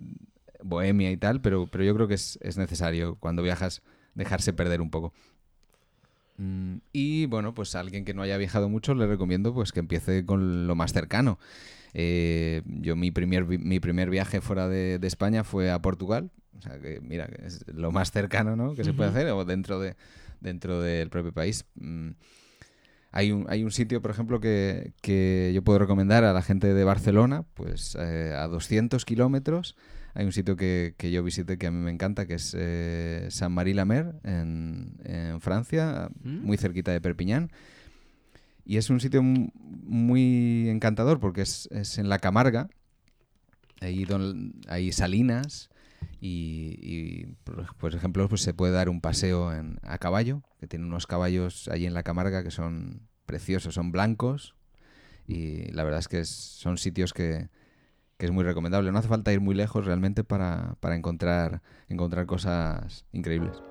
bohemia 0.63 1.11
y 1.11 1.17
tal, 1.17 1.41
pero, 1.41 1.67
pero 1.69 1.85
yo 1.85 1.95
creo 1.95 2.07
que 2.07 2.15
es, 2.15 2.39
es 2.43 2.59
necesario 2.59 3.17
cuando 3.17 3.43
viajas 3.43 3.83
dejarse 4.15 4.53
perder 4.53 4.83
un 4.83 4.91
poco. 4.91 5.15
Mm, 6.37 6.77
Y 6.93 7.27
bueno, 7.27 7.55
pues 7.55 7.75
a 7.75 7.81
alguien 7.81 8.05
que 8.05 8.15
no 8.15 8.23
haya 8.23 8.37
viajado 8.37 8.69
mucho 8.69 8.95
le 8.95 9.07
recomiendo 9.07 9.55
pues 9.55 9.73
que 9.73 9.81
empiece 9.81 10.25
con 10.27 10.67
lo 10.67 10.75
más 10.75 10.93
cercano. 10.93 11.39
Eh, 11.95 12.63
yo 12.67 12.97
mi 12.97 13.11
primer, 13.11 13.47
mi 13.47 13.81
primer 13.81 14.11
viaje 14.11 14.41
fuera 14.41 14.69
de, 14.69 14.99
de 14.99 15.07
España 15.07 15.45
fue 15.45 15.71
a 15.71 15.81
Portugal. 15.81 16.31
O 16.57 16.61
sea 16.61 16.79
que 16.81 17.01
mira, 17.01 17.29
es 17.45 17.65
lo 17.73 17.93
más 17.93 18.11
cercano 18.11 18.57
¿no? 18.57 18.75
que 18.75 18.83
se 18.85 18.93
puede 18.93 19.11
hacer 19.11 19.29
o 19.29 19.45
dentro, 19.45 19.79
de, 19.81 19.95
dentro 20.41 20.81
del 20.83 21.09
propio 21.09 21.33
país. 21.33 21.65
Mm, 21.77 22.11
Hay 23.11 23.33
un, 23.33 23.47
hay 23.49 23.65
un 23.65 23.71
sitio, 23.71 24.03
por 24.03 24.11
ejemplo, 24.11 24.39
que, 24.41 24.93
que 25.01 25.51
yo 25.55 25.63
puedo 25.63 25.79
recomendar 25.79 26.25
a 26.25 26.33
la 26.33 26.43
gente 26.43 26.75
de 26.75 26.85
Barcelona, 26.85 27.45
pues 27.55 27.97
eh, 27.99 28.35
a 28.37 28.49
200 28.49 29.05
kilómetros. 29.05 29.77
Hay 30.15 30.27
un 30.27 30.33
sitio 30.33 30.57
que, 30.57 30.95
que 30.99 31.11
yo 31.11 31.23
visité 31.23 31.59
que 31.59 31.69
a 31.69 31.71
mí 31.71 31.79
me 31.79 31.91
encanta, 31.93 32.27
que 32.27 32.35
es 32.35 32.55
eh, 32.59 33.29
Saint-Marie-la-Mer, 33.31 34.15
en, 34.25 34.97
en 35.05 35.41
Francia, 35.41 36.11
¿Mm? 36.23 36.45
muy 36.45 36.57
cerquita 36.57 36.93
de 36.93 37.01
Perpiñán. 37.01 37.51
Y 38.69 38.77
es 38.77 38.91
un 38.91 39.01
sitio 39.01 39.23
mu- 39.23 39.49
muy 39.55 40.69
encantador 40.69 41.19
porque 41.21 41.41
es, 41.41 41.69
es 41.73 41.97
en 41.97 42.11
la 42.11 42.19
Camarga. 42.19 42.69
Ahí 43.81 44.05
don- 44.05 44.53
hay 44.69 44.93
salinas 44.93 45.71
y, 46.21 46.77
y, 46.83 47.37
por, 47.79 47.95
ejemplo, 47.95 48.29
pues 48.29 48.43
se 48.43 48.53
puede 48.53 48.75
dar 48.75 48.91
un 48.91 49.01
paseo 49.01 49.55
en- 49.55 49.79
a 49.83 49.97
caballo, 49.97 50.43
que 50.61 50.67
tiene 50.67 50.85
unos 50.85 51.07
caballos 51.07 51.69
ahí 51.69 51.87
en 51.87 51.95
la 51.95 52.03
Camarga 52.03 52.45
que 52.45 52.51
son 52.51 53.09
preciosos, 53.25 53.75
son 53.75 53.91
blancos. 53.91 54.55
Y 55.27 55.73
la 55.73 55.83
verdad 55.83 56.01
es 56.01 56.09
que 56.09 56.25
son 56.27 56.77
sitios 56.77 57.15
que, 57.15 57.49
que 58.19 58.27
es 58.27 58.33
muy 58.33 58.45
recomendable. 58.45 58.93
No 58.93 58.99
hace 58.99 59.09
falta 59.09 59.33
ir 59.33 59.41
muy 59.41 59.55
lejos 59.55 59.87
realmente 59.87 60.25
para, 60.25 60.77
para 60.81 60.95
encontrar, 60.95 61.63
encontrar 61.89 62.27
cosas 62.27 63.07
increíbles. 63.13 63.63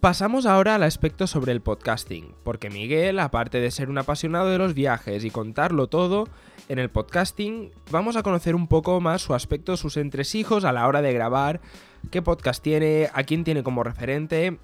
Pasamos 0.00 0.44
ahora 0.44 0.74
al 0.74 0.82
aspecto 0.82 1.26
sobre 1.26 1.52
el 1.52 1.62
podcasting, 1.62 2.34
porque 2.44 2.68
Miguel, 2.68 3.18
aparte 3.18 3.60
de 3.60 3.70
ser 3.70 3.88
un 3.88 3.96
apasionado 3.96 4.50
de 4.50 4.58
los 4.58 4.74
viajes 4.74 5.24
y 5.24 5.30
contarlo 5.30 5.86
todo, 5.86 6.28
en 6.68 6.78
el 6.78 6.90
podcasting 6.90 7.72
vamos 7.90 8.14
a 8.16 8.22
conocer 8.22 8.54
un 8.54 8.68
poco 8.68 9.00
más 9.00 9.22
su 9.22 9.34
aspecto, 9.34 9.76
sus 9.76 9.96
entresijos 9.96 10.64
a 10.64 10.72
la 10.72 10.86
hora 10.86 11.00
de 11.00 11.14
grabar, 11.14 11.62
qué 12.10 12.20
podcast 12.20 12.62
tiene, 12.62 13.08
a 13.14 13.22
quién 13.22 13.42
tiene 13.42 13.62
como 13.62 13.82
referente. 13.82 14.58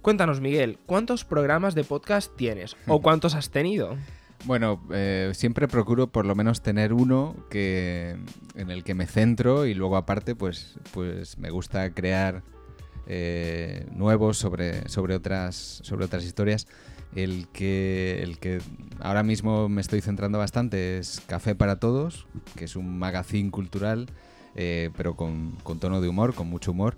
Cuéntanos, 0.00 0.40
Miguel, 0.40 0.78
¿cuántos 0.86 1.24
programas 1.24 1.74
de 1.74 1.84
podcast 1.84 2.34
tienes? 2.34 2.74
¿O 2.86 3.02
cuántos 3.02 3.34
has 3.34 3.50
tenido? 3.50 3.94
Bueno, 4.46 4.80
eh, 4.90 5.32
siempre 5.34 5.68
procuro 5.68 6.06
por 6.06 6.24
lo 6.24 6.34
menos 6.34 6.62
tener 6.62 6.94
uno 6.94 7.36
que 7.50 8.16
en 8.54 8.70
el 8.70 8.84
que 8.84 8.94
me 8.94 9.06
centro 9.06 9.66
y 9.66 9.74
luego 9.74 9.96
aparte 9.96 10.34
pues, 10.34 10.78
pues 10.92 11.36
me 11.38 11.50
gusta 11.50 11.90
crear 11.90 12.42
eh, 13.08 13.86
nuevos 13.92 14.38
sobre, 14.38 14.88
sobre, 14.88 15.16
otras, 15.16 15.80
sobre 15.82 16.04
otras 16.04 16.24
historias. 16.24 16.68
El 17.16 17.48
que, 17.48 18.20
el 18.22 18.38
que 18.38 18.60
ahora 19.00 19.22
mismo 19.22 19.68
me 19.68 19.80
estoy 19.80 20.02
centrando 20.02 20.38
bastante 20.38 20.98
es 20.98 21.22
Café 21.26 21.54
para 21.54 21.80
Todos, 21.80 22.26
que 22.54 22.66
es 22.66 22.76
un 22.76 22.98
magazine 22.98 23.50
cultural, 23.50 24.06
eh, 24.54 24.90
pero 24.96 25.16
con, 25.16 25.52
con 25.62 25.80
tono 25.80 26.00
de 26.02 26.08
humor, 26.08 26.34
con 26.34 26.48
mucho 26.48 26.72
humor. 26.72 26.96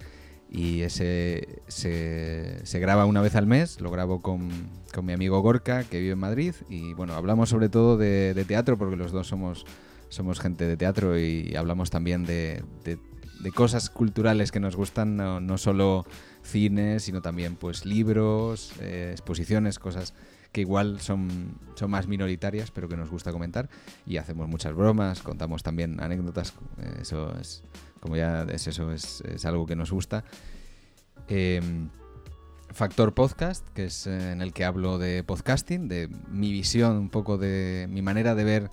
Y 0.52 0.80
ese 0.80 1.62
se, 1.68 2.58
se 2.64 2.80
graba 2.80 3.04
una 3.06 3.20
vez 3.22 3.36
al 3.36 3.46
mes, 3.46 3.80
lo 3.80 3.88
grabo 3.92 4.20
con, 4.20 4.48
con 4.92 5.06
mi 5.06 5.12
amigo 5.12 5.38
Gorka, 5.42 5.84
que 5.84 6.00
vive 6.00 6.14
en 6.14 6.18
Madrid. 6.18 6.54
Y 6.68 6.92
bueno, 6.94 7.14
hablamos 7.14 7.48
sobre 7.50 7.68
todo 7.68 7.96
de, 7.96 8.34
de 8.34 8.44
teatro, 8.44 8.76
porque 8.76 8.96
los 8.96 9.12
dos 9.12 9.28
somos, 9.28 9.64
somos 10.08 10.40
gente 10.40 10.66
de 10.66 10.76
teatro 10.76 11.16
y 11.16 11.54
hablamos 11.54 11.90
también 11.90 12.24
de, 12.26 12.64
de- 12.82 12.98
de 13.41 13.53
cosas 13.53 13.91
culturales 13.91 14.53
que 14.53 14.61
nos 14.61 14.76
gustan, 14.76 15.16
no, 15.16 15.41
no 15.41 15.59
solo 15.59 16.07
cine, 16.43 17.01
sino 17.01 17.22
también 17.22 17.57
pues 17.57 17.84
libros, 17.84 18.72
eh, 18.80 19.11
exposiciones, 19.12 19.78
cosas 19.78 20.14
que 20.53 20.61
igual 20.61 21.01
son, 21.01 21.59
son 21.74 21.91
más 21.91 22.07
minoritarias, 22.09 22.70
pero 22.70 22.88
que 22.88 22.97
nos 22.97 23.11
gusta 23.11 23.32
comentar. 23.32 23.68
Y 24.07 24.16
hacemos 24.16 24.49
muchas 24.49 24.74
bromas, 24.74 25.22
contamos 25.22 25.62
también 25.62 26.01
anécdotas, 26.01 26.55
eh, 26.78 26.99
eso 27.03 27.34
es, 27.41 27.62
como 28.01 28.16
ya 28.16 28.43
es 28.43 28.66
eso, 28.66 28.93
es, 28.93 29.22
es 29.22 29.45
algo 29.45 29.66
que 29.66 29.76
nos 29.76 29.91
gusta. 29.91 30.24
Em, 31.28 31.88
Factor 32.72 33.14
Podcast, 33.14 33.68
que 33.70 33.84
es 33.84 34.07
eh, 34.07 34.32
en 34.32 34.43
el 34.43 34.53
que 34.53 34.64
hablo 34.64 34.99
de 34.99 35.24
podcasting, 35.24 35.88
de 35.88 36.09
mi 36.28 36.53
visión, 36.53 36.97
un 36.97 37.11
poco 37.11 37.38
de 37.38 37.86
mi 37.91 38.03
manera 38.03 38.34
de 38.34 38.45
ver 38.45 38.70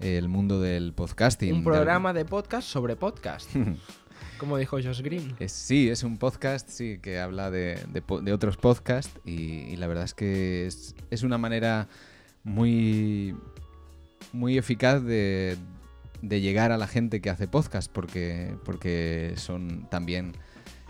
el 0.00 0.28
mundo 0.28 0.60
del 0.60 0.92
podcasting. 0.92 1.52
Un 1.54 1.64
programa 1.64 2.12
de 2.12 2.24
podcast 2.24 2.68
sobre 2.68 2.96
podcast, 2.96 3.50
como 4.38 4.58
dijo 4.58 4.76
Josh 4.82 5.00
Green. 5.02 5.34
Es- 5.38 5.52
sí, 5.52 5.88
es 5.88 6.02
un 6.02 6.18
podcast, 6.18 6.68
sí, 6.68 6.98
que 7.00 7.18
habla 7.18 7.50
de, 7.50 7.78
de 8.22 8.32
otros 8.32 8.56
podcasts 8.56 9.18
y, 9.24 9.32
y 9.62 9.76
la 9.76 9.86
verdad 9.86 10.04
es 10.04 10.14
que 10.14 10.66
es, 10.66 10.94
es 11.10 11.22
una 11.22 11.38
manera 11.38 11.88
muy, 12.44 13.34
muy 14.32 14.58
eficaz 14.58 15.02
de, 15.02 15.56
de 16.22 16.40
llegar 16.40 16.72
a 16.72 16.76
la 16.78 16.86
gente 16.86 17.20
que 17.20 17.30
hace 17.30 17.48
podcast 17.48 17.90
porque, 17.90 18.54
porque 18.64 19.32
son 19.36 19.88
también 19.90 20.32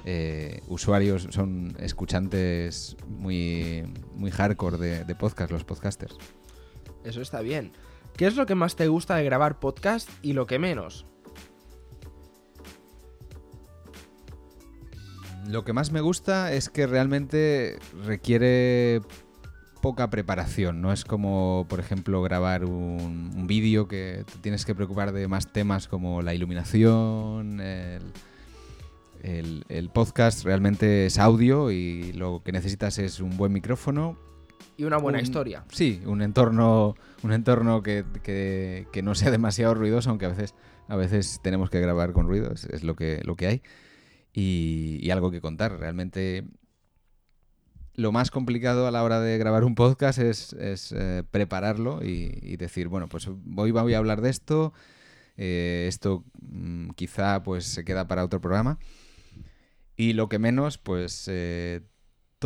eh, 0.04 0.60
usuarios, 0.68 1.26
son 1.30 1.76
escuchantes 1.80 2.96
muy, 3.08 3.84
muy 4.14 4.30
hardcore 4.30 4.76
de, 4.78 5.04
de 5.04 5.14
podcast, 5.14 5.50
los 5.50 5.64
podcasters. 5.64 6.16
Eso 7.04 7.20
está 7.22 7.40
bien. 7.40 7.72
¿Qué 8.16 8.26
es 8.26 8.34
lo 8.36 8.46
que 8.46 8.54
más 8.54 8.76
te 8.76 8.88
gusta 8.88 9.16
de 9.16 9.24
grabar 9.24 9.60
podcast 9.60 10.08
y 10.22 10.32
lo 10.32 10.46
que 10.46 10.58
menos? 10.58 11.04
Lo 15.46 15.64
que 15.64 15.74
más 15.74 15.92
me 15.92 16.00
gusta 16.00 16.54
es 16.54 16.70
que 16.70 16.86
realmente 16.86 17.78
requiere 18.06 19.02
poca 19.82 20.08
preparación. 20.08 20.80
No 20.80 20.94
es 20.94 21.04
como, 21.04 21.66
por 21.68 21.78
ejemplo, 21.78 22.22
grabar 22.22 22.64
un, 22.64 23.46
vídeo 23.46 23.86
que 23.86 24.24
te 24.32 24.38
tienes 24.38 24.64
que 24.64 24.74
preocupar 24.74 25.12
de 25.12 25.28
más 25.28 25.52
temas 25.52 25.86
como 25.86 26.22
la 26.22 26.32
iluminación. 26.32 27.60
El 29.22 29.90
podcast 29.92 30.42
realmente 30.42 31.04
es 31.04 31.18
audio 31.18 31.70
y 31.70 32.14
lo 32.14 32.42
que 32.42 32.52
necesitas 32.52 32.98
es 32.98 33.20
un 33.20 33.36
buen 33.36 33.52
micrófono. 33.52 34.16
Y 34.76 34.84
una 34.84 34.98
buena 34.98 35.18
un- 35.18 35.24
historia. 35.24 35.64
Sí, 35.72 36.02
un 36.04 36.20
entorno, 36.22 36.94
un 37.22 37.32
entorno 37.32 37.82
que, 37.82 38.04
que- 38.22 38.86
que 38.92 39.02
no 39.02 39.14
sea 39.14 39.30
demasiado 39.30 39.74
ruidoso, 39.74 40.10
aunque 40.10 40.26
a 40.26 40.30
veces, 40.30 40.54
a 40.88 40.96
veces 40.96 41.40
tenemos 41.42 41.70
que 41.70 41.80
grabar 41.80 42.12
con 42.12 42.26
ruido, 42.26 42.52
es, 42.52 42.64
es 42.64 42.82
lo, 42.84 42.94
que, 42.96 43.20
lo 43.24 43.36
que 43.36 43.46
hay. 43.46 43.62
Y, 44.32 44.98
y 45.00 45.10
algo 45.10 45.30
que 45.30 45.40
contar. 45.40 45.78
Realmente 45.78 46.44
lo 47.94 48.12
más 48.12 48.30
complicado 48.30 48.86
a 48.86 48.90
la 48.90 49.02
hora 49.02 49.20
de 49.20 49.38
grabar 49.38 49.64
un 49.64 49.74
podcast 49.74 50.18
es, 50.18 50.52
es, 50.52 50.92
eh, 50.92 51.22
prepararlo 51.30 52.04
y, 52.04 52.38
y 52.42 52.56
decir, 52.58 52.88
bueno, 52.88 53.08
pues 53.08 53.26
hoy 53.28 53.70
voy 53.70 53.94
a 53.94 53.98
hablar 53.98 54.20
de 54.20 54.28
esto, 54.28 54.74
eh, 55.38 55.86
esto 55.88 56.22
mm, 56.42 56.90
quizá 56.90 57.42
pues 57.42 57.64
se 57.64 57.84
queda 57.86 58.06
para 58.06 58.22
otro 58.24 58.42
programa. 58.42 58.78
Y 59.96 60.12
lo 60.12 60.28
que 60.28 60.38
menos, 60.38 60.76
pues 60.76 61.24
eh, 61.28 61.80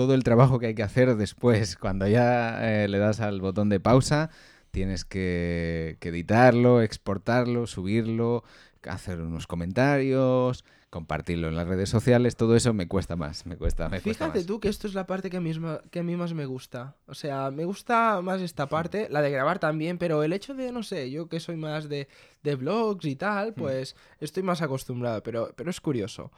todo 0.00 0.14
el 0.14 0.24
trabajo 0.24 0.58
que 0.58 0.68
hay 0.68 0.74
que 0.74 0.82
hacer 0.82 1.14
después, 1.16 1.76
cuando 1.80 2.08
ya 2.08 2.82
eh, 2.82 2.88
le 2.88 2.98
das 2.98 3.20
al 3.20 3.40
botón 3.42 3.68
de 3.68 3.80
pausa, 3.80 4.30
tienes 4.70 5.04
que, 5.04 5.98
que 6.00 6.08
editarlo, 6.08 6.80
exportarlo, 6.80 7.66
subirlo, 7.66 8.44
hacer 8.88 9.20
unos 9.20 9.46
comentarios, 9.46 10.64
compartirlo 10.88 11.48
en 11.48 11.56
las 11.56 11.68
redes 11.68 11.88
sociales, 11.88 12.36
todo 12.36 12.56
eso 12.56 12.72
me 12.72 12.88
cuesta 12.88 13.14
más, 13.14 13.44
me 13.46 13.56
cuesta, 13.56 13.88
me 13.88 14.00
cuesta 14.00 14.24
Fíjate 14.24 14.38
más. 14.40 14.46
tú 14.46 14.58
que 14.58 14.68
esto 14.68 14.88
es 14.88 14.94
la 14.94 15.06
parte 15.06 15.28
que 15.28 15.36
a, 15.36 15.40
mí, 15.40 15.52
que 15.90 16.00
a 16.00 16.02
mí 16.02 16.16
más 16.16 16.32
me 16.34 16.46
gusta. 16.46 16.96
O 17.06 17.14
sea, 17.14 17.50
me 17.50 17.64
gusta 17.64 18.20
más 18.22 18.40
esta 18.40 18.68
parte, 18.68 19.08
la 19.10 19.22
de 19.22 19.30
grabar 19.30 19.58
también, 19.60 19.98
pero 19.98 20.22
el 20.24 20.32
hecho 20.32 20.54
de, 20.54 20.72
no 20.72 20.82
sé, 20.82 21.10
yo 21.10 21.28
que 21.28 21.38
soy 21.38 21.56
más 21.56 21.88
de, 21.88 22.08
de 22.42 22.56
blogs 22.56 23.04
y 23.04 23.16
tal, 23.16 23.54
pues 23.54 23.94
estoy 24.18 24.42
más 24.42 24.62
acostumbrado, 24.62 25.22
pero, 25.22 25.52
pero 25.56 25.70
es 25.70 25.80
curioso. 25.80 26.32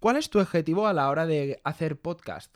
¿Cuál 0.00 0.16
es 0.16 0.30
tu 0.30 0.40
objetivo 0.40 0.86
a 0.86 0.92
la 0.92 1.08
hora 1.10 1.26
de 1.26 1.60
hacer 1.62 1.98
podcast? 1.98 2.54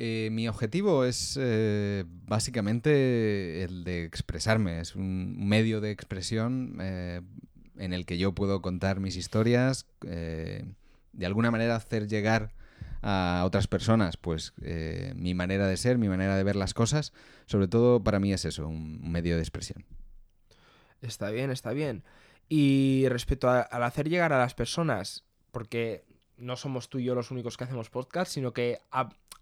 Eh, 0.00 0.28
mi 0.30 0.46
objetivo 0.46 1.04
es 1.04 1.36
eh, 1.40 2.04
básicamente 2.06 3.64
el 3.64 3.82
de 3.82 4.04
expresarme. 4.04 4.80
Es 4.80 4.94
un 4.94 5.48
medio 5.48 5.80
de 5.80 5.90
expresión 5.90 6.78
eh, 6.80 7.20
en 7.76 7.92
el 7.92 8.06
que 8.06 8.16
yo 8.16 8.32
puedo 8.32 8.62
contar 8.62 9.00
mis 9.00 9.16
historias, 9.16 9.86
de 10.00 11.26
alguna 11.26 11.50
manera 11.50 11.74
hacer 11.74 12.06
llegar 12.06 12.54
a 13.02 13.42
otras 13.44 13.66
personas 13.68 14.16
pues 14.16 14.52
mi 15.14 15.34
manera 15.34 15.66
de 15.66 15.76
ser, 15.76 15.98
mi 15.98 16.08
manera 16.08 16.36
de 16.36 16.44
ver 16.44 16.56
las 16.56 16.74
cosas. 16.74 17.12
Sobre 17.46 17.66
todo 17.66 18.02
para 18.02 18.20
mí 18.20 18.32
es 18.32 18.44
eso, 18.44 18.68
un 18.68 19.10
medio 19.10 19.34
de 19.34 19.42
expresión. 19.42 19.84
Está 21.02 21.30
bien, 21.30 21.50
está 21.50 21.72
bien. 21.72 22.04
Y 22.48 23.06
respecto 23.08 23.50
al 23.50 23.82
hacer 23.82 24.08
llegar 24.08 24.32
a 24.32 24.38
las 24.38 24.54
personas, 24.54 25.24
porque 25.50 26.04
no 26.36 26.56
somos 26.56 26.88
tú 26.88 26.98
y 26.98 27.04
yo 27.04 27.16
los 27.16 27.32
únicos 27.32 27.56
que 27.56 27.64
hacemos 27.64 27.90
podcast, 27.90 28.32
sino 28.32 28.52
que 28.52 28.78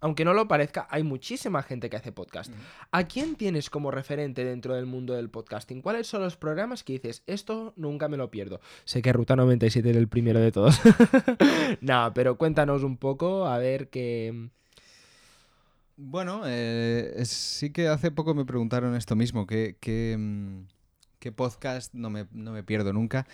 aunque 0.01 0.25
no 0.25 0.35
lo 0.35 0.47
parezca, 0.49 0.87
hay 0.91 1.03
muchísima 1.03 1.63
gente 1.63 1.89
que 1.89 1.97
hace 1.97 2.13
podcast. 2.13 2.53
¿A 2.91 3.05
quién 3.09 3.35
tienes 3.35 3.71
como 3.71 3.91
referente 3.91 4.45
dentro 4.45 4.75
del 4.75 4.87
mundo 4.87 5.15
del 5.15 5.31
podcasting? 5.31 5.81
¿Cuáles 5.83 6.07
son 6.07 6.23
los 6.23 6.37
programas 6.37 6.85
que 6.85 6.95
dices, 6.95 7.23
esto 7.27 7.73
nunca 7.77 8.09
me 8.09 8.17
lo 8.17 8.31
pierdo? 8.31 8.61
Sé 8.85 9.03
que 9.03 9.13
Ruta 9.13 9.37
97 9.37 9.89
era 9.89 9.99
el 9.99 10.09
primero 10.09 10.41
de 10.41 10.53
todos. 10.53 10.81
no, 11.81 12.13
pero 12.15 12.37
cuéntanos 12.37 12.83
un 12.83 12.97
poco, 12.97 13.47
a 13.47 13.59
ver 13.59 13.89
qué... 13.89 14.51
Bueno, 15.99 16.43
eh, 16.45 17.23
sí 17.25 17.71
que 17.73 17.89
hace 17.89 18.11
poco 18.11 18.35
me 18.35 18.45
preguntaron 18.45 18.95
esto 18.97 19.17
mismo, 19.17 19.47
¿qué, 19.47 19.77
qué, 19.81 20.15
mm, 20.19 20.67
podcast 21.35 21.93
no 21.95 22.11
me, 22.11 22.27
no 22.33 22.53
me 22.53 22.63
pierdo 22.63 22.93
nunca? 22.93 23.27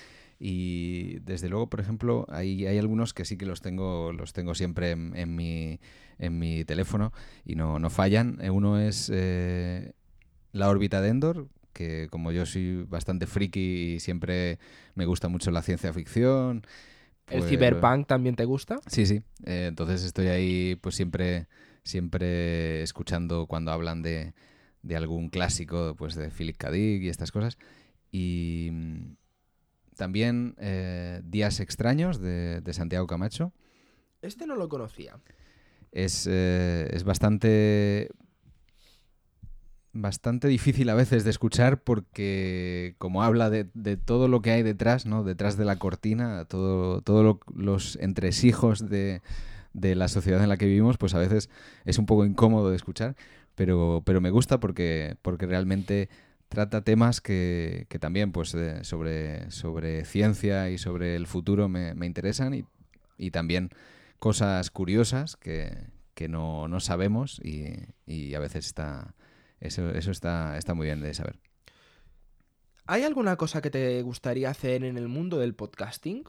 Y 0.44 1.20
desde 1.20 1.48
luego, 1.48 1.68
por 1.68 1.78
ejemplo, 1.78 2.26
hay, 2.28 2.66
hay 2.66 2.76
algunos 2.76 3.14
que 3.14 3.24
sí 3.24 3.36
que 3.36 3.46
los 3.46 3.60
tengo, 3.60 4.12
los 4.12 4.32
tengo 4.32 4.56
siempre 4.56 4.90
en, 4.90 5.36
mi, 5.36 5.78
en 6.18 6.36
mi 6.40 6.64
teléfono 6.64 7.12
y 7.44 7.54
no, 7.54 7.78
no 7.78 7.90
fallan. 7.90 8.40
Eh, 8.42 8.50
uno 8.50 8.80
es 8.80 9.08
eh, 9.14 9.92
La 10.50 10.68
órbita 10.68 11.00
de 11.00 11.10
Endor, 11.10 11.46
que 11.72 12.08
como 12.10 12.32
yo 12.32 12.44
soy 12.44 12.82
bastante 12.82 13.28
friki 13.28 13.94
y 13.94 14.00
siempre 14.00 14.58
me 14.96 15.06
gusta 15.06 15.28
mucho 15.28 15.52
la 15.52 15.62
ciencia 15.62 15.92
ficción. 15.92 16.66
¿El 17.28 17.38
pues 17.38 17.50
cyberpunk 17.50 18.08
también 18.08 18.34
te 18.34 18.44
gusta? 18.44 18.80
Sí, 18.88 19.06
sí. 19.06 19.22
Eh, 19.44 19.66
entonces 19.68 20.02
estoy 20.02 20.26
ahí 20.26 20.74
pues 20.74 20.96
siempre, 20.96 21.46
siempre 21.84 22.82
escuchando 22.82 23.46
cuando 23.46 23.70
hablan 23.70 24.02
de, 24.02 24.34
de 24.82 24.96
algún 24.96 25.28
clásico 25.28 25.94
pues 25.96 26.16
de 26.16 26.30
Philip 26.30 26.56
K. 26.56 26.72
Dick 26.72 27.02
y 27.02 27.08
estas 27.08 27.30
cosas. 27.30 27.58
Y 28.10 28.72
también 30.02 30.56
eh, 30.58 31.20
Días 31.22 31.60
extraños 31.60 32.20
de, 32.20 32.60
Santiago 32.72 33.06
Camacho. 33.06 33.52
Este 34.20 34.48
no 34.48 34.56
lo 34.56 34.68
conocía. 34.68 35.20
Es, 35.92 36.26
eh, 36.28 36.90
es 36.92 37.04
bastante 37.04 38.10
bastante 39.92 40.48
difícil 40.48 40.88
a 40.88 40.94
veces 40.94 41.22
de 41.22 41.30
escuchar 41.30 41.84
porque 41.84 42.96
como 42.98 43.22
habla 43.22 43.48
de, 43.48 43.64
todo 43.96 44.26
lo 44.26 44.42
que 44.42 44.50
hay 44.50 44.64
detrás, 44.64 45.06
¿no? 45.06 45.22
Detrás 45.22 45.56
de 45.56 45.66
la 45.66 45.76
cortina, 45.76 46.46
todos 46.46 47.04
todo 47.04 47.38
los 47.54 47.94
entresijos 48.00 48.88
de, 48.88 49.22
de, 49.72 49.94
la 49.94 50.08
sociedad 50.08 50.42
en 50.42 50.48
la 50.48 50.56
que 50.56 50.66
vivimos, 50.66 50.98
pues 50.98 51.14
a 51.14 51.20
veces 51.20 51.48
es 51.84 51.96
un 51.96 52.06
poco 52.06 52.24
incómodo 52.24 52.70
de 52.70 52.76
escuchar, 52.76 53.14
pero, 53.54 54.02
pero 54.04 54.20
me 54.20 54.30
gusta 54.30 54.58
porque, 54.58 55.14
porque 55.22 55.46
realmente 55.46 56.08
trata 56.52 56.82
temas 56.82 57.22
que, 57.22 57.86
también 57.98 58.30
pues 58.30 58.54
sobre, 58.82 59.50
sobre 59.50 60.04
ciencia 60.04 60.68
y 60.68 60.76
sobre 60.76 61.16
el 61.16 61.26
futuro 61.26 61.70
me, 61.70 61.94
interesan 62.04 62.66
y, 63.16 63.30
también 63.30 63.70
cosas 64.18 64.70
curiosas 64.70 65.36
que, 65.36 65.88
no, 66.28 66.68
sabemos 66.80 67.40
y, 67.42 68.34
a 68.34 68.38
veces 68.38 68.66
está 68.66 69.14
eso, 69.60 69.90
eso 69.90 70.10
está, 70.10 70.58
está 70.58 70.74
muy 70.74 70.86
bien 70.86 71.00
de 71.00 71.14
saber. 71.14 71.38
¿Hay 72.86 73.04
alguna 73.04 73.36
cosa 73.36 73.62
que 73.62 73.70
te 73.70 74.02
gustaría 74.02 74.50
hacer 74.50 74.84
en 74.84 74.98
el 74.98 75.08
mundo 75.08 75.38
del 75.38 75.54
podcasting? 75.54 76.24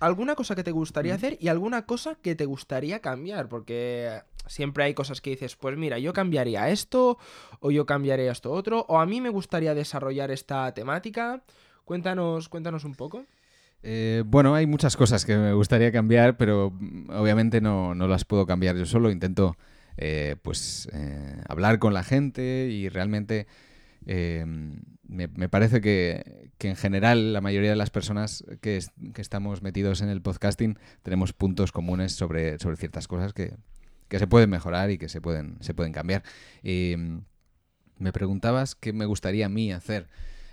¿Alguna 0.00 0.34
cosa 0.34 0.54
que 0.54 0.64
te 0.64 0.70
gustaría 0.70 1.12
mm. 1.12 1.16
hacer 1.16 1.38
y 1.40 1.48
alguna 1.48 1.84
cosa 1.84 2.14
que 2.14 2.34
te 2.36 2.46
gustaría 2.46 3.00
cambiar? 3.00 3.48
Porque 3.48 4.22
Siempre 4.46 4.84
hay 4.84 4.94
cosas 4.94 5.20
que 5.20 5.30
dices, 5.30 5.56
pues 5.56 5.76
mira, 5.76 5.98
yo 5.98 6.12
cambiaría 6.12 6.68
esto, 6.70 7.18
o 7.60 7.70
yo 7.70 7.86
cambiaría 7.86 8.32
esto 8.32 8.52
otro, 8.52 8.84
o 8.88 8.98
a 8.98 9.06
mí 9.06 9.20
me 9.20 9.28
gustaría 9.28 9.74
desarrollar 9.74 10.30
esta 10.30 10.72
temática. 10.72 11.42
Cuéntanos, 11.84 12.48
cuéntanos 12.48 12.84
un 12.84 12.94
poco. 12.94 13.24
Eh, 13.82 14.24
bueno, 14.26 14.54
hay 14.54 14.66
muchas 14.66 14.96
cosas 14.96 15.24
que 15.24 15.36
me 15.36 15.52
gustaría 15.52 15.92
cambiar, 15.92 16.36
pero 16.36 16.72
mm, 16.72 17.10
obviamente 17.10 17.60
no, 17.60 17.94
las 17.94 18.24
puedo 18.24 18.46
cambiar 18.46 18.76
yo 18.76 18.86
solo. 18.86 19.10
Intento 19.10 19.56
eh, 19.96 20.36
pues 20.42 20.88
eh, 20.92 21.40
hablar 21.48 21.78
con 21.78 21.94
la 21.94 22.02
gente 22.02 22.68
y 22.70 22.88
realmente 22.88 23.46
me, 24.06 25.48
parece 25.48 25.80
que, 25.80 26.50
en 26.60 26.76
general 26.76 27.32
la 27.32 27.40
mayoría 27.40 27.70
de 27.70 27.76
las 27.76 27.90
personas 27.90 28.44
que, 28.60 28.80
que, 29.14 29.20
estamos 29.20 29.62
metidos 29.62 30.00
en 30.00 30.08
el 30.08 30.22
podcasting 30.22 30.78
tenemos 31.02 31.32
puntos 31.32 31.72
comunes 31.72 32.12
sobre, 32.12 32.58
sobre 32.60 32.76
ciertas 32.76 33.08
cosas 33.08 33.32
que, 33.32 33.54
que 34.08 34.18
se 34.18 34.26
pueden 34.26 34.50
mejorar 34.50 34.90
y 34.90 34.98
que 34.98 35.08
se 35.08 35.20
pueden, 35.20 35.56
se 35.60 35.74
pueden 35.74 35.92
cambiar. 35.92 36.22
Em, 36.62 37.22
me 37.98 38.12
preguntabas 38.12 38.74
qué 38.74 38.92
me 38.92 39.06
gustaría 39.06 39.46
a 39.46 39.48
mí 39.48 39.72
hacer. 39.72 40.08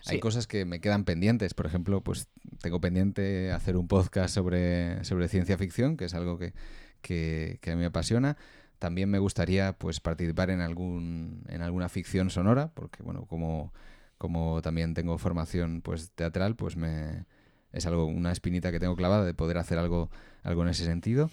Hay 0.06 0.20
cosas 0.20 0.48
que 0.48 0.66
me 0.66 0.82
quedan 0.82 1.06
pendientes. 1.06 1.54
Por 1.54 1.66
ejemplo, 1.66 2.02
pues 2.02 2.28
tengo 2.62 2.82
pendiente 2.82 3.52
hacer 3.52 3.78
un 3.78 3.88
podcast 3.88 4.34
sobre, 4.34 5.04
sobre 5.06 5.30
ciencia 5.30 5.58
ficción, 5.58 5.96
que 5.96 6.06
es 6.06 6.14
algo 6.14 6.38
que, 6.38 6.54
que, 7.02 7.60
a 7.68 7.70
mí 7.70 7.78
me 7.78 7.86
apasiona. 7.86 8.38
También 8.80 9.10
me 9.10 9.20
gustaría 9.20 9.74
pues 9.74 10.02
participar 10.02 10.50
en 10.50 10.60
algún 10.60 11.46
en 11.48 11.62
alguna 11.62 11.88
ficción 11.88 12.30
sonora, 12.30 12.72
porque 12.74 13.02
bueno, 13.02 13.26
como, 13.28 13.74
como 14.18 14.62
también 14.62 14.94
tengo 14.94 15.18
formación 15.18 15.82
pues 15.82 16.12
teatral, 16.12 16.56
pues 16.56 16.76
me 16.76 17.26
es 17.72 17.86
algo 17.86 18.06
una 18.06 18.32
espinita 18.32 18.72
que 18.72 18.80
tengo 18.80 18.96
clavada 18.96 19.24
de 19.24 19.34
poder 19.34 19.58
hacer 19.58 19.78
algo 19.78 20.12
algo 20.44 20.64
en 20.64 20.70
ese 20.70 20.84
sentido. 20.84 21.30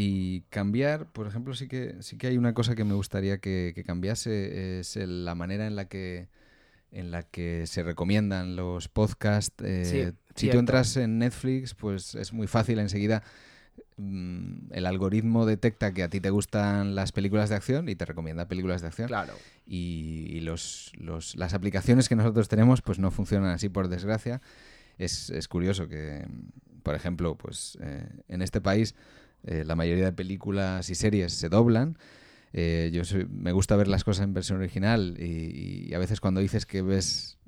Y 0.00 0.42
cambiar, 0.42 1.06
por 1.06 1.26
ejemplo, 1.26 1.54
sí 1.54 1.66
que, 1.66 1.96
sí 2.02 2.18
que 2.18 2.28
hay 2.28 2.38
una 2.38 2.54
cosa 2.54 2.76
que 2.76 2.84
me 2.84 2.94
gustaría 2.94 3.38
que, 3.38 3.82
cambiase, 3.84 4.78
es 4.78 4.94
la 4.94 5.34
manera 5.34 5.66
en 5.66 5.74
la 5.74 5.86
que 5.86 6.28
en 6.92 7.10
la 7.10 7.24
que 7.24 7.66
se 7.66 7.82
recomiendan 7.82 8.54
los 8.54 8.86
podcasts. 8.86 9.56
Eh, 9.64 10.12
si 10.36 10.50
tú 10.50 10.58
entras 10.60 10.96
en 10.96 11.18
Netflix, 11.18 11.74
pues 11.74 12.14
es 12.14 12.32
muy 12.32 12.46
fácil 12.46 12.78
enseguida. 12.78 13.24
Mm, 13.96 14.70
el 14.70 14.86
algoritmo 14.86 15.46
detecta 15.46 15.92
que 15.92 16.04
a 16.04 16.08
ti 16.08 16.20
te 16.20 16.30
gustan 16.30 16.94
las 16.94 17.10
películas 17.10 17.50
de 17.50 17.56
acción 17.56 17.88
y 17.88 17.96
te 17.96 18.04
recomienda 18.04 18.46
películas 18.46 18.82
de 18.82 18.86
acción. 18.86 19.08
Claro. 19.08 19.34
Y, 19.66 20.38
los, 20.42 20.92
los, 20.96 21.34
las 21.34 21.54
aplicaciones 21.54 22.08
que 22.08 22.14
nosotros 22.14 22.46
tenemos, 22.46 22.82
pues 22.82 23.00
no 23.00 23.10
funcionan 23.10 23.50
así, 23.50 23.68
por 23.68 23.88
desgracia. 23.88 24.40
Es, 24.96 25.28
es 25.30 25.48
curioso 25.48 25.88
que, 25.88 26.24
por 26.84 26.94
ejemplo, 26.94 27.34
pues 27.34 27.76
eh, 27.80 28.06
en 28.28 28.42
este 28.42 28.60
país 28.60 28.94
eh, 29.44 29.64
la 29.64 29.76
mayoría 29.76 30.04
de 30.04 30.12
películas 30.12 30.90
y 30.90 30.94
series 30.94 31.32
se 31.32 31.48
doblan. 31.48 31.96
Eh, 32.52 32.90
yo 32.92 33.02
me 33.30 33.52
gusta 33.52 33.76
ver 33.76 33.88
las 33.88 34.04
cosas 34.04 34.24
en 34.24 34.32
versión 34.32 34.58
original 34.58 35.16
y, 35.18 35.92
a 35.92 35.98
veces 35.98 36.20
cuando 36.20 36.40
dices 36.40 36.64
que 36.64 36.80
ves 36.80 37.38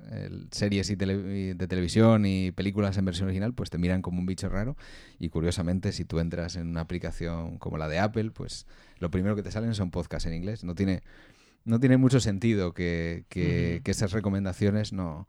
series 0.50 0.90
y 0.90 0.96
de 0.96 1.66
televisión 1.68 2.26
y 2.26 2.50
películas 2.52 2.98
en 2.98 3.04
versión 3.04 3.28
original, 3.28 3.54
pues 3.54 3.70
te 3.70 3.78
miran 3.78 4.02
como 4.02 4.18
un 4.18 4.26
bicho 4.26 4.48
raro. 4.48 4.76
Y 5.18 5.28
curiosamente, 5.28 5.92
si 5.92 6.04
tú 6.04 6.18
entras 6.18 6.56
en 6.56 6.68
una 6.68 6.80
aplicación 6.80 7.58
como 7.58 7.78
la 7.78 7.88
de 7.88 7.98
Apple, 7.98 8.30
pues 8.30 8.66
lo 8.98 9.10
primero 9.10 9.36
que 9.36 9.42
te 9.42 9.50
salen 9.50 9.74
son 9.74 9.90
podcasts 9.90 10.26
en 10.26 10.34
inglés. 10.34 10.64
No 10.64 10.74
tiene, 10.74 11.02
no 11.64 11.80
tiene 11.80 11.96
mucho 11.96 12.20
sentido 12.20 12.74
que, 12.74 13.24
que, 13.28 13.82
esas 13.84 14.12
recomendaciones 14.12 14.92
no, 14.92 15.28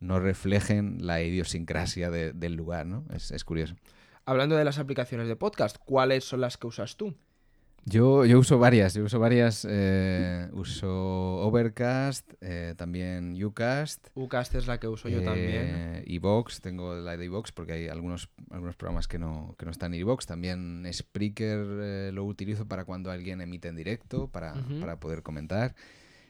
no 0.00 0.20
reflejen 0.20 1.06
la 1.06 1.22
idiosincrasia 1.22 2.10
del 2.10 2.54
lugar, 2.54 2.86
¿no? 2.86 3.04
Es, 3.12 3.30
es 3.30 3.44
curioso. 3.44 3.74
Hablando 4.24 4.56
de 4.56 4.64
las 4.64 4.78
aplicaciones 4.78 5.26
de 5.26 5.36
podcast, 5.36 5.76
¿cuáles 5.84 6.24
son 6.24 6.40
las 6.40 6.56
que 6.56 6.66
usas 6.68 6.96
tú? 6.96 7.14
Yo, 7.84 8.24
yo 8.24 8.38
uso 8.38 8.60
varias, 8.60 8.94
yo 8.94 9.02
uso 9.02 9.18
varias. 9.18 9.66
Eh, 9.68 10.48
uso 10.52 11.38
Overcast, 11.38 12.32
eh, 12.40 12.74
también 12.76 13.42
Ucast. 13.42 14.06
Ucast 14.14 14.54
es 14.54 14.68
la 14.68 14.78
que 14.78 14.86
uso 14.86 15.08
yo 15.08 15.20
eh, 15.20 15.24
también. 15.24 16.04
Evox, 16.06 16.60
tengo 16.60 16.94
la 16.94 17.16
de 17.16 17.24
Evox 17.24 17.50
porque 17.50 17.72
hay 17.72 17.88
algunos, 17.88 18.28
algunos 18.50 18.76
programas 18.76 19.08
que 19.08 19.18
no, 19.18 19.56
que 19.58 19.64
no 19.64 19.72
están 19.72 19.94
en 19.94 20.00
Evox. 20.00 20.26
También 20.26 20.88
Spreaker 20.92 22.12
lo 22.14 22.24
utilizo 22.24 22.68
para 22.68 22.84
cuando 22.84 23.10
alguien 23.10 23.40
emite 23.40 23.66
en 23.66 23.74
directo, 23.74 24.28
para, 24.28 24.54
para 24.80 25.00
poder 25.00 25.22
comentar. 25.22 25.74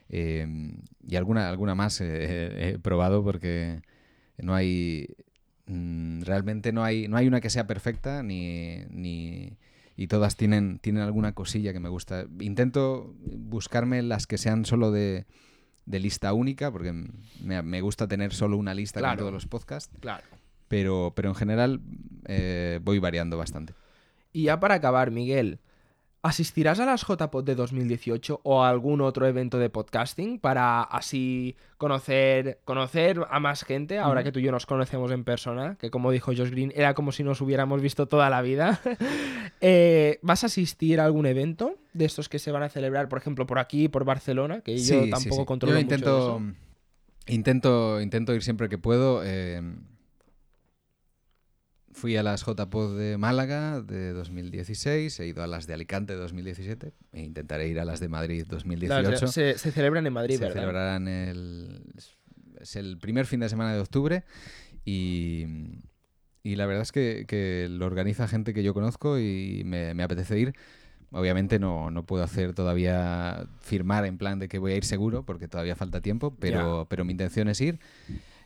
y 0.09 1.15
alguna, 1.15 1.49
alguna 1.49 1.75
más 1.75 2.01
he 2.01 2.79
probado 2.81 3.23
porque 3.23 3.83
no 4.39 4.55
hay 4.55 5.07
realmente 5.65 6.71
no 6.71 6.83
hay, 6.83 7.07
no 7.07 7.17
hay 7.17 7.27
una 7.27 7.41
que 7.41 7.49
sea 7.49 7.67
perfecta 7.67 8.23
ni, 8.23 8.79
ni 8.89 9.57
y 9.95 10.07
todas 10.07 10.35
tienen, 10.35 10.79
tienen 10.79 11.03
alguna 11.03 11.33
cosilla 11.33 11.73
que 11.73 11.79
me 11.79 11.89
gusta. 11.89 12.25
Intento 12.39 13.13
buscarme 13.25 14.01
las 14.01 14.27
que 14.27 14.37
sean 14.37 14.65
solo 14.65 14.91
de, 14.91 15.25
de 15.85 15.99
lista 15.99 16.33
única, 16.33 16.71
porque 16.71 16.93
me, 17.41 17.61
me, 17.61 17.81
gusta 17.81 18.07
tener 18.07 18.33
solo 18.33 18.57
una 18.57 18.73
lista 18.73 19.01
con 19.01 19.17
todos 19.17 19.33
los 19.33 19.45
podcasts. 19.45 19.95
Claro. 19.99 20.23
Pero, 20.67 21.13
pero 21.15 21.29
en 21.29 21.35
general 21.35 21.81
eh, 22.25 22.79
voy 22.81 22.99
variando 22.99 23.37
bastante. 23.37 23.73
Y 24.31 24.43
ya 24.43 24.59
para 24.59 24.75
acabar, 24.75 25.11
Miguel, 25.11 25.59
¿Asistirás 26.25 26.79
a 26.79 26.85
las 26.85 27.05
JPod 27.05 27.43
de 27.43 27.53
2018 27.53 28.39
o 28.43 28.63
a 28.63 28.69
algún 28.69 29.01
otro 29.01 29.27
evento 29.27 29.59
de 29.59 29.69
podcasting 29.69 30.39
para 30.39 30.81
así 30.81 31.57
conocer, 31.77 32.59
conocer 32.63 33.19
a 33.29 33.41
más 33.41 33.65
gente, 33.65 33.99
ahora 33.99 34.23
que 34.23 34.31
tú 34.31 34.39
y 34.39 34.43
yo 34.43 34.51
nos 34.53 34.65
conocemos 34.65 35.11
en 35.11 35.25
persona, 35.25 35.75
que 35.77 35.91
como 35.91 36.11
dijo 36.11 36.31
Josh 36.31 36.49
Green, 36.49 36.71
era 36.77 36.93
como 36.93 37.11
si 37.11 37.25
nos 37.25 37.41
hubiéramos 37.41 37.81
visto 37.81 38.07
toda 38.07 38.29
la 38.29 38.41
vida? 38.41 38.79
Eh, 39.65 40.19
¿Vas 40.21 40.43
a 40.43 40.47
asistir 40.47 40.99
a 40.99 41.05
algún 41.05 41.25
evento 41.25 41.77
de 41.93 42.03
estos 42.03 42.27
que 42.27 42.37
se 42.37 42.51
van 42.51 42.63
a 42.63 42.69
celebrar, 42.69 43.07
por 43.07 43.17
ejemplo, 43.17 43.47
por 43.47 43.59
aquí, 43.59 43.87
por 43.87 44.03
Barcelona? 44.03 44.59
Que 44.59 44.77
yo 44.77 45.09
tampoco 45.09 45.45
controlo 45.45 45.75
yo 45.75 45.79
intento, 45.79 46.41
Intento, 47.27 48.01
intento 48.01 48.33
ir 48.33 48.43
siempre 48.43 48.67
que 48.67 48.77
puedo. 48.77 49.21
Eh, 49.23 49.61
Fui 51.93 52.17
a 52.17 52.23
las 52.23 52.43
JPod 52.45 52.97
de 52.97 53.17
Málaga 53.17 53.81
de 53.81 54.13
2016, 54.13 55.19
he 55.19 55.27
ido 55.27 55.43
a 55.43 55.47
las 55.47 55.67
de 55.67 55.73
Alicante 55.73 56.13
de 56.13 56.19
2017 56.19 56.93
e 57.11 57.21
intentaré 57.21 57.67
ir 57.67 57.79
a 57.79 57.85
las 57.85 57.99
de 57.99 58.09
Madrid 58.09 58.45
2018. 58.49 59.27
Se, 59.27 59.57
celebran 59.57 60.05
en 60.07 60.13
Madrid, 60.13 60.39
se 60.39 60.51
celebrarán 60.51 61.07
el, 61.07 61.83
es 62.59 62.75
el 62.75 62.97
primer 62.97 63.25
fin 63.25 63.41
de 63.41 63.49
semana 63.49 63.73
de 63.73 63.79
octubre 63.79 64.23
y, 64.85 65.45
y 66.41 66.55
la 66.55 66.65
verdad 66.65 66.81
es 66.81 66.91
que, 66.91 67.67
lo 67.69 67.85
organiza 67.85 68.27
gente 68.27 68.53
que 68.53 68.63
yo 68.63 68.73
conozco 68.73 69.19
y 69.19 69.63
me, 69.65 70.03
apetece 70.03 70.39
ir. 70.39 70.53
Obviamente 71.11 71.59
no, 71.59 71.91
no, 71.91 72.05
puedo 72.05 72.23
hacer 72.23 72.53
todavía 72.53 73.47
firmar 73.61 74.05
en 74.05 74.17
plan 74.17 74.39
de 74.39 74.47
que 74.47 74.57
voy 74.57 74.71
a 74.71 74.75
ir 74.75 74.83
seguro 74.83 75.23
porque 75.23 75.47
todavía 75.47 75.75
falta 75.75 76.01
tiempo, 76.01 76.35
pero, 76.39 76.87
pero 76.89 77.05
mi 77.05 77.11
intención 77.11 77.49
es 77.49 77.61
ir. 77.61 77.79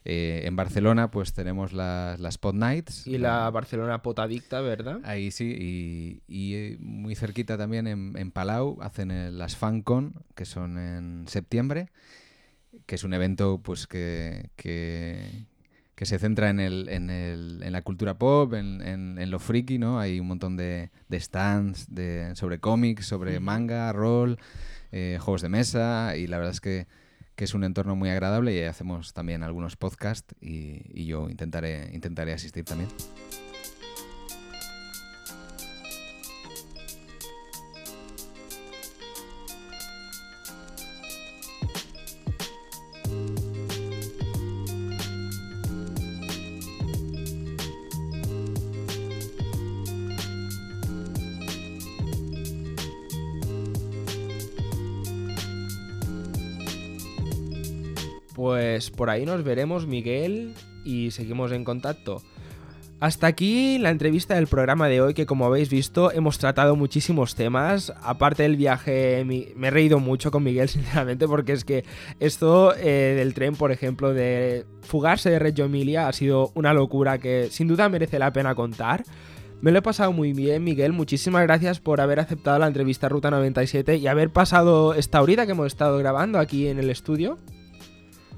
Eh, 0.09 0.47
en 0.47 0.55
Barcelona, 0.55 1.11
pues 1.11 1.33
tenemos 1.33 1.73
las, 1.73 2.17
las 2.21 2.37
Pod 2.37 2.53
Nights. 2.55 3.05
Y 3.05 3.17
la 3.17 3.49
Barcelona 3.49 4.01
Potadicta, 4.01 4.61
¿verdad? 4.61 5.01
Ahí 5.03 5.31
sí, 5.31 6.21
y, 6.25 6.53
eh, 6.53 6.77
muy 6.79 7.13
cerquita 7.13 7.57
también 7.57 7.87
en, 7.87 8.31
Palau 8.31 8.77
hacen 8.81 9.37
las 9.37 9.57
FanCon, 9.57 10.13
que 10.33 10.45
son 10.45 10.77
en 10.77 11.25
septiembre, 11.27 11.89
que 12.85 12.95
es 12.95 13.03
un 13.03 13.13
evento 13.13 13.59
pues 13.61 13.85
que, 13.85 14.49
que, 14.55 15.45
se 16.05 16.19
centra 16.19 16.51
en, 16.51 16.61
el, 16.61 16.87
en, 16.87 17.09
el, 17.09 17.59
en 17.61 17.73
la 17.73 17.81
cultura 17.81 18.17
pop, 18.17 18.53
en, 18.53 18.81
en, 18.81 19.29
lo 19.29 19.39
friki, 19.39 19.77
¿no? 19.77 19.99
Hay 19.99 20.21
un 20.21 20.27
montón 20.29 20.55
de, 20.55 20.89
de 21.09 21.19
stands 21.19 21.93
de, 21.93 22.33
sobre 22.35 22.61
cómics, 22.61 23.07
sobre 23.07 23.41
manga, 23.41 23.91
rol, 23.91 24.39
eh, 24.93 25.17
juegos 25.19 25.41
de 25.41 25.49
mesa, 25.49 26.15
y 26.15 26.27
la 26.27 26.37
verdad 26.37 26.53
es 26.53 26.61
que 26.61 26.87
que 27.38 27.45
es 27.45 27.53
un 27.53 27.63
entorno 27.63 27.95
muy 27.95 28.09
agradable 28.09 28.53
y 28.53 28.63
hacemos 28.63 29.13
también 29.13 29.43
algunos 29.43 29.77
podcasts 29.77 30.35
y, 30.41 30.81
y 30.89 31.05
yo 31.05 31.29
intentaré, 31.29 31.91
intentaré 31.93 32.33
asistir 32.33 32.65
también. 32.65 32.89
Pues 58.38 58.91
por 58.91 59.09
ahí 59.09 59.25
nos 59.25 59.43
veremos, 59.43 59.88
Miguel, 59.88 60.53
y 60.85 61.09
seguimos 61.09 61.51
en 61.51 61.63
contacto. 61.63 62.21
Hasta 62.99 63.25
aquí 63.25 63.79
la 63.79 63.89
entrevista 63.89 64.35
del 64.35 64.45
programa 64.45 64.88
de 64.88 65.01
hoy, 65.01 65.15
que 65.15 65.25
como 65.25 65.47
habéis 65.47 65.71
visto 65.71 66.11
hemos 66.11 66.38
tratado 66.38 66.75
muchísimos 66.75 67.33
temas. 67.33 67.91
Aparte 68.03 68.43
del 68.43 68.55
viaje, 68.55 69.25
me 69.25 69.67
he 69.67 69.71
reído 69.71 69.99
mucho 69.99 70.29
con 70.29 70.43
Miguel, 70.43 70.69
sinceramente, 70.69 71.27
porque 71.27 71.53
es 71.53 71.65
que 71.65 71.83
esto 72.19 72.75
eh, 72.75 73.15
del 73.17 73.33
tren, 73.33 73.55
por 73.55 73.71
ejemplo, 73.71 74.13
de 74.13 74.67
fugarse 74.81 75.31
de 75.31 75.39
Reggio 75.39 75.65
Emilia 75.65 76.07
ha 76.07 76.13
sido 76.13 76.51
una 76.53 76.75
locura 76.75 77.17
que 77.17 77.47
sin 77.49 77.67
duda 77.67 77.89
merece 77.89 78.19
la 78.19 78.33
pena 78.33 78.53
contar. 78.53 79.03
Me 79.61 79.71
lo 79.71 79.79
he 79.79 79.81
pasado 79.81 80.13
muy 80.13 80.33
bien, 80.33 80.63
Miguel. 80.63 80.93
Muchísimas 80.93 81.41
gracias 81.41 81.79
por 81.79 82.01
haber 82.01 82.19
aceptado 82.19 82.59
la 82.59 82.67
entrevista 82.67 83.09
Ruta 83.09 83.31
97 83.31 83.95
y 83.95 84.05
haber 84.05 84.29
pasado 84.29 84.93
esta 84.93 85.23
horita 85.23 85.47
que 85.47 85.53
hemos 85.53 85.65
estado 85.65 85.97
grabando 85.97 86.38
aquí 86.38 86.67
en 86.67 86.77
el 86.77 86.91
estudio. 86.91 87.39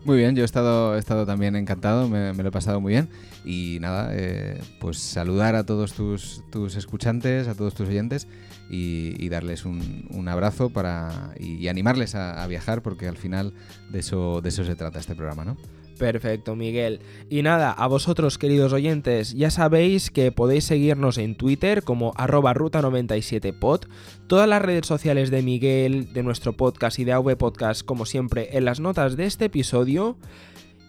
Muy 0.10 0.18
bien, 0.18 0.36
yo 0.36 0.42
he 0.42 0.46
estado, 0.46 0.96
he 0.96 0.98
estado 0.98 1.28
también 1.28 1.56
encantado, 1.56 2.10
me, 2.10 2.34
lo 2.34 2.50
he 2.50 2.52
pasado 2.52 2.82
muy 2.82 2.94
bien. 2.94 3.10
Y 3.46 3.78
nada, 3.80 4.10
eh, 4.12 4.60
pues 4.80 4.98
saludar 4.98 5.54
a 5.54 5.68
todos 5.68 5.94
tus, 5.94 6.42
tus, 6.50 6.76
escuchantes, 6.78 7.48
a 7.48 7.54
todos 7.54 7.76
tus 7.76 7.90
oyentes 7.90 8.28
y, 8.72 9.30
darles 9.30 9.66
un, 9.66 10.28
abrazo 10.28 10.72
para, 10.72 11.36
y, 11.40 11.68
animarles 11.68 12.16
a, 12.16 12.42
a, 12.42 12.48
viajar 12.48 12.82
porque 12.82 13.08
al 13.08 13.18
final 13.18 13.54
de 13.92 14.00
eso, 14.00 14.42
de 14.42 14.50
eso 14.50 14.66
se 14.66 14.76
trata 14.76 14.98
este 14.98 15.14
programa, 15.14 15.46
¿no? 15.46 15.58
Perfecto, 16.00 16.56
Miguel. 16.56 17.02
Y 17.30 17.42
nada, 17.42 17.74
a 17.74 17.86
vosotros 17.86 18.38
queridos 18.38 18.72
oyentes, 18.72 19.34
ya 19.34 19.52
sabéis 19.52 20.10
que 20.10 20.32
podéis 20.32 20.64
seguirnos 20.64 21.18
en 21.18 21.36
Twitter 21.36 21.84
como 21.84 22.14
arroba 22.16 22.54
ruta97pod, 22.54 23.82
todas 24.28 24.48
las 24.48 24.62
redes 24.62 24.88
sociales 24.88 25.30
de 25.30 25.42
Miguel, 25.42 26.14
de 26.14 26.24
nuestro 26.24 26.54
podcast 26.54 27.00
y 27.00 27.04
de 27.04 27.12
AV 27.12 27.36
Podcast, 27.36 27.84
como 27.84 28.06
siempre, 28.06 28.58
en 28.58 28.64
las 28.64 28.80
notas 28.80 29.18
de 29.18 29.26
este 29.26 29.46
episodio. 29.46 30.18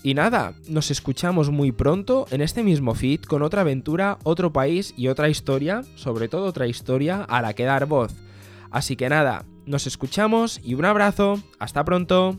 Y 0.04 0.14
nada, 0.14 0.54
nos 0.68 0.92
escuchamos 0.92 1.50
muy 1.50 1.72
pronto 1.72 2.26
en 2.30 2.40
este 2.40 2.62
mismo 2.62 2.94
feed 2.94 3.22
con 3.22 3.42
otra 3.42 3.62
aventura, 3.62 4.16
otro 4.22 4.52
país 4.52 4.94
y 4.96 5.08
otra 5.08 5.28
historia, 5.28 5.82
sobre 5.96 6.28
todo 6.28 6.46
otra 6.46 6.68
historia 6.68 7.24
a 7.24 7.42
la 7.42 7.54
que 7.54 7.64
dar 7.64 7.86
voz. 7.86 8.14
Así 8.70 8.94
que 8.94 9.08
nada, 9.08 9.44
nos 9.66 9.88
escuchamos 9.88 10.60
y 10.62 10.74
un 10.74 10.84
abrazo, 10.84 11.42
hasta 11.58 11.84
pronto. 11.84 12.38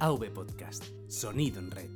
AV 0.00 0.30
Podcast, 0.30 0.84
sonido 1.08 1.58
en 1.58 1.70
red. 1.72 1.87